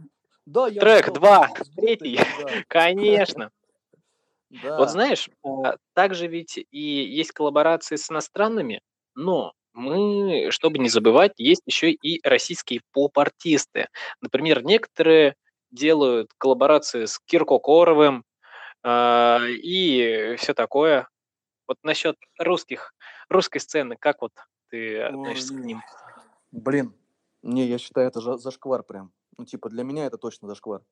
да, 0.46 0.68
я 0.68 0.80
Трек 0.80 1.12
два, 1.12 1.48
третий. 1.74 2.16
да, 2.16 2.46
конечно. 2.68 3.50
Да. 4.62 4.78
Вот 4.78 4.90
знаешь, 4.90 5.28
а, 5.42 5.76
также 5.94 6.26
ведь 6.26 6.58
и 6.58 6.80
есть 6.80 7.32
коллаборации 7.32 7.96
с 7.96 8.10
иностранными, 8.10 8.80
но 9.14 9.52
мы, 9.72 10.50
чтобы 10.50 10.78
не 10.78 10.88
забывать, 10.88 11.32
есть 11.36 11.62
еще 11.66 11.90
и 11.90 12.20
российские 12.26 12.80
поп-артисты. 12.92 13.88
Например, 14.20 14.64
некоторые 14.64 15.34
делают 15.70 16.30
коллаборации 16.38 17.06
с 17.06 17.18
Кирко 17.26 17.58
Коровым 17.58 18.24
а, 18.82 19.40
и 19.48 20.36
все 20.36 20.54
такое. 20.54 21.08
Вот 21.66 21.78
насчет 21.82 22.16
русских, 22.38 22.94
русской 23.28 23.58
сцены, 23.58 23.96
как 23.98 24.22
вот 24.22 24.32
ты 24.70 25.00
Ой, 25.00 25.08
относишься 25.08 25.54
к 25.54 25.60
не. 25.60 25.66
ним? 25.66 25.82
Блин, 26.52 26.94
не, 27.42 27.66
я 27.66 27.78
считаю, 27.78 28.08
это 28.08 28.20
жа- 28.20 28.36
зашквар 28.36 28.84
прям. 28.84 29.12
Ну, 29.36 29.44
типа, 29.44 29.70
для 29.70 29.82
меня 29.82 30.06
это 30.06 30.18
точно 30.18 30.46
зашквар. 30.46 30.82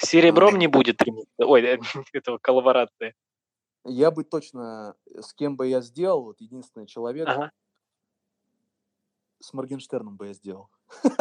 С 0.00 0.08
Серебром 0.08 0.54
А. 0.54 0.58
не 0.58 0.66
будет 0.66 1.02
ремикса, 1.02 1.46
ой, 1.46 1.62
этого 2.12 2.38
коллаборации. 2.38 3.14
Я 3.84 4.10
бы 4.10 4.24
точно, 4.24 4.94
э, 5.06 5.20
с 5.20 5.34
кем 5.34 5.56
бы 5.56 5.66
я 5.68 5.82
сделал, 5.82 6.24
вот 6.24 6.40
единственный 6.40 6.86
человек, 6.86 7.28
Ага, 7.28 7.50
с 9.40 9.52
Моргенштерном 9.52 10.16
бы 10.16 10.28
я 10.28 10.32
сделал. 10.32 10.68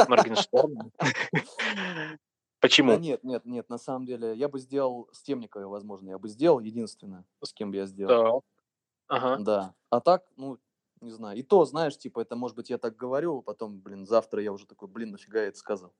Моргенштерн. 0.08 0.92
Да 2.62 2.68
Почему? 2.68 2.98
нет, 2.98 3.24
нет, 3.24 3.46
нет, 3.46 3.70
на 3.70 3.78
самом 3.78 4.06
деле, 4.06 4.36
я 4.36 4.50
бы 4.50 4.60
сделал 4.60 5.08
с 5.14 5.22
Темниковой, 5.24 5.68
возможно, 5.68 6.10
я 6.10 6.18
бы 6.20 6.28
сделал, 6.28 6.60
единственное, 6.60 7.24
с 7.42 7.54
кем 7.54 7.72
бы 7.72 7.78
я 7.78 7.86
сделал. 7.86 8.42
Так. 8.42 8.44
Ага. 9.08 9.44
Да. 9.44 9.76
А 9.90 10.02
так, 10.02 10.26
ну, 10.36 10.58
не 11.00 11.12
знаю. 11.12 11.38
И 11.38 11.44
то, 11.44 11.64
знаешь, 11.64 11.98
типа, 11.98 12.20
это, 12.20 12.36
может 12.36 12.58
быть, 12.58 12.70
я 12.70 12.78
так 12.78 12.98
говорю, 12.98 13.42
потом, 13.42 13.80
блин, 13.80 14.06
завтра 14.06 14.42
я 14.44 14.52
уже 14.52 14.66
такой, 14.68 14.90
блин, 14.90 15.12
нафига 15.12 15.40
я 15.42 15.48
это 15.48 15.58
сказал. 15.58 15.94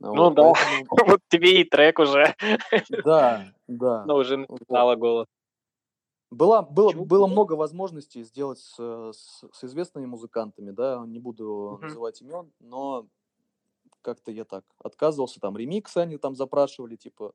Ну 0.00 0.14
Вот, 0.14 0.34
да. 0.34 0.52
поэтому- 0.52 0.86
Вот 1.16 1.20
тебе 1.28 1.60
и 1.60 1.64
трек 1.64 1.98
уже. 1.98 2.34
Да, 2.88 3.52
да. 3.68 4.04
Ну, 4.06 4.14
уже 4.16 4.36
написала 4.36 4.96
голос. 4.96 5.26
Была, 6.30 6.62
было, 6.62 6.88
Почему? 6.88 7.04
было 7.04 7.26
много 7.26 7.52
возможностей 7.52 8.22
сделать 8.24 8.58
с, 8.58 8.74
с- 8.78 9.44
с 9.52 9.64
известными 9.64 10.06
музыкантами, 10.06 10.70
да, 10.70 11.04
не 11.06 11.18
буду 11.18 11.72
Мгм. 11.78 11.88
называть 11.88 12.22
имен, 12.22 12.50
но 12.58 13.06
как-то 14.00 14.30
я 14.32 14.44
так 14.46 14.64
отказывался, 14.82 15.40
там 15.40 15.56
ремиксы 15.58 15.98
они 15.98 16.16
там 16.16 16.34
запрашивали, 16.34 16.96
типа 16.96 17.34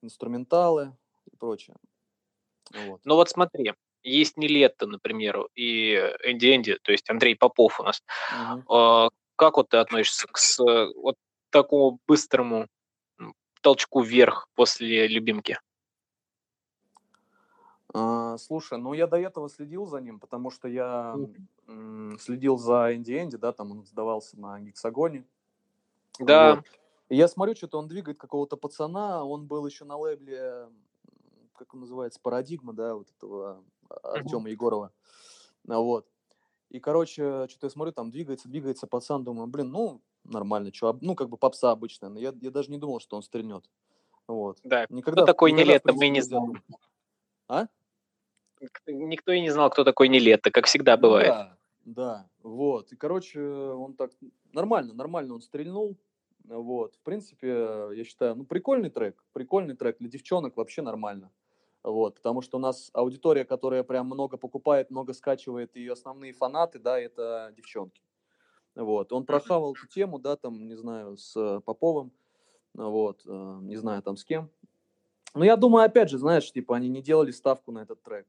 инструменталы 0.00 0.96
и 1.30 1.36
прочее. 1.36 1.76
Вот. 2.72 3.00
Ну 3.04 3.16
вот 3.16 3.28
смотри, 3.30 3.72
есть 4.02 4.36
Нилетто, 4.36 4.86
например, 4.86 5.48
и 5.56 5.94
Энди 6.24 6.54
Энди, 6.54 6.78
то 6.82 6.92
есть 6.92 7.10
Андрей 7.10 7.34
Попов 7.34 7.80
у 7.80 7.82
нас. 7.82 8.02
А, 8.68 9.08
Как 9.36 9.56
вот 9.56 9.70
ты 9.70 9.78
относишься 9.78 10.28
к 10.28 10.38
вот 10.94 11.16
такому 11.54 12.00
быстрому 12.08 12.66
толчку 13.60 14.02
вверх 14.02 14.48
после 14.56 15.06
любимки? 15.06 15.58
А, 17.94 18.36
слушай, 18.38 18.76
ну 18.76 18.92
я 18.92 19.06
до 19.06 19.16
этого 19.16 19.48
следил 19.48 19.86
за 19.86 20.00
ним, 20.00 20.18
потому 20.18 20.50
что 20.50 20.66
я 20.66 21.16
следил 22.18 22.58
за 22.58 22.96
Энди 22.96 23.12
Энди, 23.12 23.36
да, 23.36 23.52
там 23.52 23.70
он 23.70 23.86
сдавался 23.86 24.38
на 24.38 24.60
Гексагоне. 24.60 25.24
Да, 26.18 26.56
Вот. 26.56 26.64
И 27.08 27.16
я 27.16 27.28
смотрю, 27.28 27.54
что-то 27.54 27.78
он 27.78 27.86
двигает 27.86 28.18
какого-то 28.18 28.56
пацана, 28.56 29.24
он 29.24 29.46
был 29.46 29.64
еще 29.66 29.84
на 29.84 29.96
лейбле, 29.96 30.68
как 31.54 31.72
он 31.74 31.80
называется, 31.80 32.18
Парадигма, 32.20 32.72
да, 32.72 32.96
вот 32.96 33.08
этого 33.16 33.62
Артема 34.02 34.50
Егорова. 34.50 34.90
А, 35.68 35.78
Вот. 35.78 36.08
И, 36.70 36.80
короче, 36.80 37.46
что-то 37.48 37.66
я 37.66 37.70
смотрю, 37.70 37.92
там 37.92 38.10
двигается, 38.10 38.48
двигается 38.48 38.88
пацан, 38.88 39.22
думаю, 39.22 39.46
блин, 39.46 39.70
ну, 39.70 40.02
нормально, 40.24 40.72
что, 40.72 40.96
ну, 41.00 41.14
как 41.14 41.28
бы 41.28 41.36
попса 41.36 41.70
обычная, 41.70 42.08
но 42.08 42.18
я, 42.18 42.32
я 42.40 42.50
даже 42.50 42.70
не 42.70 42.78
думал, 42.78 43.00
что 43.00 43.16
он 43.16 43.22
стрельнет. 43.22 43.64
Вот. 44.26 44.58
да. 44.64 44.86
Никогда, 44.88 45.22
Кто 45.22 45.26
такой 45.26 45.52
никогда, 45.52 45.64
в 45.64 45.68
Нилетто, 45.68 45.92
мы 45.92 46.08
не 46.08 46.20
знаем. 46.20 46.62
А? 47.48 47.66
Никто 48.86 49.32
и 49.32 49.40
не 49.40 49.50
знал, 49.50 49.70
кто 49.70 49.84
такой 49.84 50.08
Нилетто, 50.08 50.50
как 50.50 50.66
всегда 50.66 50.96
Ну 50.96 51.02
бывает. 51.02 51.28
Да, 51.28 51.58
да, 51.84 52.30
вот. 52.42 52.92
И, 52.92 52.96
короче, 52.96 53.40
он 53.40 53.94
так 53.94 54.10
нормально, 54.52 54.94
нормально 54.94 55.34
он 55.34 55.42
стрельнул. 55.42 55.98
Вот, 56.44 56.96
в 56.96 57.00
принципе, 57.00 57.48
я 57.94 58.04
считаю, 58.04 58.34
ну, 58.34 58.44
прикольный 58.44 58.90
трек, 58.90 59.22
прикольный 59.32 59.76
трек 59.76 59.98
для 59.98 60.08
девчонок 60.08 60.56
вообще 60.56 60.82
нормально. 60.82 61.30
Вот, 61.82 62.16
потому 62.16 62.40
что 62.40 62.56
у 62.56 62.60
нас 62.60 62.90
аудитория, 62.94 63.44
которая 63.44 63.82
прям 63.82 64.06
много 64.06 64.38
покупает, 64.38 64.90
много 64.90 65.12
скачивает, 65.12 65.76
и 65.76 65.86
основные 65.88 66.32
фанаты, 66.32 66.78
да, 66.78 66.98
это 66.98 67.52
девчонки. 67.56 68.02
Вот, 68.74 69.12
он 69.12 69.24
прохавал 69.24 69.74
эту 69.74 69.86
тему, 69.86 70.18
да, 70.18 70.36
там, 70.36 70.66
не 70.66 70.74
знаю, 70.74 71.16
с 71.16 71.36
э, 71.36 71.60
Поповым, 71.60 72.10
вот, 72.74 73.22
э, 73.24 73.58
не 73.62 73.76
знаю, 73.76 74.02
там 74.02 74.16
с 74.16 74.24
кем. 74.24 74.50
Ну, 75.34 75.44
я 75.44 75.56
думаю, 75.56 75.84
опять 75.84 76.10
же, 76.10 76.18
знаешь, 76.18 76.50
типа, 76.52 76.76
они 76.76 76.88
не 76.88 77.00
делали 77.00 77.30
ставку 77.30 77.70
на 77.70 77.80
этот 77.80 78.02
трек. 78.02 78.26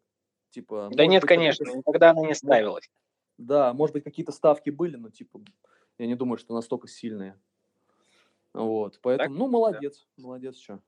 Типа, 0.52 0.90
да 0.92 1.06
нет, 1.08 1.24
конечно, 1.26 1.66
никогда 1.66 2.12
она 2.12 2.22
не 2.22 2.36
ставилась. 2.36 2.90
Да, 3.38 3.74
может 3.74 3.94
быть, 3.94 4.04
какие-то 4.04 4.32
ставки 4.32 4.70
были, 4.70 4.96
но, 4.96 5.10
типа, 5.10 5.42
я 5.98 6.08
не 6.08 6.16
думаю, 6.16 6.38
что 6.38 6.54
настолько 6.54 6.88
сильные. 6.88 7.40
Вот, 8.54 9.00
поэтому, 9.02 9.30
так, 9.30 9.38
ну, 9.38 9.48
молодец, 9.48 10.08
да. 10.16 10.24
молодец, 10.24 10.58
что. 10.58 10.80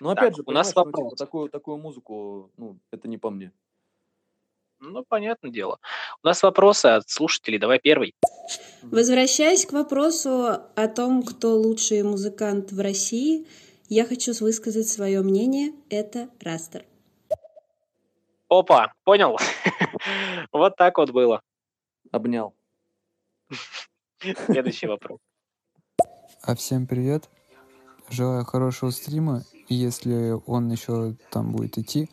Но 0.00 0.10
опять 0.10 0.34
так, 0.34 0.36
же, 0.36 0.42
у 0.44 0.50
нас 0.50 0.74
вопрос. 0.74 0.94
Ну, 0.96 1.10
типа, 1.10 1.16
такую, 1.16 1.48
такую 1.48 1.78
музыку, 1.78 2.50
ну, 2.56 2.78
это 2.90 3.08
не 3.08 3.18
по 3.18 3.30
мне. 3.30 3.52
Ну, 4.80 5.04
понятное 5.04 5.50
дело. 5.50 5.78
У 6.22 6.26
нас 6.26 6.42
вопросы 6.42 6.86
от 6.86 7.08
слушателей. 7.08 7.58
Давай 7.58 7.80
первый. 7.80 8.14
Возвращаясь 8.82 9.66
к 9.66 9.72
вопросу 9.72 10.46
о 10.74 10.88
том, 10.88 11.22
кто 11.24 11.56
лучший 11.56 12.02
музыкант 12.04 12.70
в 12.70 12.80
России, 12.80 13.46
я 13.88 14.04
хочу 14.04 14.32
высказать 14.40 14.88
свое 14.88 15.22
мнение. 15.22 15.72
Это 15.90 16.28
Растер. 16.40 16.84
Опа, 18.48 18.92
понял? 19.04 19.36
вот 20.52 20.76
так 20.76 20.96
вот 20.98 21.10
было. 21.10 21.42
Обнял. 22.12 22.54
Следующий 24.46 24.86
вопрос. 24.86 25.18
А 26.42 26.54
всем 26.54 26.86
привет. 26.86 27.28
Желаю 28.10 28.44
хорошего 28.44 28.90
стрима. 28.90 29.42
И 29.68 29.74
если 29.74 30.40
он 30.46 30.70
еще 30.70 31.16
там 31.30 31.52
будет 31.52 31.76
идти, 31.78 32.08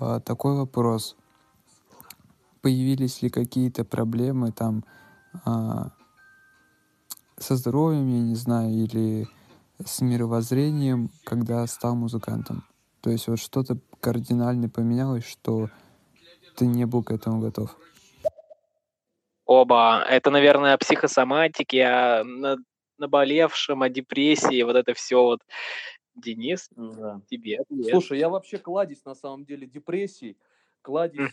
а, 0.00 0.18
такой 0.20 0.56
вопрос 0.56 1.16
появились 2.64 3.20
ли 3.20 3.28
какие-то 3.28 3.84
проблемы 3.84 4.50
там 4.50 4.84
а, 5.44 5.90
со 7.36 7.56
здоровьем, 7.56 8.08
я 8.08 8.20
не 8.22 8.36
знаю, 8.36 8.70
или 8.70 9.28
с 9.84 10.00
мировоззрением, 10.00 11.10
когда 11.24 11.66
стал 11.66 11.94
музыкантом. 11.94 12.64
То 13.02 13.10
есть 13.10 13.28
вот 13.28 13.38
что-то 13.38 13.76
кардинально 14.00 14.70
поменялось, 14.70 15.26
что 15.26 15.68
ты 16.56 16.64
не 16.64 16.86
был 16.86 17.04
к 17.04 17.10
этому 17.10 17.38
готов. 17.38 17.76
Оба. 19.44 20.02
Это, 20.08 20.30
наверное, 20.30 20.72
о 20.72 20.78
психосоматике, 20.78 21.84
о 21.84 22.24
наболевшем, 22.96 23.82
о 23.82 23.90
депрессии, 23.90 24.62
вот 24.62 24.76
это 24.76 24.94
все 24.94 25.22
вот. 25.22 25.40
Денис, 26.14 26.70
да. 26.76 27.20
тебе 27.28 27.58
ответ. 27.58 27.90
Слушай, 27.90 28.20
я 28.20 28.30
вообще 28.30 28.56
кладезь, 28.56 29.04
на 29.04 29.14
самом 29.14 29.44
деле, 29.44 29.66
депрессий, 29.66 30.38
кладезь 30.80 31.32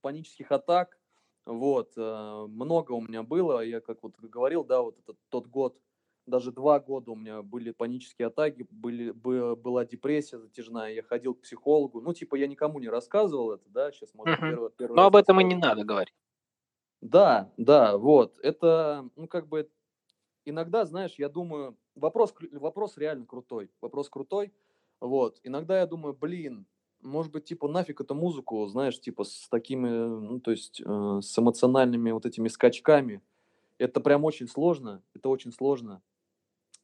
панических 0.00 0.52
атак. 0.52 0.98
Вот, 1.46 1.92
э, 1.96 2.46
много 2.48 2.92
у 2.92 3.00
меня 3.00 3.22
было, 3.22 3.60
я 3.64 3.80
как 3.80 4.02
вот 4.02 4.18
говорил, 4.18 4.64
да, 4.64 4.82
вот 4.82 4.98
этот 4.98 5.16
тот 5.28 5.46
год, 5.46 5.78
даже 6.26 6.50
два 6.50 6.80
года 6.80 7.12
у 7.12 7.14
меня 7.14 7.42
были 7.42 7.70
панические 7.70 8.26
атаки, 8.26 8.66
были, 8.68 9.12
была 9.12 9.84
депрессия 9.84 10.38
затяжная, 10.38 10.92
я 10.92 11.02
ходил 11.02 11.34
к 11.34 11.42
психологу, 11.42 12.00
ну, 12.00 12.12
типа, 12.12 12.34
я 12.34 12.48
никому 12.48 12.80
не 12.80 12.88
рассказывал 12.88 13.52
это, 13.52 13.68
да, 13.68 13.92
сейчас, 13.92 14.12
может, 14.14 14.38
uh-huh. 14.38 14.50
первый, 14.50 14.70
первый 14.70 14.96
Но 14.96 15.06
об 15.06 15.14
этом 15.14 15.40
и 15.40 15.44
не 15.44 15.54
надо 15.54 15.84
говорить. 15.84 16.14
Да, 17.00 17.52
да, 17.56 17.96
вот, 17.96 18.38
это, 18.40 19.08
ну, 19.14 19.28
как 19.28 19.46
бы, 19.46 19.70
иногда, 20.44 20.84
знаешь, 20.84 21.14
я 21.16 21.28
думаю, 21.28 21.78
вопрос, 21.94 22.34
вопрос 22.52 22.98
реально 22.98 23.24
крутой, 23.24 23.70
вопрос 23.80 24.08
крутой, 24.08 24.52
вот, 25.00 25.38
иногда 25.44 25.78
я 25.78 25.86
думаю, 25.86 26.14
блин, 26.14 26.66
может 27.02 27.32
быть, 27.32 27.44
типа, 27.44 27.68
нафиг 27.68 28.00
эту 28.00 28.14
музыку, 28.14 28.66
знаешь, 28.66 29.00
типа, 29.00 29.24
с 29.24 29.48
такими, 29.48 29.88
ну, 29.88 30.40
то 30.40 30.50
есть, 30.50 30.82
э, 30.84 31.20
с 31.22 31.38
эмоциональными 31.38 32.10
вот 32.10 32.26
этими 32.26 32.48
скачками. 32.48 33.22
Это 33.78 34.00
прям 34.00 34.24
очень 34.24 34.48
сложно, 34.48 35.02
это 35.14 35.28
очень 35.28 35.52
сложно, 35.52 36.02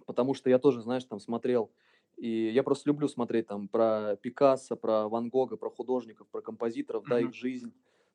потому 0.06 0.34
что 0.34 0.50
я 0.50 0.58
тоже, 0.58 0.82
знаешь, 0.82 1.04
там 1.04 1.20
смотрел, 1.20 1.70
и 2.16 2.50
я 2.50 2.62
просто 2.62 2.90
люблю 2.90 3.08
смотреть 3.08 3.46
там 3.46 3.68
про 3.68 4.16
Пикассо, 4.16 4.76
про 4.76 5.08
Ван 5.08 5.28
Гога, 5.30 5.56
про 5.56 5.70
художников, 5.70 6.28
про 6.28 6.42
композиторов, 6.42 7.04
mm-hmm. 7.04 7.10
да, 7.10 7.20
их 7.20 7.34
жизнь. 7.34 7.72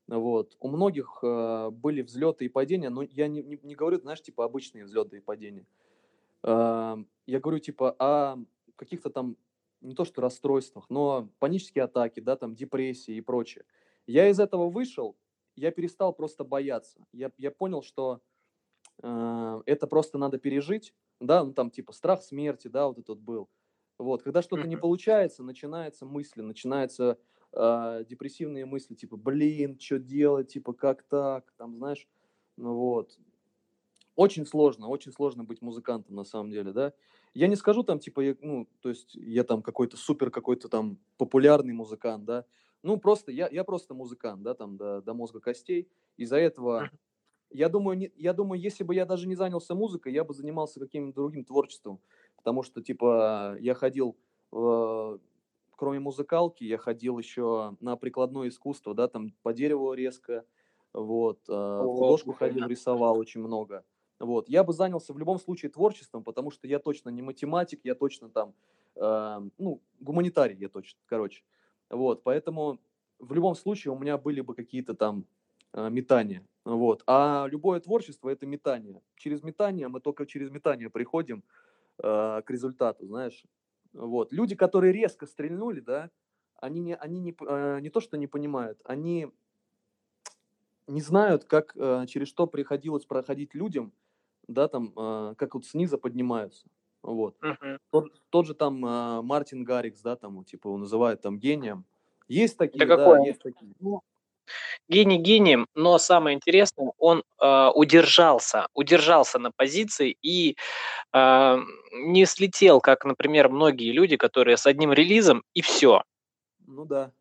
Вот. 0.08 0.56
У 0.60 0.70
многих 0.70 1.20
э, 1.22 1.70
были 1.72 2.02
взлеты 2.02 2.46
и 2.46 2.50
падения, 2.50 2.90
но 2.90 3.02
я 3.02 3.28
не, 3.28 3.42
не, 3.42 3.60
не 3.62 3.76
говорю, 3.76 4.00
знаешь, 4.00 4.22
типа 4.22 4.46
обычные 4.46 4.86
взлеты 4.86 5.18
и 5.18 5.20
падения. 5.20 5.66
Э, 6.44 6.96
я 7.26 7.40
говорю, 7.40 7.60
типа, 7.60 7.96
о 8.00 8.38
каких-то 8.78 9.10
там 9.10 9.36
не 9.82 9.96
то 9.96 10.06
что 10.06 10.22
расстройствах, 10.22 10.90
но 10.90 11.30
панические 11.40 11.86
атаки, 11.86 12.20
да, 12.20 12.36
там 12.36 12.56
депрессии 12.56 13.16
и 13.16 13.22
прочее. 13.22 13.66
Я 14.06 14.30
из 14.30 14.40
этого 14.40 14.70
вышел, 14.70 15.18
я 15.56 15.72
перестал 15.72 16.14
просто 16.14 16.44
бояться. 16.44 17.00
Я, 17.12 17.32
я 17.38 17.52
понял, 17.52 17.82
что 17.84 18.22
э, 19.02 19.62
это 19.66 19.88
просто 19.88 20.18
надо 20.18 20.38
пережить, 20.38 20.94
да, 21.20 21.44
ну 21.44 21.54
там 21.54 21.72
типа 21.72 21.94
страх 21.94 22.24
смерти, 22.24 22.68
да, 22.68 22.88
вот 22.88 23.00
этот 23.00 23.20
был. 23.20 23.50
Вот, 23.98 24.22
когда 24.22 24.42
что-то 24.42 24.68
не 24.68 24.78
получается, 24.78 25.44
начинаются 25.44 26.06
мысли, 26.06 26.42
начинаются 26.42 27.18
э, 27.52 28.06
депрессивные 28.08 28.66
мысли, 28.66 28.94
типа, 28.94 29.18
блин, 29.18 29.80
что 29.80 29.98
делать, 29.98 30.54
типа, 30.54 30.74
как 30.74 31.04
так, 31.04 31.52
там, 31.58 31.78
знаешь, 31.78 32.08
ну 32.58 32.76
вот. 32.76 33.18
Очень 34.16 34.46
сложно, 34.48 34.88
очень 34.88 35.12
сложно 35.12 35.44
быть 35.44 35.62
музыкантом 35.62 36.16
на 36.16 36.24
самом 36.24 36.52
деле, 36.52 36.74
да. 36.74 36.94
Я 37.38 37.48
не 37.48 37.56
скажу 37.56 37.84
там, 37.84 38.00
типа, 38.00 38.22
я, 38.22 38.36
ну, 38.42 38.68
то 38.82 38.90
есть 38.90 39.14
я 39.14 39.44
там 39.44 39.62
какой-то 39.62 39.96
супер, 39.96 40.32
какой-то 40.32 40.70
там 40.70 40.98
популярный 41.18 41.72
музыкант, 41.72 42.26
да. 42.26 42.46
Ну, 42.82 42.98
просто, 42.98 43.32
я, 43.32 43.48
я 43.52 43.64
просто 43.64 43.94
музыкант, 43.94 44.42
да, 44.42 44.56
там, 44.56 44.76
до, 44.76 45.04
до 45.04 45.14
мозга 45.14 45.40
костей. 45.40 45.88
Из-за 46.18 46.38
этого, 46.38 46.90
я 47.52 47.70
думаю, 47.70 47.96
не, 47.96 48.12
я 48.16 48.34
думаю, 48.34 48.60
если 48.60 48.84
бы 48.84 48.96
я 48.96 49.06
даже 49.06 49.28
не 49.28 49.36
занялся 49.36 49.76
музыкой, 49.76 50.14
я 50.14 50.24
бы 50.24 50.34
занимался 50.34 50.80
каким-то 50.80 51.14
другим 51.14 51.46
творчеством. 51.46 52.00
Потому 52.38 52.64
что, 52.64 52.82
типа, 52.82 53.56
я 53.60 53.76
ходил, 53.76 54.18
э, 54.52 55.18
кроме 55.76 56.00
музыкалки, 56.00 56.64
я 56.64 56.80
ходил 56.80 57.20
еще 57.20 57.78
на 57.82 57.98
прикладное 57.98 58.48
искусство, 58.48 58.96
да, 58.96 59.08
там, 59.08 59.36
по 59.44 59.54
дереву 59.54 59.94
резко, 59.94 60.44
вот, 60.92 61.48
э, 61.48 61.54
в 61.54 61.86
художку 61.86 62.34
ходил, 62.34 62.66
рисовал 62.68 63.20
очень 63.20 63.42
много. 63.42 63.84
Вот. 64.20 64.50
Я 64.50 64.64
бы 64.64 64.74
занялся 64.74 65.14
в 65.14 65.20
любом 65.20 65.40
случае 65.40 65.72
творчеством, 65.72 66.24
потому 66.24 66.52
что 66.52 66.68
я 66.68 66.80
точно 66.80 67.10
не 67.10 67.22
математик, 67.22 67.82
я 67.84 67.94
точно 67.94 68.30
там, 68.30 68.54
э, 68.96 69.42
ну, 69.58 69.82
гуманитарий 70.00 70.58
я 70.58 70.70
точно, 70.70 71.00
короче. 71.06 71.44
Вот, 71.90 72.24
поэтому 72.24 72.80
в 73.20 73.34
любом 73.34 73.56
случае 73.56 73.94
у 73.94 74.00
меня 74.00 74.18
были 74.18 74.42
бы 74.42 74.56
какие-то 74.56 74.96
там 74.96 75.26
э, 75.74 75.90
метания. 75.90 76.44
Вот. 76.66 77.04
А 77.06 77.48
любое 77.50 77.80
творчество– 77.80 78.30
это 78.32 78.46
метание. 78.46 79.02
Через 79.16 79.44
метание 79.44 79.88
мы 79.88 80.00
только 80.00 80.26
через 80.26 80.50
метание 80.50 80.90
приходим 80.90 81.44
э, 82.00 82.42
к 82.44 82.50
результату, 82.50 83.06
знаешь. 83.06 83.44
Вот. 83.94 84.34
Люди, 84.34 84.56
которые 84.56 84.94
резко 84.94 85.28
стрельнули, 85.28 85.80
да, 85.80 86.10
они 86.56 86.82
не, 86.82 86.96
они 86.96 87.20
не, 87.20 87.36
э, 87.40 87.80
не 87.82 87.90
то, 87.92 88.00
что 88.00 88.18
не 88.18 88.26
понимают, 88.26 88.82
они 88.84 89.28
не 90.88 91.02
знают, 91.02 91.46
как, 91.46 91.74
э, 91.76 92.06
через 92.08 92.28
что 92.28 92.48
приходилось 92.48 93.06
проходить 93.06 93.54
людям– 93.54 93.94
да, 94.48 94.68
там, 94.68 94.94
э, 94.96 95.36
как 95.38 95.56
вот 95.56 95.66
снизу 95.66 95.98
поднимаются. 95.98 96.68
Вот. 97.04 97.36
Uh-huh. 97.42 97.78
Тот, 97.92 98.12
тот 98.30 98.48
же 98.48 98.54
там 98.54 98.86
э, 98.86 99.22
Мартин 99.22 99.64
Гаррикс, 99.64 100.02
да, 100.02 100.16
там, 100.16 100.44
типа, 100.44 100.68
его 100.68 100.78
называют 100.78 101.22
там 101.22 101.40
гением. 101.40 101.86
Есть 102.28 102.58
такие, 102.58 102.86
да, 102.86 102.98
какой? 102.98 103.26
есть 103.26 103.42
такие. 103.42 103.74
Ну, 103.80 104.02
гений 104.88 105.18
гением, 105.18 105.68
но 105.76 105.98
самое 105.98 106.36
интересное, 106.36 106.92
он 106.98 107.24
э, 107.42 107.70
удержался, 107.74 108.68
удержался 108.74 109.40
на 109.40 109.52
позиции 109.52 110.18
и 110.22 110.58
э, 111.14 111.58
не 111.94 112.26
слетел, 112.26 112.82
как, 112.82 113.06
например, 113.06 113.50
многие 113.50 113.92
люди, 113.92 114.18
которые 114.18 114.58
с 114.58 114.66
одним 114.66 114.94
релизом 114.94 115.44
и 115.54 115.62
все. 115.62 116.04
Ну 116.66 116.86
да. 116.86 117.12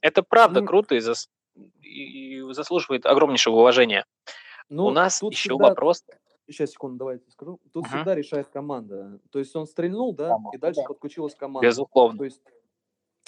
Это 0.00 0.22
правда 0.22 0.60
ну, 0.60 0.66
круто 0.66 0.94
и, 0.94 1.00
зас... 1.00 1.28
и 1.80 2.42
заслуживает 2.50 3.06
огромнейшего 3.06 3.56
уважения. 3.56 4.04
Ну, 4.68 4.86
У 4.86 4.90
нас 4.90 5.18
тут 5.18 5.32
еще 5.32 5.50
всегда... 5.50 5.68
вопрос. 5.68 6.04
Сейчас, 6.46 6.70
секунду, 6.70 6.98
давайте 6.98 7.30
скажу. 7.30 7.58
Тут 7.72 7.86
uh-huh. 7.86 7.88
всегда 7.88 8.14
решает 8.14 8.48
команда. 8.48 9.18
То 9.30 9.38
есть 9.38 9.54
он 9.56 9.66
стрельнул, 9.66 10.14
да, 10.14 10.30
команда, 10.30 10.56
и 10.56 10.60
дальше 10.60 10.80
да. 10.82 10.88
подключилась 10.88 11.34
команда. 11.34 11.66
Безусловно. 11.66 12.18
То 12.18 12.24
есть 12.24 12.42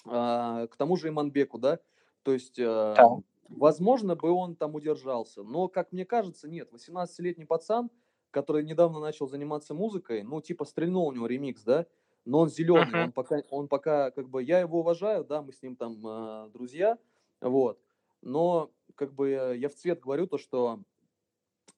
а, 0.09 0.66
к 0.66 0.76
тому 0.76 0.97
же 0.97 1.09
Иманбеку, 1.09 1.59
да, 1.59 1.80
то 2.22 2.32
есть 2.32 2.59
а, 2.61 2.95
да. 2.95 3.09
возможно 3.49 4.16
бы 4.16 4.30
он 4.30 4.55
там 4.55 4.74
удержался, 4.74 5.43
но, 5.43 5.68
как 5.68 5.93
мне 5.93 6.05
кажется, 6.05 6.49
нет. 6.49 6.72
18-летний 6.72 7.45
пацан, 7.45 7.91
который 8.30 8.64
недавно 8.64 9.01
начал 9.01 9.28
заниматься 9.28 9.74
музыкой, 9.74 10.22
ну, 10.22 10.41
типа 10.41 10.64
стрельнул 10.64 11.07
у 11.07 11.12
него 11.12 11.26
ремикс, 11.26 11.62
да, 11.64 11.87
но 12.24 12.41
он 12.41 12.49
зеленый, 12.49 12.93
uh-huh. 12.93 13.05
он 13.05 13.12
пока, 13.12 13.37
он 13.51 13.68
пока, 13.68 14.11
как 14.11 14.28
бы, 14.28 14.43
я 14.43 14.61
его 14.61 14.80
уважаю, 14.80 15.24
да, 15.24 15.43
мы 15.43 15.53
с 15.53 15.62
ним 15.62 15.76
там 15.76 16.07
э, 16.07 16.51
друзья, 16.53 16.99
вот, 17.41 17.80
но, 18.20 18.70
как 18.95 19.14
бы, 19.14 19.57
я 19.59 19.68
в 19.68 19.74
цвет 19.74 20.01
говорю 20.01 20.26
то, 20.26 20.39
что 20.39 20.80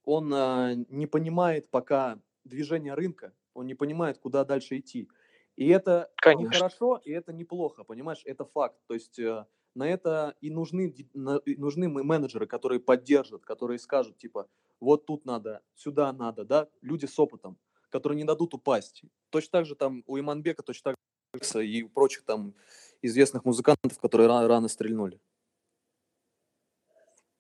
он 0.05 0.33
а, 0.35 0.75
не 0.75 1.07
понимает 1.07 1.71
пока 1.71 2.21
движения 2.45 2.95
рынка, 2.95 3.33
он 3.55 3.67
не 3.67 3.75
понимает, 3.75 4.19
куда 4.19 4.45
дальше 4.45 4.79
идти. 4.79 5.09
И 5.57 5.69
это 5.69 6.11
Конечно. 6.17 6.49
не 6.49 6.57
хорошо, 6.57 7.01
и 7.05 7.11
это 7.11 7.33
неплохо, 7.33 7.85
понимаешь, 7.85 8.23
это 8.25 8.45
факт. 8.45 8.79
То 8.87 8.95
есть 8.95 9.19
э, 9.19 9.45
на 9.75 9.89
это 9.89 10.37
и 10.41 10.51
нужны, 10.51 10.95
нужны 11.15 11.89
менеджеры, 11.89 12.47
которые 12.47 12.81
поддержат, 12.81 13.45
которые 13.45 13.79
скажут, 13.79 14.19
типа, 14.19 14.47
вот 14.81 15.07
тут 15.07 15.25
надо, 15.25 15.63
сюда 15.75 16.13
надо, 16.13 16.45
да, 16.45 16.69
люди 16.81 17.07
с 17.07 17.19
опытом, 17.19 17.59
которые 17.91 18.17
не 18.17 18.25
дадут 18.25 18.55
упасть. 18.55 19.03
Точно 19.31 19.51
так 19.51 19.67
же 19.67 19.75
там 19.75 20.05
у 20.07 20.19
Иманбека, 20.19 20.63
точно 20.63 20.93
так 20.93 20.97
Феликса 21.33 21.61
и 21.61 21.83
прочих 21.83 22.25
там 22.25 22.55
известных 23.03 23.45
музыкантов, 23.45 23.99
которые 23.99 24.29
рано, 24.29 24.49
рано 24.49 24.69
стрельнули. 24.69 25.21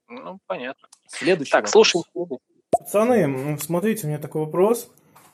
Ну, 0.08 0.38
понятно. 0.46 0.88
Следующий 1.06 1.52
Так, 1.52 1.66
вопрос. 1.66 1.90
слушай. 1.90 2.38
Пацаны, 2.70 3.58
смотрите, 3.60 4.06
у 4.06 4.10
меня 4.10 4.18
такой 4.18 4.44
вопрос. 4.44 4.90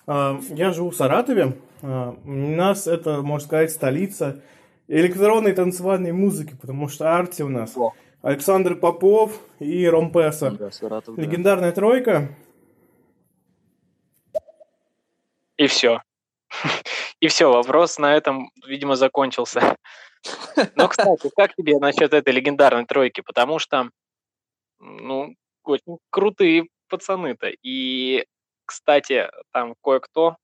А, 0.06 0.38
Я 0.50 0.72
живу 0.72 0.90
в 0.90 0.96
Саратове. 0.96 1.56
А, 1.82 2.16
У 2.24 2.30
нас 2.30 2.86
это, 2.86 3.22
можно 3.22 3.46
сказать, 3.46 3.70
столица 3.70 4.40
электронной 4.88 5.52
танцевальной 5.52 6.12
музыки, 6.12 6.56
потому 6.60 6.88
что 6.88 7.14
Арти 7.14 7.42
у 7.42 7.48
нас 7.48 7.76
О. 7.76 7.92
Александр 8.22 8.74
Попов 8.76 9.38
и 9.58 9.86
Ромпеса. 9.88 10.50
Да, 10.50 10.70
Саратов, 10.70 11.16
да. 11.16 11.22
Легендарная 11.22 11.72
тройка. 11.72 12.28
И 15.56 15.66
все. 15.66 16.02
И 17.20 17.28
все, 17.28 17.50
вопрос 17.50 17.98
на 17.98 18.14
этом, 18.16 18.50
видимо, 18.66 18.96
закончился. 18.96 19.76
Но, 20.74 20.88
кстати, 20.88 21.30
как 21.36 21.54
тебе 21.54 21.78
насчет 21.78 22.12
этой 22.12 22.32
легендарной 22.32 22.84
тройки? 22.86 23.20
Потому 23.22 23.58
что, 23.58 23.88
ну, 24.84 25.34
очень 25.64 25.98
крутые 26.10 26.68
пацаны-то. 26.88 27.50
И, 27.62 28.26
кстати, 28.66 29.30
там 29.50 29.74
кое-кто 29.82 30.36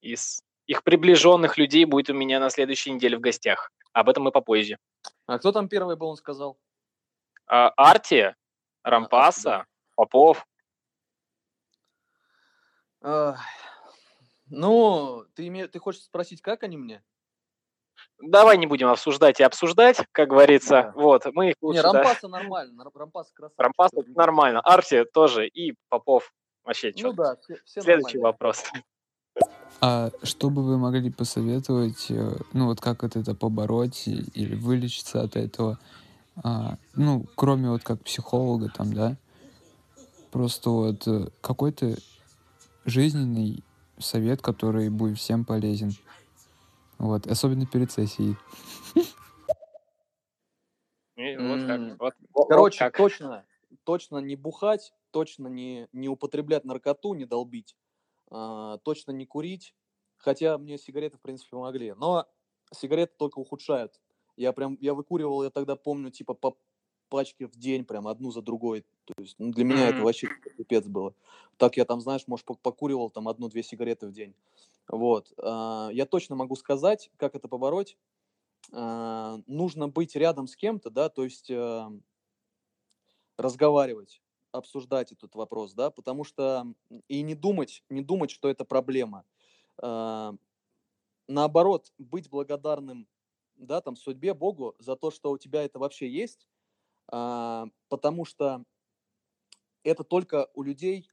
из 0.00 0.40
их 0.66 0.84
приближенных 0.84 1.58
людей 1.58 1.84
будет 1.84 2.10
у 2.10 2.14
меня 2.14 2.38
на 2.40 2.50
следующей 2.50 2.92
неделе 2.92 3.16
в 3.16 3.20
гостях. 3.20 3.72
Об 3.92 4.08
этом 4.08 4.28
и 4.28 4.32
попозже. 4.32 4.78
А 5.26 5.38
кто 5.38 5.50
там 5.50 5.68
первый 5.68 5.96
был, 5.96 6.08
он 6.08 6.16
сказал? 6.16 6.58
А, 7.46 7.70
Арти, 7.76 8.34
Рампаса, 8.82 9.42
да. 9.42 9.66
Попов. 9.96 10.46
Ах, 13.00 13.40
Ну, 14.50 15.24
ты, 15.34 15.48
име- 15.48 15.68
ты 15.68 15.78
хочешь 15.78 16.02
спросить, 16.02 16.40
как 16.40 16.62
они 16.62 16.76
мне? 16.76 17.02
Давай 18.20 18.58
не 18.58 18.66
будем 18.66 18.88
обсуждать 18.88 19.38
и 19.40 19.42
обсуждать, 19.44 19.98
как 20.12 20.28
говорится. 20.28 20.92
Да. 20.94 21.00
Вот, 21.00 21.26
мы 21.34 21.50
их 21.50 21.54
Не, 21.60 21.68
лучше, 21.68 21.82
да. 21.82 21.92
Рампаса 21.92 22.28
нормально, 22.28 22.84
Рам- 22.84 22.92
Рампас 22.94 23.30
красавчик. 23.32 23.60
Рампас 23.60 23.90
это 23.92 24.08
не- 24.08 24.14
нормально, 24.14 24.60
Арти 24.60 25.04
тоже 25.04 25.46
и 25.46 25.74
Попов 25.88 26.32
вообще 26.64 26.92
Ну 26.98 27.12
да, 27.12 27.36
все, 27.36 27.56
все 27.64 27.82
Следующий 27.82 28.18
нормально. 28.18 28.32
вопрос. 28.32 28.64
А 29.80 30.10
что 30.24 30.50
бы 30.50 30.64
вы 30.64 30.76
могли 30.78 31.10
посоветовать, 31.10 32.10
э, 32.10 32.36
ну 32.52 32.66
вот 32.66 32.80
как 32.80 33.04
вот 33.04 33.14
это 33.14 33.36
побороть 33.36 34.08
или 34.08 34.56
вылечиться 34.56 35.22
от 35.22 35.36
этого? 35.36 35.78
А, 36.42 36.76
ну, 36.94 37.24
кроме 37.36 37.70
вот 37.70 37.84
как 37.84 38.02
психолога 38.02 38.68
там, 38.68 38.92
да? 38.92 39.16
Просто 40.32 40.70
вот 40.70 41.06
э, 41.06 41.28
какой-то 41.40 41.94
жизненный 42.84 43.62
совет, 43.98 44.42
который 44.42 44.88
будет 44.90 45.18
всем 45.18 45.44
полезен. 45.44 45.92
Вот, 46.98 47.26
особенно 47.26 47.66
перед 47.66 47.90
сессией. 47.92 48.36
Вот 51.36 51.66
так, 51.66 51.80
вот- 51.98 52.14
Короче, 52.48 52.78
точно, 53.02 53.46
точно 53.84 54.18
не 54.18 54.36
бухать, 54.36 54.92
точно 55.10 55.48
не, 55.48 55.88
не 55.92 56.08
употреблять 56.08 56.64
наркоту, 56.64 57.14
не 57.14 57.24
долбить, 57.24 57.76
а, 58.30 58.78
точно 58.78 59.12
не 59.12 59.26
курить. 59.26 59.74
Хотя 60.18 60.58
мне 60.58 60.78
сигареты, 60.78 61.16
в 61.16 61.20
принципе, 61.20 61.50
помогли. 61.50 61.94
Но 61.94 62.26
сигареты 62.72 63.14
только 63.16 63.38
ухудшают. 63.38 64.00
Я 64.36 64.52
прям, 64.52 64.76
я 64.80 64.94
выкуривал, 64.94 65.42
я 65.44 65.50
тогда 65.50 65.74
помню, 65.76 66.10
типа, 66.10 66.34
по 66.34 66.56
пачке 67.08 67.46
в 67.46 67.56
день, 67.56 67.84
прям 67.84 68.06
одну 68.06 68.30
за 68.30 68.42
другой. 68.42 68.84
То 69.04 69.14
есть, 69.18 69.36
ну, 69.38 69.50
для 69.52 69.64
меня 69.64 69.88
это 69.88 70.02
вообще 70.04 70.28
пипец 70.56 70.86
было. 70.86 71.14
Так 71.56 71.76
я 71.76 71.84
там, 71.84 72.00
знаешь, 72.00 72.24
может, 72.26 72.46
пок- 72.46 72.58
покуривал 72.62 73.10
там 73.10 73.28
одну-две 73.28 73.62
сигареты 73.62 74.06
в 74.08 74.12
день. 74.12 74.34
Вот. 74.88 75.32
А, 75.38 75.90
Я 75.92 76.06
точно 76.06 76.36
могу 76.36 76.56
сказать, 76.56 77.10
как 77.16 77.34
это 77.34 77.48
побороть. 77.48 77.96
А, 78.72 79.38
Нужно 79.46 79.88
быть 79.88 80.16
рядом 80.16 80.46
с 80.48 80.56
кем-то, 80.56 80.90
да, 80.90 81.08
то 81.08 81.24
есть 81.24 81.50
а, 81.50 81.90
разговаривать, 83.36 84.22
обсуждать 84.52 85.12
этот 85.12 85.34
вопрос, 85.34 85.72
да, 85.74 85.90
потому 85.90 86.24
что 86.24 86.66
и 87.08 87.22
не 87.22 87.34
думать, 87.34 87.84
не 87.88 88.02
думать, 88.02 88.30
что 88.30 88.48
это 88.48 88.64
проблема. 88.64 89.24
Наоборот, 91.28 91.92
быть 91.98 92.28
благодарным, 92.30 93.06
да, 93.56 93.80
там, 93.80 93.96
судьбе, 93.96 94.34
Богу 94.34 94.74
за 94.78 94.96
то, 94.96 95.10
что 95.10 95.30
у 95.30 95.38
тебя 95.38 95.62
это 95.62 95.78
вообще 95.78 96.08
есть, 96.08 96.48
потому 97.06 98.24
что 98.24 98.64
это 99.84 100.04
только 100.04 100.48
у 100.54 100.62
людей 100.62 101.08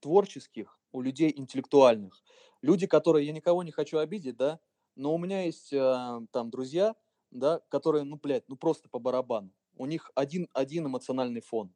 творческих, 0.00 0.78
у 0.92 1.00
людей 1.00 1.32
интеллектуальных. 1.36 2.22
Люди, 2.64 2.86
которые, 2.86 3.26
я 3.26 3.32
никого 3.34 3.62
не 3.62 3.72
хочу 3.72 3.98
обидеть, 3.98 4.38
да, 4.38 4.58
но 4.96 5.14
у 5.14 5.18
меня 5.18 5.42
есть 5.42 5.70
а, 5.74 6.22
там 6.32 6.48
друзья, 6.48 6.96
да, 7.30 7.60
которые, 7.68 8.04
ну, 8.04 8.16
блядь, 8.16 8.48
ну 8.48 8.56
просто 8.56 8.88
по 8.88 8.98
барабану. 8.98 9.52
У 9.76 9.84
них 9.84 10.10
один, 10.14 10.48
один 10.54 10.86
эмоциональный 10.86 11.42
фон. 11.42 11.74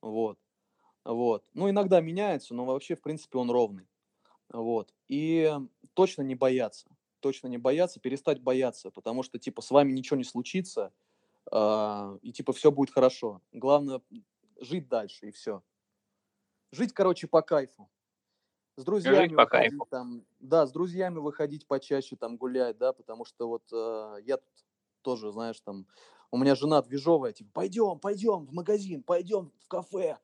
Вот. 0.00 0.38
Вот. 1.04 1.44
Ну, 1.52 1.68
иногда 1.68 2.00
меняется, 2.00 2.54
но 2.54 2.64
вообще, 2.64 2.96
в 2.96 3.02
принципе, 3.02 3.36
он 3.36 3.50
ровный. 3.50 3.90
Вот. 4.48 4.94
И 5.06 5.54
точно 5.92 6.22
не 6.22 6.34
бояться. 6.34 6.88
Точно 7.20 7.48
не 7.48 7.58
бояться, 7.58 8.00
перестать 8.00 8.40
бояться, 8.40 8.90
потому 8.90 9.22
что, 9.22 9.38
типа, 9.38 9.60
с 9.60 9.70
вами 9.70 9.92
ничего 9.92 10.16
не 10.16 10.24
случится, 10.24 10.94
а, 11.52 12.16
и, 12.22 12.32
типа, 12.32 12.54
все 12.54 12.72
будет 12.72 12.90
хорошо. 12.90 13.42
Главное 13.52 14.00
жить 14.62 14.88
дальше, 14.88 15.28
и 15.28 15.30
все. 15.30 15.62
Жить, 16.72 16.94
короче, 16.94 17.26
по 17.26 17.42
кайфу. 17.42 17.90
С 18.76 18.84
друзьями 18.84 19.34
по 19.34 19.42
выходить 19.42 19.50
кайфу. 19.50 19.86
там, 19.90 20.24
да, 20.40 20.66
с 20.66 20.72
друзьями 20.72 21.18
выходить 21.18 21.66
почаще 21.66 22.16
там 22.16 22.36
гулять, 22.36 22.76
да, 22.78 22.92
потому 22.92 23.24
что 23.24 23.48
вот 23.48 23.62
э, 23.72 24.16
я 24.24 24.36
тут 24.36 24.52
тоже, 25.02 25.32
знаешь, 25.32 25.60
там, 25.60 25.86
у 26.30 26.36
меня 26.38 26.54
жена 26.54 26.82
движовая, 26.82 27.32
типа, 27.32 27.50
пойдем, 27.54 27.98
пойдем 27.98 28.44
в 28.46 28.52
магазин, 28.52 29.02
пойдем 29.02 29.52
в 29.60 29.68
кафе, 29.68 30.18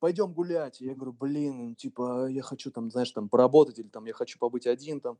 пойдем 0.00 0.32
гулять. 0.34 0.80
Я 0.80 0.94
говорю, 0.94 1.12
блин, 1.14 1.76
типа, 1.76 2.28
я 2.28 2.42
хочу 2.42 2.70
там, 2.70 2.90
знаешь, 2.90 3.10
там 3.12 3.28
поработать 3.28 3.78
или 3.78 3.88
там 3.88 4.06
я 4.06 4.12
хочу 4.14 4.38
побыть 4.38 4.66
один 4.66 5.00
там, 5.00 5.18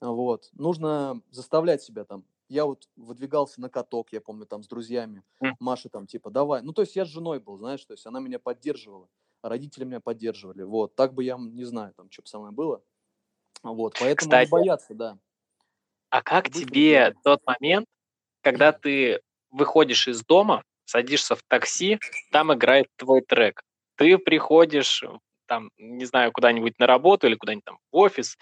вот. 0.00 0.50
Нужно 0.52 1.22
заставлять 1.30 1.82
себя 1.82 2.04
там. 2.04 2.24
Я 2.48 2.66
вот 2.66 2.88
выдвигался 2.96 3.60
на 3.60 3.68
каток, 3.70 4.12
я 4.12 4.20
помню, 4.20 4.46
там 4.46 4.62
с 4.62 4.68
друзьями. 4.68 5.22
М. 5.40 5.56
Маша 5.60 5.88
там, 5.88 6.06
типа, 6.06 6.30
давай. 6.30 6.62
Ну, 6.62 6.72
то 6.72 6.82
есть 6.82 6.96
я 6.96 7.04
с 7.04 7.08
женой 7.08 7.40
был, 7.40 7.58
знаешь, 7.58 7.84
то 7.84 7.92
есть 7.94 8.06
она 8.06 8.20
меня 8.20 8.38
поддерживала, 8.38 9.08
родители 9.42 9.84
меня 9.84 10.00
поддерживали. 10.00 10.62
Вот, 10.62 10.94
так 10.94 11.14
бы 11.14 11.24
я, 11.24 11.36
не 11.38 11.64
знаю, 11.64 11.92
там, 11.96 12.10
что 12.10 12.22
бы 12.22 12.28
со 12.28 12.38
мной 12.38 12.52
было. 12.52 12.82
Вот, 13.62 13.94
поэтому 13.98 14.30
Кстати, 14.30 14.46
не 14.46 14.50
бояться, 14.50 14.94
да. 14.94 15.18
А 16.10 16.22
как 16.22 16.44
Быть 16.46 16.54
тебе 16.54 17.14
тот 17.22 17.40
момент, 17.46 17.86
когда 18.42 18.72
ты 18.72 19.20
выходишь 19.50 20.08
из 20.08 20.24
дома, 20.24 20.62
садишься 20.84 21.36
в 21.36 21.42
такси, 21.42 21.98
там 22.32 22.52
играет 22.52 22.86
твой 22.96 23.20
трек. 23.20 23.62
Ты 23.96 24.16
приходишь, 24.16 25.04
там, 25.46 25.70
не 25.76 26.04
знаю, 26.04 26.32
куда-нибудь 26.32 26.78
на 26.78 26.86
работу 26.86 27.26
или 27.26 27.34
куда-нибудь 27.34 27.64
там 27.64 27.78
в 27.92 27.96
офис, 27.96 28.38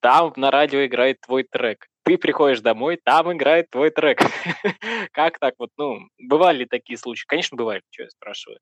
там 0.00 0.32
на 0.36 0.50
радио 0.50 0.84
играет 0.84 1.20
твой 1.20 1.44
трек. 1.44 1.88
Ты 2.04 2.16
приходишь 2.18 2.60
домой, 2.60 3.00
там 3.02 3.32
играет 3.32 3.68
твой 3.70 3.90
трек. 3.90 4.20
Как 5.12 5.38
так 5.38 5.54
вот, 5.58 5.70
ну, 5.76 6.08
бывали 6.18 6.58
ли 6.58 6.66
такие 6.66 6.96
случаи? 6.96 7.26
Конечно, 7.26 7.56
бывали, 7.56 7.82
что 7.90 8.04
я 8.04 8.10
спрашиваю. 8.10 8.60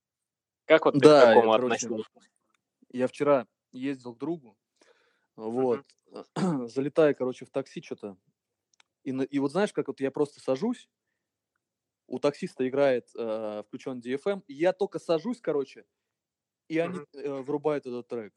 Как 0.67 0.85
вот 0.85 0.99
ты 0.99 1.09
к 1.09 1.15
Да, 1.15 1.35
я, 1.35 1.49
такому 1.49 1.53
короче, 1.53 1.89
относился? 1.89 2.21
Я 2.93 3.07
вчера 3.09 3.47
ездил 3.73 4.15
к 4.15 4.19
другу, 4.19 4.59
вот, 5.37 5.85
залетаю, 6.37 7.17
короче, 7.17 7.47
в 7.47 7.51
такси 7.51 7.83
что-то, 7.83 8.19
и, 9.05 9.11
и 9.13 9.41
вот 9.41 9.53
знаешь, 9.53 9.73
как 9.73 9.89
вот 9.89 10.01
я 10.01 10.11
просто 10.13 10.41
сажусь, 10.41 10.89
у 12.07 12.19
таксиста 12.19 12.69
играет 12.69 13.09
э, 13.17 13.63
включен 13.67 14.01
DFM, 14.01 14.43
и 14.47 14.55
я 14.55 14.73
только 14.73 14.99
сажусь, 14.99 15.41
короче, 15.41 15.85
и 16.69 16.79
они 16.79 17.01
Мгм. 17.01 17.07
э, 17.15 17.31
врубают 17.43 17.87
этот 17.87 18.09
трек. 18.09 18.35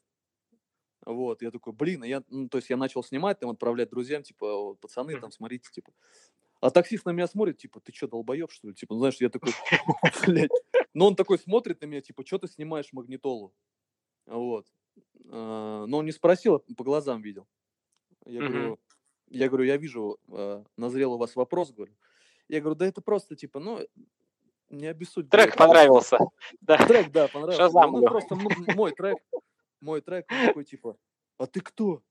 Вот, 1.06 1.40
я 1.42 1.50
такой, 1.50 1.72
блин, 1.72 2.04
и 2.04 2.08
я, 2.08 2.22
ну, 2.28 2.48
то 2.48 2.58
есть 2.58 2.68
я 2.68 2.76
начал 2.76 3.02
снимать, 3.02 3.38
там, 3.40 3.50
отправлять 3.50 3.88
друзьям, 3.90 4.22
типа, 4.22 4.54
«Вот, 4.54 4.80
пацаны, 4.80 5.16
там, 5.16 5.30
смотрите, 5.30 5.70
типа. 5.72 5.92
А 6.60 6.70
таксист 6.70 7.06
на 7.06 7.10
меня 7.10 7.26
смотрит, 7.26 7.58
типа, 7.58 7.80
ты 7.80 7.92
что, 7.92 8.06
долбоеб, 8.06 8.50
что 8.50 8.68
ли? 8.68 8.74
Типа, 8.74 8.94
ну, 8.94 9.00
знаешь, 9.00 9.16
я 9.20 9.30
такой, 9.30 9.52
блядь. 10.26 10.50
Но 10.92 11.06
он 11.06 11.16
такой 11.16 11.38
смотрит 11.38 11.80
на 11.80 11.86
меня, 11.86 12.00
типа, 12.02 12.24
что 12.26 12.38
ты 12.38 12.48
снимаешь 12.48 12.92
магнитолу? 12.92 13.54
Вот. 14.26 14.66
А, 15.30 15.86
Но 15.86 15.98
он 15.98 16.04
не 16.04 16.12
спросил, 16.12 16.56
а 16.56 16.74
по 16.74 16.84
глазам 16.84 17.22
видел. 17.22 17.46
Я 18.26 18.40
говорю, 18.48 18.78
я 19.28 19.48
говорю, 19.48 19.64
я 19.64 19.76
вижу, 19.78 20.18
а, 20.28 20.64
назрел 20.76 21.14
у 21.14 21.18
вас 21.18 21.34
вопрос, 21.36 21.72
говорю. 21.72 21.94
Я 22.48 22.60
говорю, 22.60 22.74
да 22.76 22.86
это 22.86 23.00
просто, 23.00 23.36
типа, 23.36 23.60
ну, 23.60 23.80
не 24.68 24.86
обессудь. 24.86 25.30
Трек 25.30 25.56
говорю, 25.56 25.72
просто». 25.72 26.16
понравился. 26.16 26.18
Да. 26.60 26.76
Трек, 26.86 27.10
да, 27.10 27.28
понравился. 27.28 27.62
Шазам, 27.64 27.92
Ну, 27.92 28.02
просто 28.02 28.34
м- 28.34 28.76
мой 28.76 28.92
трек. 28.92 29.18
Мой 29.80 30.00
трек, 30.02 30.26
такой, 30.26 30.64
типа, 30.64 30.96
а 31.38 31.46
ты 31.46 31.60
кто? 31.60 32.02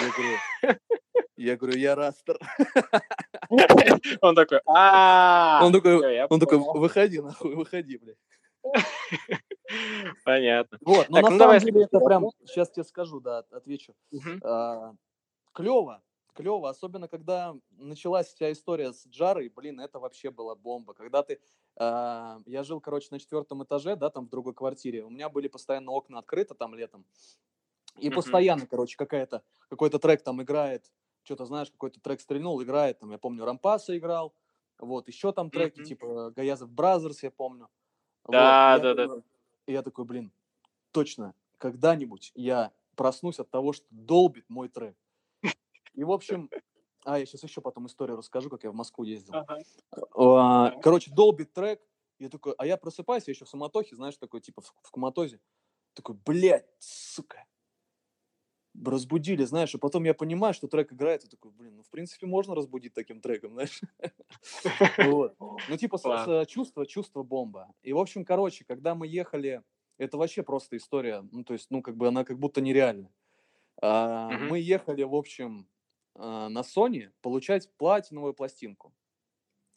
Я 0.00 0.10
говорю, 0.12 0.78
я 1.44 1.56
говорю, 1.56 1.78
я 1.78 1.94
Растер. 1.94 2.38
Он 4.22 4.34
такой, 4.34 4.60
а 4.66 5.60
Он 5.62 5.72
такой, 5.72 6.24
он 6.28 6.40
такой, 6.40 6.58
понял». 6.58 6.80
выходи, 6.80 7.20
нахуй, 7.20 7.54
выходи, 7.54 7.98
блядь. 7.98 8.16
Понятно. 10.24 10.78
Вот, 10.82 11.08
но 11.08 11.20
на 11.20 11.30
ну 11.30 11.38
самом 11.38 11.58
деле 11.58 11.84
это 11.84 11.98
прям, 12.00 12.30
сейчас 12.46 12.70
тебе 12.70 12.84
скажу, 12.84 13.20
да, 13.20 13.44
отвечу. 13.50 13.94
Мгм. 14.10 14.98
клево, 15.52 16.02
клево, 16.34 16.68
особенно 16.70 17.08
когда 17.08 17.54
началась 17.70 18.28
вся 18.28 18.52
история 18.52 18.92
с 18.92 19.06
Джарой, 19.06 19.48
блин, 19.48 19.80
это 19.80 19.98
вообще 19.98 20.30
была 20.30 20.54
бомба. 20.54 20.94
Когда 20.94 21.22
ты, 21.22 21.40
э, 21.76 22.38
я 22.46 22.64
жил, 22.64 22.80
короче, 22.80 23.08
на 23.10 23.18
четвертом 23.18 23.64
этаже, 23.64 23.96
да, 23.96 24.10
там 24.10 24.26
в 24.26 24.30
другой 24.30 24.54
квартире, 24.54 25.04
у 25.04 25.10
меня 25.10 25.28
были 25.28 25.48
постоянно 25.48 25.92
окна 25.92 26.18
открыты 26.18 26.54
там 26.54 26.74
летом, 26.74 27.04
и 27.98 28.10
постоянно, 28.10 28.66
короче, 28.66 28.96
какая-то, 28.96 29.42
какой-то 29.68 29.98
трек 29.98 30.22
там 30.22 30.42
играет, 30.42 30.90
что-то, 31.24 31.44
знаешь, 31.46 31.70
какой-то 31.70 32.00
трек 32.00 32.20
стрельнул, 32.20 32.62
играет, 32.62 32.98
там, 33.00 33.10
я 33.10 33.18
помню, 33.18 33.44
Rompasso 33.44 33.96
играл, 33.96 34.34
вот, 34.78 35.08
еще 35.08 35.32
там 35.32 35.50
треки, 35.50 35.78
Мгм. 35.78 35.84
типа, 35.84 36.30
Gayazov 36.34 36.70
Brothers, 36.70 37.22
я 37.22 37.30
помню. 37.30 37.68
Вот, 38.24 38.32
Да, 38.32 38.78
я 38.78 38.80
да, 38.80 38.94
да. 38.94 39.22
И 39.66 39.72
я 39.72 39.82
такой, 39.82 40.04
блин, 40.04 40.32
точно, 40.92 41.34
когда-нибудь 41.58 42.32
я 42.34 42.72
проснусь 42.96 43.38
от 43.40 43.50
того, 43.50 43.72
что 43.72 43.86
долбит 43.90 44.48
мой 44.50 44.68
трек. 44.68 44.96
И, 45.94 46.04
в 46.04 46.10
общем, 46.12 46.50
а, 47.04 47.18
я 47.18 47.26
сейчас 47.26 47.42
еще 47.42 47.60
потом 47.60 47.86
историю 47.86 48.16
расскажу, 48.16 48.50
как 48.50 48.64
я 48.64 48.70
в 48.70 48.74
Москву 48.74 49.04
ездил. 49.04 49.34
Ага. 49.34 49.58
А. 50.16 50.80
Короче, 50.82 51.10
долбит 51.12 51.52
трек, 51.52 51.82
я 52.18 52.28
такой, 52.28 52.54
а 52.58 52.66
я 52.66 52.76
просыпаюсь, 52.76 53.26
я 53.26 53.32
еще 53.32 53.44
в 53.44 53.48
суматохе, 53.48 53.96
знаешь, 53.96 54.16
такой, 54.16 54.40
типа, 54.40 54.62
в, 54.62 54.74
в 54.82 54.90
коматозе. 54.90 55.40
Такой, 55.94 56.16
блядь, 56.16 56.66
сука. 56.78 57.46
Разбудили, 58.74 59.44
знаешь, 59.44 59.74
и 59.74 59.78
потом 59.78 60.04
я 60.04 60.14
понимаю, 60.14 60.54
что 60.54 60.66
трек 60.66 60.92
играет, 60.92 61.24
и 61.24 61.28
такой, 61.28 61.50
блин, 61.50 61.76
ну, 61.76 61.82
в 61.82 61.90
принципе, 61.90 62.26
можно 62.26 62.54
разбудить 62.54 62.94
таким 62.94 63.20
треком, 63.20 63.52
знаешь. 63.52 63.80
Ну, 65.68 65.76
типа, 65.76 66.44
чувство, 66.48 66.86
чувство 66.86 67.22
бомба. 67.22 67.72
И, 67.82 67.92
в 67.92 67.98
общем, 67.98 68.24
короче, 68.24 68.64
когда 68.64 68.94
мы 68.94 69.06
ехали, 69.06 69.62
это 69.98 70.16
вообще 70.16 70.42
просто 70.42 70.76
история, 70.76 71.22
ну, 71.32 71.44
то 71.44 71.52
есть, 71.52 71.70
ну, 71.70 71.82
как 71.82 71.96
бы 71.96 72.08
она 72.08 72.24
как 72.24 72.38
будто 72.38 72.60
нереальна. 72.60 73.10
А. 73.80 74.30
Мы 74.30 74.58
ехали, 74.58 75.02
в 75.02 75.14
общем, 75.14 75.68
а, 76.14 76.48
на 76.48 76.60
Sony 76.60 77.10
получать 77.20 77.70
платиновую 77.76 78.34
пластинку. 78.34 78.92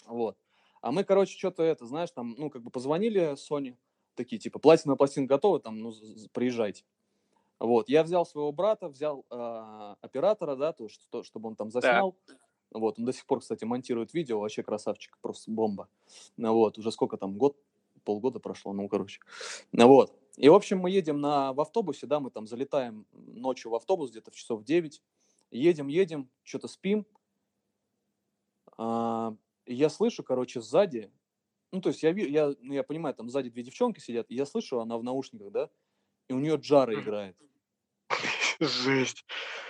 Вот. 0.05 0.37
А 0.81 0.91
мы, 0.91 1.03
короче, 1.03 1.37
что-то 1.37 1.63
это, 1.63 1.85
знаешь, 1.85 2.11
там, 2.11 2.35
ну, 2.37 2.49
как 2.49 2.61
бы 2.61 2.69
позвонили 2.69 3.33
Sony, 3.33 3.75
такие, 4.15 4.39
типа, 4.39 4.59
платиновая 4.59 4.97
пластинка 4.97 5.35
готова, 5.35 5.59
там, 5.59 5.79
ну, 5.79 5.93
приезжайте. 6.31 6.83
Вот, 7.59 7.87
я 7.89 8.03
взял 8.03 8.25
своего 8.25 8.51
брата, 8.51 8.89
взял 8.89 9.25
а, 9.29 9.95
оператора, 10.01 10.55
да, 10.55 10.73
то, 10.73 10.89
что, 10.89 11.23
чтобы 11.23 11.49
он 11.49 11.55
там 11.55 11.71
заснял. 11.71 12.15
Вот, 12.71 12.99
он 12.99 13.05
до 13.05 13.13
сих 13.13 13.25
пор, 13.25 13.39
кстати, 13.39 13.63
монтирует 13.63 14.13
видео, 14.13 14.39
вообще 14.39 14.61
красавчик, 14.61 15.17
просто 15.21 15.49
бомба. 15.49 15.87
Ну, 16.35 16.53
вот, 16.53 16.77
уже 16.77 16.91
сколько 16.91 17.15
там, 17.15 17.37
год, 17.37 17.57
полгода 18.03 18.39
прошло, 18.39 18.73
ну, 18.73 18.89
короче. 18.89 19.21
Ну, 19.71 19.87
вот. 19.87 20.13
И, 20.35 20.49
в 20.49 20.53
общем, 20.53 20.79
мы 20.79 20.91
едем 20.91 21.21
на, 21.21 21.53
в 21.53 21.61
автобусе, 21.61 22.07
да, 22.07 22.19
мы 22.19 22.31
там 22.31 22.47
залетаем 22.47 23.05
ночью 23.13 23.71
в 23.71 23.75
автобус 23.75 24.11
где-то 24.11 24.31
в 24.31 24.35
часов 24.35 24.65
9, 24.65 25.01
едем, 25.51 25.87
едем, 25.87 26.29
что-то 26.43 26.67
спим. 26.67 27.05
А, 28.77 29.33
я 29.65 29.89
слышу, 29.89 30.23
короче, 30.23 30.59
сзади, 30.59 31.09
ну, 31.71 31.79
то 31.79 31.89
есть 31.89 32.03
я, 32.03 32.09
я, 32.09 32.53
ну, 32.59 32.73
я 32.73 32.83
понимаю, 32.83 33.15
там 33.15 33.29
сзади 33.29 33.49
две 33.49 33.63
девчонки 33.63 33.99
сидят, 33.99 34.25
и 34.29 34.35
я 34.35 34.45
слышу, 34.45 34.81
она 34.81 34.97
в 34.97 35.03
наушниках, 35.03 35.51
да, 35.51 35.69
и 36.27 36.33
у 36.33 36.39
нее 36.39 36.55
Джара 36.55 36.93
играет. 36.93 37.37
Жесть. 38.59 39.25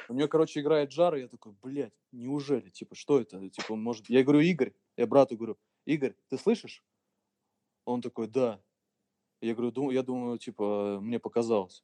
У 0.07 0.13
нее, 0.13 0.27
короче, 0.27 0.59
играет 0.59 0.89
Джара, 0.89 1.17
и 1.17 1.23
я 1.23 1.27
такой, 1.27 1.53
блядь, 1.63 1.93
неужели? 2.11 2.69
Типа, 2.69 2.95
что 2.95 3.19
это? 3.19 3.49
Типа, 3.49 3.75
может... 3.75 4.09
Я 4.09 4.23
говорю, 4.23 4.41
Игорь, 4.41 4.73
я 4.97 5.07
брату 5.07 5.35
говорю, 5.35 5.57
Игорь, 5.85 6.15
ты 6.29 6.37
слышишь? 6.37 6.83
Он 7.85 8.01
такой, 8.01 8.27
да. 8.27 8.61
Я 9.41 9.53
говорю, 9.53 9.71
«Ду- 9.71 9.91
я 9.91 10.01
думаю, 10.01 10.37
типа, 10.37 10.99
мне 11.01 11.19
показалось. 11.19 11.83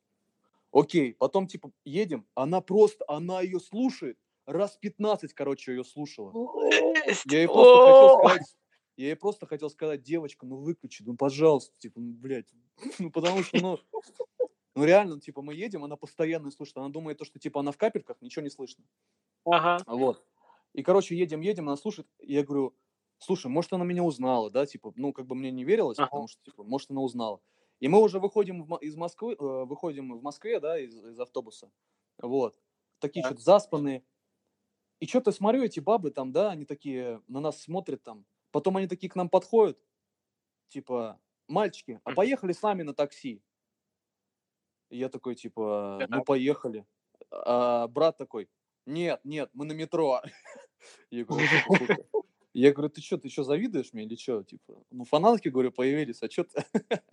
Окей, 0.71 1.13
потом, 1.13 1.47
типа, 1.47 1.71
едем, 1.83 2.25
она 2.33 2.61
просто, 2.61 3.03
она 3.07 3.41
ее 3.41 3.59
слушает, 3.59 4.17
раз 4.45 4.77
15, 4.77 5.33
короче, 5.33 5.73
ее 5.73 5.83
слушала. 5.83 6.31
Я 7.25 7.39
ей 7.39 7.47
просто 7.47 7.85
хотел 7.85 8.19
сказать, 8.19 8.55
я 8.97 9.07
ей 9.07 9.15
просто 9.15 9.45
хотел 9.45 9.69
сказать, 9.69 10.01
девочка, 10.01 10.45
ну 10.45 10.57
выключи, 10.57 11.03
ну 11.03 11.15
пожалуйста, 11.15 11.73
типа, 11.77 11.99
ну, 11.99 12.13
блядь, 12.13 12.49
ну 12.99 13.11
потому 13.11 13.43
что, 13.43 13.57
ну, 13.59 13.79
ну 14.75 14.85
реально, 14.85 15.19
типа, 15.19 15.41
мы 15.41 15.53
едем, 15.53 15.83
она 15.83 15.95
постоянно 15.97 16.51
слушает, 16.51 16.77
она 16.77 16.89
думает, 16.89 17.17
то, 17.17 17.25
что, 17.25 17.39
типа, 17.39 17.59
она 17.61 17.71
в 17.71 17.77
капельках, 17.77 18.21
ничего 18.21 18.43
не 18.43 18.49
слышно. 18.49 18.85
Ага. 19.45 19.85
Вот. 19.85 20.25
И, 20.73 20.83
короче, 20.83 21.17
едем, 21.17 21.41
едем, 21.41 21.67
она 21.67 21.77
слушает, 21.77 22.07
и 22.19 22.33
я 22.33 22.43
говорю, 22.43 22.77
слушай, 23.17 23.47
может, 23.47 23.73
она 23.73 23.83
меня 23.85 24.03
узнала, 24.03 24.49
да, 24.49 24.65
типа, 24.65 24.93
ну, 24.95 25.13
как 25.13 25.27
бы 25.27 25.35
мне 25.35 25.51
не 25.51 25.63
верилось, 25.63 25.99
Ага. 25.99 26.09
потому 26.09 26.27
что, 26.27 26.41
типа, 26.43 26.63
может, 26.63 26.91
она 26.91 27.01
узнала. 27.01 27.41
И 27.79 27.87
мы 27.87 27.99
уже 28.01 28.19
выходим 28.19 28.63
в 28.63 28.77
из 28.77 28.95
Москвы, 28.95 29.33
э, 29.33 29.37
выходим 29.65 30.17
в 30.17 30.21
Москве, 30.23 30.59
да, 30.59 30.79
из, 30.79 30.95
из 30.95 31.19
автобуса, 31.19 31.71
вот, 32.21 32.57
такие 32.99 33.23
Так. 33.23 33.35
что-то 33.35 33.41
заспанные. 33.41 34.03
И 34.99 35.07
что-то 35.07 35.31
смотрю, 35.31 35.63
эти 35.63 35.79
бабы 35.79 36.11
там, 36.11 36.31
да, 36.31 36.51
они 36.51 36.65
такие 36.65 37.21
на 37.27 37.39
нас 37.41 37.61
смотрят 37.61 38.03
там. 38.03 38.25
Потом 38.51 38.77
они 38.77 38.87
такие 38.87 39.09
к 39.09 39.15
нам 39.15 39.29
подходят, 39.29 39.79
типа, 40.69 41.21
мальчики, 41.47 42.01
а 42.05 42.11
поехали 42.11 42.53
с 42.53 42.61
нами 42.61 42.83
на 42.83 42.93
такси. 42.93 43.43
Я 44.91 45.09
такой, 45.09 45.35
типа, 45.35 46.05
ну, 46.09 46.23
поехали. 46.23 46.85
А 47.31 47.87
брат 47.87 48.17
такой, 48.17 48.49
нет, 48.85 49.21
нет, 49.23 49.49
мы 49.53 49.65
на 49.65 49.71
метро. 49.71 50.21
Я 51.11 51.25
говорю, 51.25 51.47
«Типа, 51.47 51.77
«Сука». 51.77 51.97
Я 52.53 52.73
говорю, 52.73 52.89
ты 52.89 53.01
что, 53.01 53.17
ты 53.17 53.29
что, 53.29 53.43
завидуешь 53.43 53.93
мне 53.93 54.03
или 54.03 54.15
что? 54.15 54.43
Типа, 54.43 54.83
ну, 54.91 55.05
фанатки, 55.05 55.47
говорю, 55.47 55.71
появились, 55.71 56.21
а 56.21 56.29
что 56.29 56.43
ты? 56.43 56.63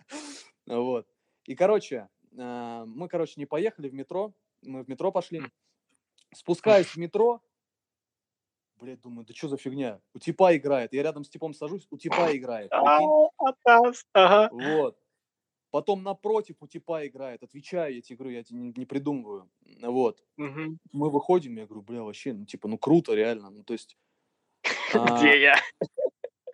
Вот. 0.65 1.07
И, 1.45 1.55
короче, 1.55 2.09
э, 2.37 2.83
мы, 2.85 3.07
короче, 3.07 3.35
не 3.37 3.45
поехали 3.45 3.89
в 3.89 3.93
метро, 3.93 4.33
мы 4.61 4.83
в 4.83 4.89
метро 4.89 5.11
пошли. 5.11 5.41
Спускаюсь 6.33 6.87
в 6.87 6.97
метро, 6.97 7.41
блядь, 8.79 9.01
думаю, 9.01 9.25
да 9.25 9.33
что 9.33 9.47
за 9.47 9.57
фигня? 9.57 9.99
У 10.13 10.19
типа 10.19 10.55
играет. 10.57 10.93
Я 10.93 11.03
рядом 11.03 11.23
с 11.23 11.29
типом 11.29 11.53
сажусь, 11.53 11.87
у 11.89 11.97
типа 11.97 12.35
играет. 12.35 12.71
А. 12.71 12.99
Вот. 14.51 14.97
Потом 15.71 16.01
напротив 16.03 16.57
у 16.61 16.67
типа 16.67 17.05
играет. 17.07 17.43
Отвечаю, 17.43 17.95
я 17.95 18.01
тебе 18.01 18.17
говорю, 18.17 18.35
я 18.35 18.43
тебе 18.43 18.59
не, 18.59 18.73
не 18.75 18.85
придумываю. 18.85 19.49
Вот. 19.81 20.23
Мгм. 20.37 20.79
Мы 20.91 21.09
выходим, 21.09 21.57
я 21.57 21.65
говорю, 21.67 21.83
бля, 21.83 22.01
вообще, 22.03 22.33
ну, 22.33 22.45
типа, 22.45 22.67
ну, 22.67 22.77
круто, 22.77 23.13
реально. 23.13 23.49
Ну, 23.51 23.63
то 23.63 23.73
есть... 23.73 23.97
а, 24.93 25.19
Где 25.19 25.39
я? 25.41 25.55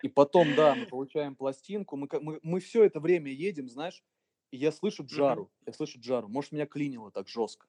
И 0.02 0.08
потом, 0.08 0.54
да, 0.54 0.74
мы 0.74 0.86
получаем 0.86 1.34
пластинку. 1.34 1.96
Мы, 1.96 2.08
мы, 2.20 2.40
мы 2.42 2.60
все 2.60 2.84
это 2.84 3.00
время 3.00 3.32
едем, 3.32 3.68
знаешь, 3.68 4.04
и 4.50 4.58
я 4.58 4.70
слышу 4.70 5.04
Джару. 5.04 5.50
Я 5.66 5.72
слышу 5.72 5.98
Джару. 5.98 6.28
Может, 6.28 6.52
меня 6.52 6.66
клинило 6.66 7.10
так 7.10 7.26
жестко. 7.28 7.66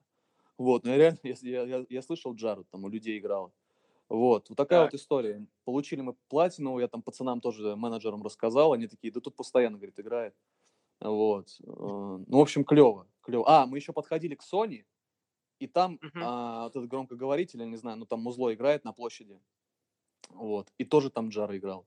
Вот, 0.58 0.84
но 0.84 0.92
я 0.92 0.98
реально, 0.98 1.20
я, 1.24 1.36
я, 1.42 1.64
я- 1.64 1.86
я 1.88 2.02
слышал 2.02 2.34
Джару, 2.34 2.66
там 2.66 2.84
у 2.84 2.90
людей 2.90 3.18
играла. 3.20 3.52
Вот, 4.10 4.50
вот 4.50 4.56
такая 4.56 4.84
Так. 4.84 4.92
вот 4.94 5.00
история. 5.00 5.46
Получили 5.66 6.02
мы 6.02 6.16
платину, 6.30 6.80
я 6.80 6.88
там 6.88 7.02
пацанам 7.02 7.42
тоже, 7.42 7.76
менеджерам 7.76 8.24
рассказал, 8.24 8.74
они 8.74 8.88
такие, 8.88 9.12
да 9.14 9.20
тут 9.20 9.36
постоянно, 9.36 9.78
говорит, 9.78 10.00
играет. 10.00 10.34
Вот. 11.00 11.48
э, 11.64 11.64
Ну, 11.68 12.26
в 12.38 12.40
общем, 12.42 12.64
клево, 12.64 13.08
клево. 13.22 13.44
А, 13.48 13.66
мы 13.66 13.78
еще 13.78 13.94
подходили 13.94 14.36
к 14.36 14.42
Sony, 14.44 14.84
и 15.60 15.68
там 15.68 16.00
Мгм. 16.02 16.22
а, 16.24 16.64
вот 16.64 16.76
этот 16.76 16.88
громкоговоритель, 16.90 17.60
я 17.62 17.66
не 17.68 17.78
знаю, 17.78 17.98
ну 17.98 18.06
там 18.06 18.22
музло 18.22 18.54
играет 18.54 18.84
на 18.84 18.94
площади. 18.94 19.40
Вот. 20.30 20.68
И 20.78 20.86
тоже 20.86 21.10
там 21.10 21.30
Джара 21.30 21.58
играл. 21.58 21.86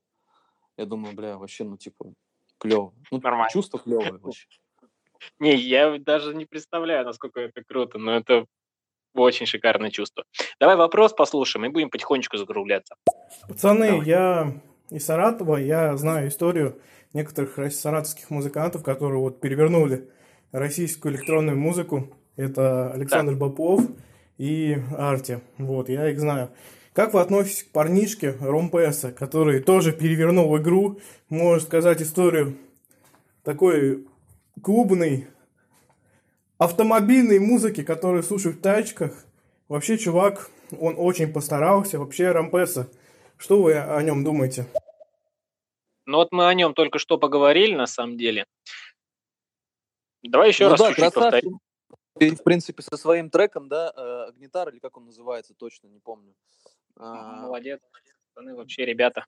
Я 0.76 0.86
думаю, 0.86 1.14
бля, 1.14 1.36
вообще, 1.36 1.64
ну, 1.64 1.76
типа, 1.76 2.12
клево. 2.58 2.94
Ну, 3.10 3.20
Нормально. 3.20 3.50
чувство 3.50 3.78
клевое 3.78 4.12
вообще. 4.22 4.48
Не, 5.38 5.54
я 5.54 5.98
даже 5.98 6.34
не 6.34 6.46
представляю, 6.46 7.04
насколько 7.04 7.40
это 7.40 7.62
круто, 7.62 7.98
но 7.98 8.12
это 8.12 8.46
очень 9.14 9.44
шикарное 9.46 9.90
чувство. 9.90 10.24
Давай 10.58 10.76
вопрос 10.76 11.12
послушаем 11.12 11.66
и 11.66 11.68
будем 11.68 11.90
потихонечку 11.90 12.36
закругляться. 12.38 12.94
Пацаны, 13.48 13.88
Давай. 13.88 14.06
я 14.06 14.62
из 14.90 15.04
Саратова, 15.04 15.56
я 15.56 15.96
знаю 15.96 16.28
историю 16.28 16.78
некоторых 17.12 17.72
саратовских 17.72 18.30
музыкантов, 18.30 18.82
которые 18.82 19.20
вот 19.20 19.40
перевернули 19.40 20.08
российскую 20.52 21.14
электронную 21.14 21.56
музыку. 21.56 22.08
Это 22.36 22.92
Александр 22.92 23.34
Бапов 23.34 23.82
и 24.38 24.78
Арти. 24.96 25.40
Вот, 25.58 25.88
я 25.88 26.10
их 26.10 26.18
знаю. 26.20 26.50
Как 26.92 27.14
вы 27.14 27.20
относитесь 27.20 27.62
к 27.62 27.70
парнишке 27.70 28.34
Ромпеса, 28.40 29.12
который 29.12 29.60
тоже 29.60 29.92
перевернул 29.92 30.56
игру, 30.58 30.98
можно 31.28 31.60
сказать, 31.60 32.02
историю 32.02 32.56
такой 33.44 34.06
клубной 34.60 35.28
автомобильной 36.58 37.38
музыки, 37.38 37.82
которую 37.82 38.22
слушают 38.22 38.58
в 38.58 38.60
тачках. 38.60 39.12
Вообще, 39.68 39.96
чувак, 39.98 40.50
он 40.78 40.94
очень 40.98 41.32
постарался. 41.32 41.98
Вообще, 41.98 42.32
Рампеса, 42.32 42.88
что 43.36 43.62
вы 43.62 43.78
о 43.78 44.02
нем 44.02 44.24
думаете? 44.24 44.66
Ну 46.10 46.16
вот 46.16 46.32
мы 46.32 46.48
о 46.48 46.54
нем 46.54 46.74
только 46.74 46.98
что 46.98 47.18
поговорили, 47.18 47.76
на 47.76 47.86
самом 47.86 48.16
деле. 48.16 48.46
Давай 50.24 50.48
еще 50.48 50.64
Ну 50.64 50.70
раз 50.70 50.80
да, 50.80 50.88
чуть-чуть 50.88 51.14
повторим. 51.14 51.60
В 52.16 52.42
принципе, 52.42 52.82
со 52.82 52.96
своим 52.96 53.30
треком, 53.30 53.68
да, 53.68 53.92
э, 53.96 54.30
Агнитар, 54.30 54.70
или 54.70 54.80
как 54.80 54.96
он 54.96 55.06
называется, 55.06 55.54
точно 55.54 55.86
не 55.86 56.00
помню. 56.00 56.34
А, 56.96 57.42
Молодец. 57.42 57.80
Пацаны, 58.34 58.56
вообще, 58.56 58.84
ребята. 58.84 59.24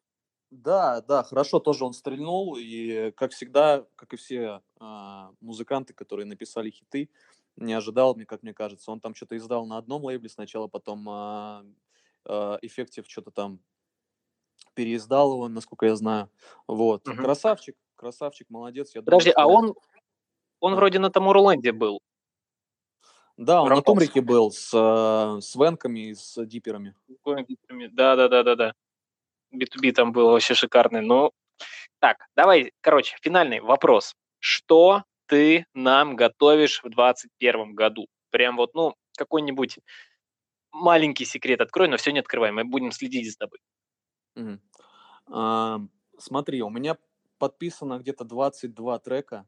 Да, 0.50 1.00
да, 1.02 1.22
хорошо 1.22 1.60
тоже 1.60 1.84
он 1.84 1.92
стрельнул, 1.92 2.56
и, 2.58 3.12
как 3.12 3.30
всегда, 3.30 3.86
как 3.94 4.12
и 4.12 4.16
все 4.16 4.60
а, 4.80 5.30
музыканты, 5.40 5.94
которые 5.94 6.26
написали 6.26 6.70
хиты, 6.70 7.08
не 7.54 7.74
ожидал, 7.74 8.16
мне, 8.16 8.26
как 8.26 8.42
мне 8.42 8.52
кажется. 8.52 8.90
Он 8.90 8.98
там 8.98 9.14
что-то 9.14 9.36
издал 9.36 9.66
на 9.66 9.78
одном 9.78 10.02
лейбле 10.02 10.28
сначала, 10.28 10.66
потом 10.66 11.08
а, 11.08 11.64
э, 12.24 12.58
Effective 12.64 13.04
что-то 13.06 13.30
там 13.30 13.60
переиздал 14.74 15.32
его, 15.34 15.48
насколько 15.48 15.86
я 15.86 15.96
знаю. 15.96 16.30
Вот. 16.66 17.06
Мгм. 17.06 17.18
Красавчик, 17.24 17.76
красавчик, 17.96 18.48
молодец. 18.50 18.94
Я 18.94 19.02
думаю, 19.02 19.18
Подожди, 19.18 19.30
а 19.30 19.42
что- 19.42 19.48
он, 19.48 19.74
он 20.60 20.72
Да. 20.72 20.76
вроде 20.76 20.98
на 20.98 21.10
Тамурланде 21.10 21.72
был. 21.72 22.00
Да, 23.36 23.62
он 23.62 23.68
на 23.68 23.76
Рампас. 23.76 23.84
Тумрике 23.86 24.20
был 24.20 24.50
с, 24.52 24.70
э, 24.74 25.40
с 25.40 25.54
венками 25.56 26.10
и 26.10 26.14
с 26.14 26.44
диперами. 26.46 26.94
Да, 27.92 28.16
да, 28.16 28.28
да, 28.28 28.42
да, 28.42 28.54
да. 28.54 28.74
B2B 29.54 29.92
там 29.92 30.12
было 30.12 30.32
вообще 30.32 30.54
шикарный. 30.54 31.00
Ну, 31.02 31.32
так, 32.00 32.26
давай, 32.36 32.72
короче, 32.80 33.16
финальный 33.22 33.60
вопрос. 33.60 34.14
Что 34.38 35.04
ты 35.26 35.66
нам 35.74 36.16
готовишь 36.16 36.82
в 36.82 36.90
2021 36.90 37.74
году? 37.74 38.06
Прям 38.30 38.56
вот, 38.56 38.74
ну, 38.74 38.94
какой-нибудь 39.16 39.78
маленький 40.72 41.24
секрет 41.24 41.60
открой, 41.60 41.88
но 41.88 41.96
все 41.96 42.12
не 42.12 42.20
открывай, 42.20 42.52
мы 42.52 42.64
будем 42.64 42.92
следить 42.92 43.30
за 43.30 43.38
тобой. 43.38 43.58
Мгм. 44.34 44.60
А, 45.26 45.80
смотри, 46.18 46.62
у 46.62 46.70
меня 46.70 46.96
подписано 47.38 47.98
где-то 47.98 48.24
22 48.24 48.98
трека 49.00 49.46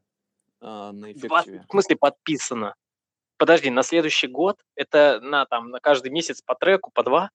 а, 0.61 0.91
на 0.91 1.13
20 1.13 1.17
эффективе. 1.17 1.65
в 1.67 1.71
смысле 1.71 1.95
подписано? 1.95 2.75
Подожди, 3.37 3.69
на 3.69 3.83
следующий 3.83 4.27
год 4.27 4.63
это 4.75 5.19
на 5.21 5.45
там 5.45 5.69
на 5.69 5.79
каждый 5.79 6.11
месяц 6.11 6.41
по 6.41 6.55
треку, 6.55 6.91
по 6.91 7.03
два? 7.03 7.31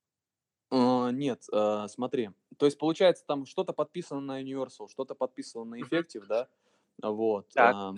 А, 0.70 1.10
нет, 1.10 1.44
а, 1.52 1.88
смотри. 1.88 2.30
То 2.58 2.66
есть, 2.66 2.78
получается, 2.78 3.24
там 3.26 3.46
что-то 3.46 3.72
подписано 3.72 4.20
на 4.20 4.42
Universal, 4.42 4.88
что-то 4.88 5.14
подписано 5.14 5.64
на. 5.64 5.80
Effective, 5.80 6.26
да? 6.26 6.48
Вот. 7.02 7.48
Так. 7.54 7.74
а, 7.74 7.94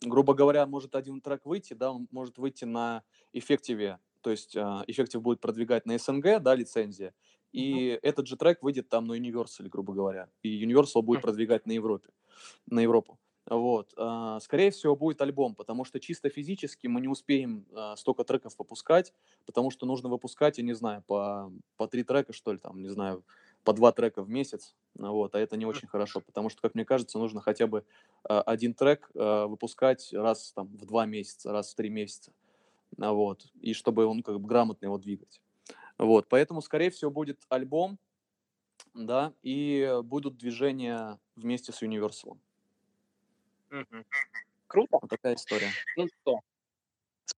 грубо 0.00 0.34
говоря, 0.34 0.66
может 0.66 0.94
один 0.96 1.20
трек 1.20 1.44
выйти, 1.44 1.74
да, 1.74 1.92
он 1.92 2.08
может 2.10 2.38
выйти 2.38 2.64
на 2.64 3.02
Effective, 3.32 3.98
то 4.20 4.30
есть 4.30 4.56
Effective 4.56 5.20
будет 5.20 5.40
продвигать 5.40 5.86
на 5.86 5.98
СНГ, 5.98 6.40
да, 6.40 6.54
лицензия, 6.54 7.14
и 7.52 7.98
этот 8.02 8.26
же 8.26 8.36
трек 8.36 8.62
выйдет 8.62 8.88
там 8.88 9.06
на 9.06 9.14
Universal, 9.18 9.68
грубо 9.68 9.92
говоря, 9.92 10.28
и 10.42 10.64
Universal 10.64 11.02
будет 11.02 11.18
Мгм. 11.18 11.22
продвигать 11.22 11.66
на 11.66 11.72
Европе, 11.72 12.10
на 12.66 12.80
Европу. 12.80 13.18
Вот. 13.46 13.92
а, 13.96 14.38
Скорее 14.40 14.70
всего, 14.70 14.94
будет 14.94 15.20
альбом, 15.20 15.54
потому 15.56 15.84
что 15.84 15.98
чисто 15.98 16.28
физически 16.28 16.86
мы 16.86 17.00
не 17.00 17.08
успеем 17.08 17.66
а, 17.72 17.96
столько 17.96 18.24
треков 18.24 18.54
выпускать, 18.58 19.12
потому 19.46 19.70
что 19.70 19.84
нужно 19.84 20.08
выпускать, 20.08 20.58
я 20.58 20.64
не 20.64 20.74
знаю, 20.74 21.02
по, 21.06 21.52
по 21.76 21.88
три 21.88 22.04
трека, 22.04 22.32
что 22.32 22.52
ли, 22.52 22.58
там, 22.58 22.80
не 22.80 22.88
знаю, 22.88 23.24
по 23.64 23.72
два 23.72 23.92
трека 23.92 24.22
в 24.22 24.28
месяц, 24.28 24.76
вот, 24.94 25.34
а 25.34 25.40
это 25.40 25.56
не 25.56 25.66
очень 25.66 25.88
хорошо, 25.88 26.20
потому 26.20 26.50
что, 26.50 26.62
как 26.62 26.74
мне 26.74 26.84
кажется, 26.84 27.18
нужно 27.18 27.40
хотя 27.40 27.66
бы 27.66 27.84
а, 28.22 28.42
один 28.42 28.74
трек 28.74 29.10
выпускать 29.14 30.12
раз 30.12 30.52
там 30.52 30.68
в 30.68 30.86
два 30.86 31.04
месяца, 31.06 31.50
раз 31.52 31.72
в 31.72 31.74
три 31.74 31.90
месяца, 31.90 32.32
вот, 32.96 33.46
и 33.60 33.72
чтобы 33.72 34.06
он 34.06 34.22
как 34.22 34.40
бы 34.40 34.46
грамотно 34.48 34.86
его 34.86 34.98
двигать. 34.98 35.40
Вот, 35.98 36.28
поэтому, 36.28 36.62
скорее 36.62 36.90
всего, 36.90 37.10
будет 37.10 37.40
альбом, 37.48 37.98
да, 38.94 39.32
и 39.42 40.00
будут 40.04 40.36
движения 40.36 41.18
вместе 41.36 41.72
с 41.72 41.82
Universal. 41.82 42.38
Круто. 44.66 44.98
Вот 45.00 45.10
такая 45.10 45.34
история. 45.34 45.70
Ну 45.96 46.08
что, 46.08 46.40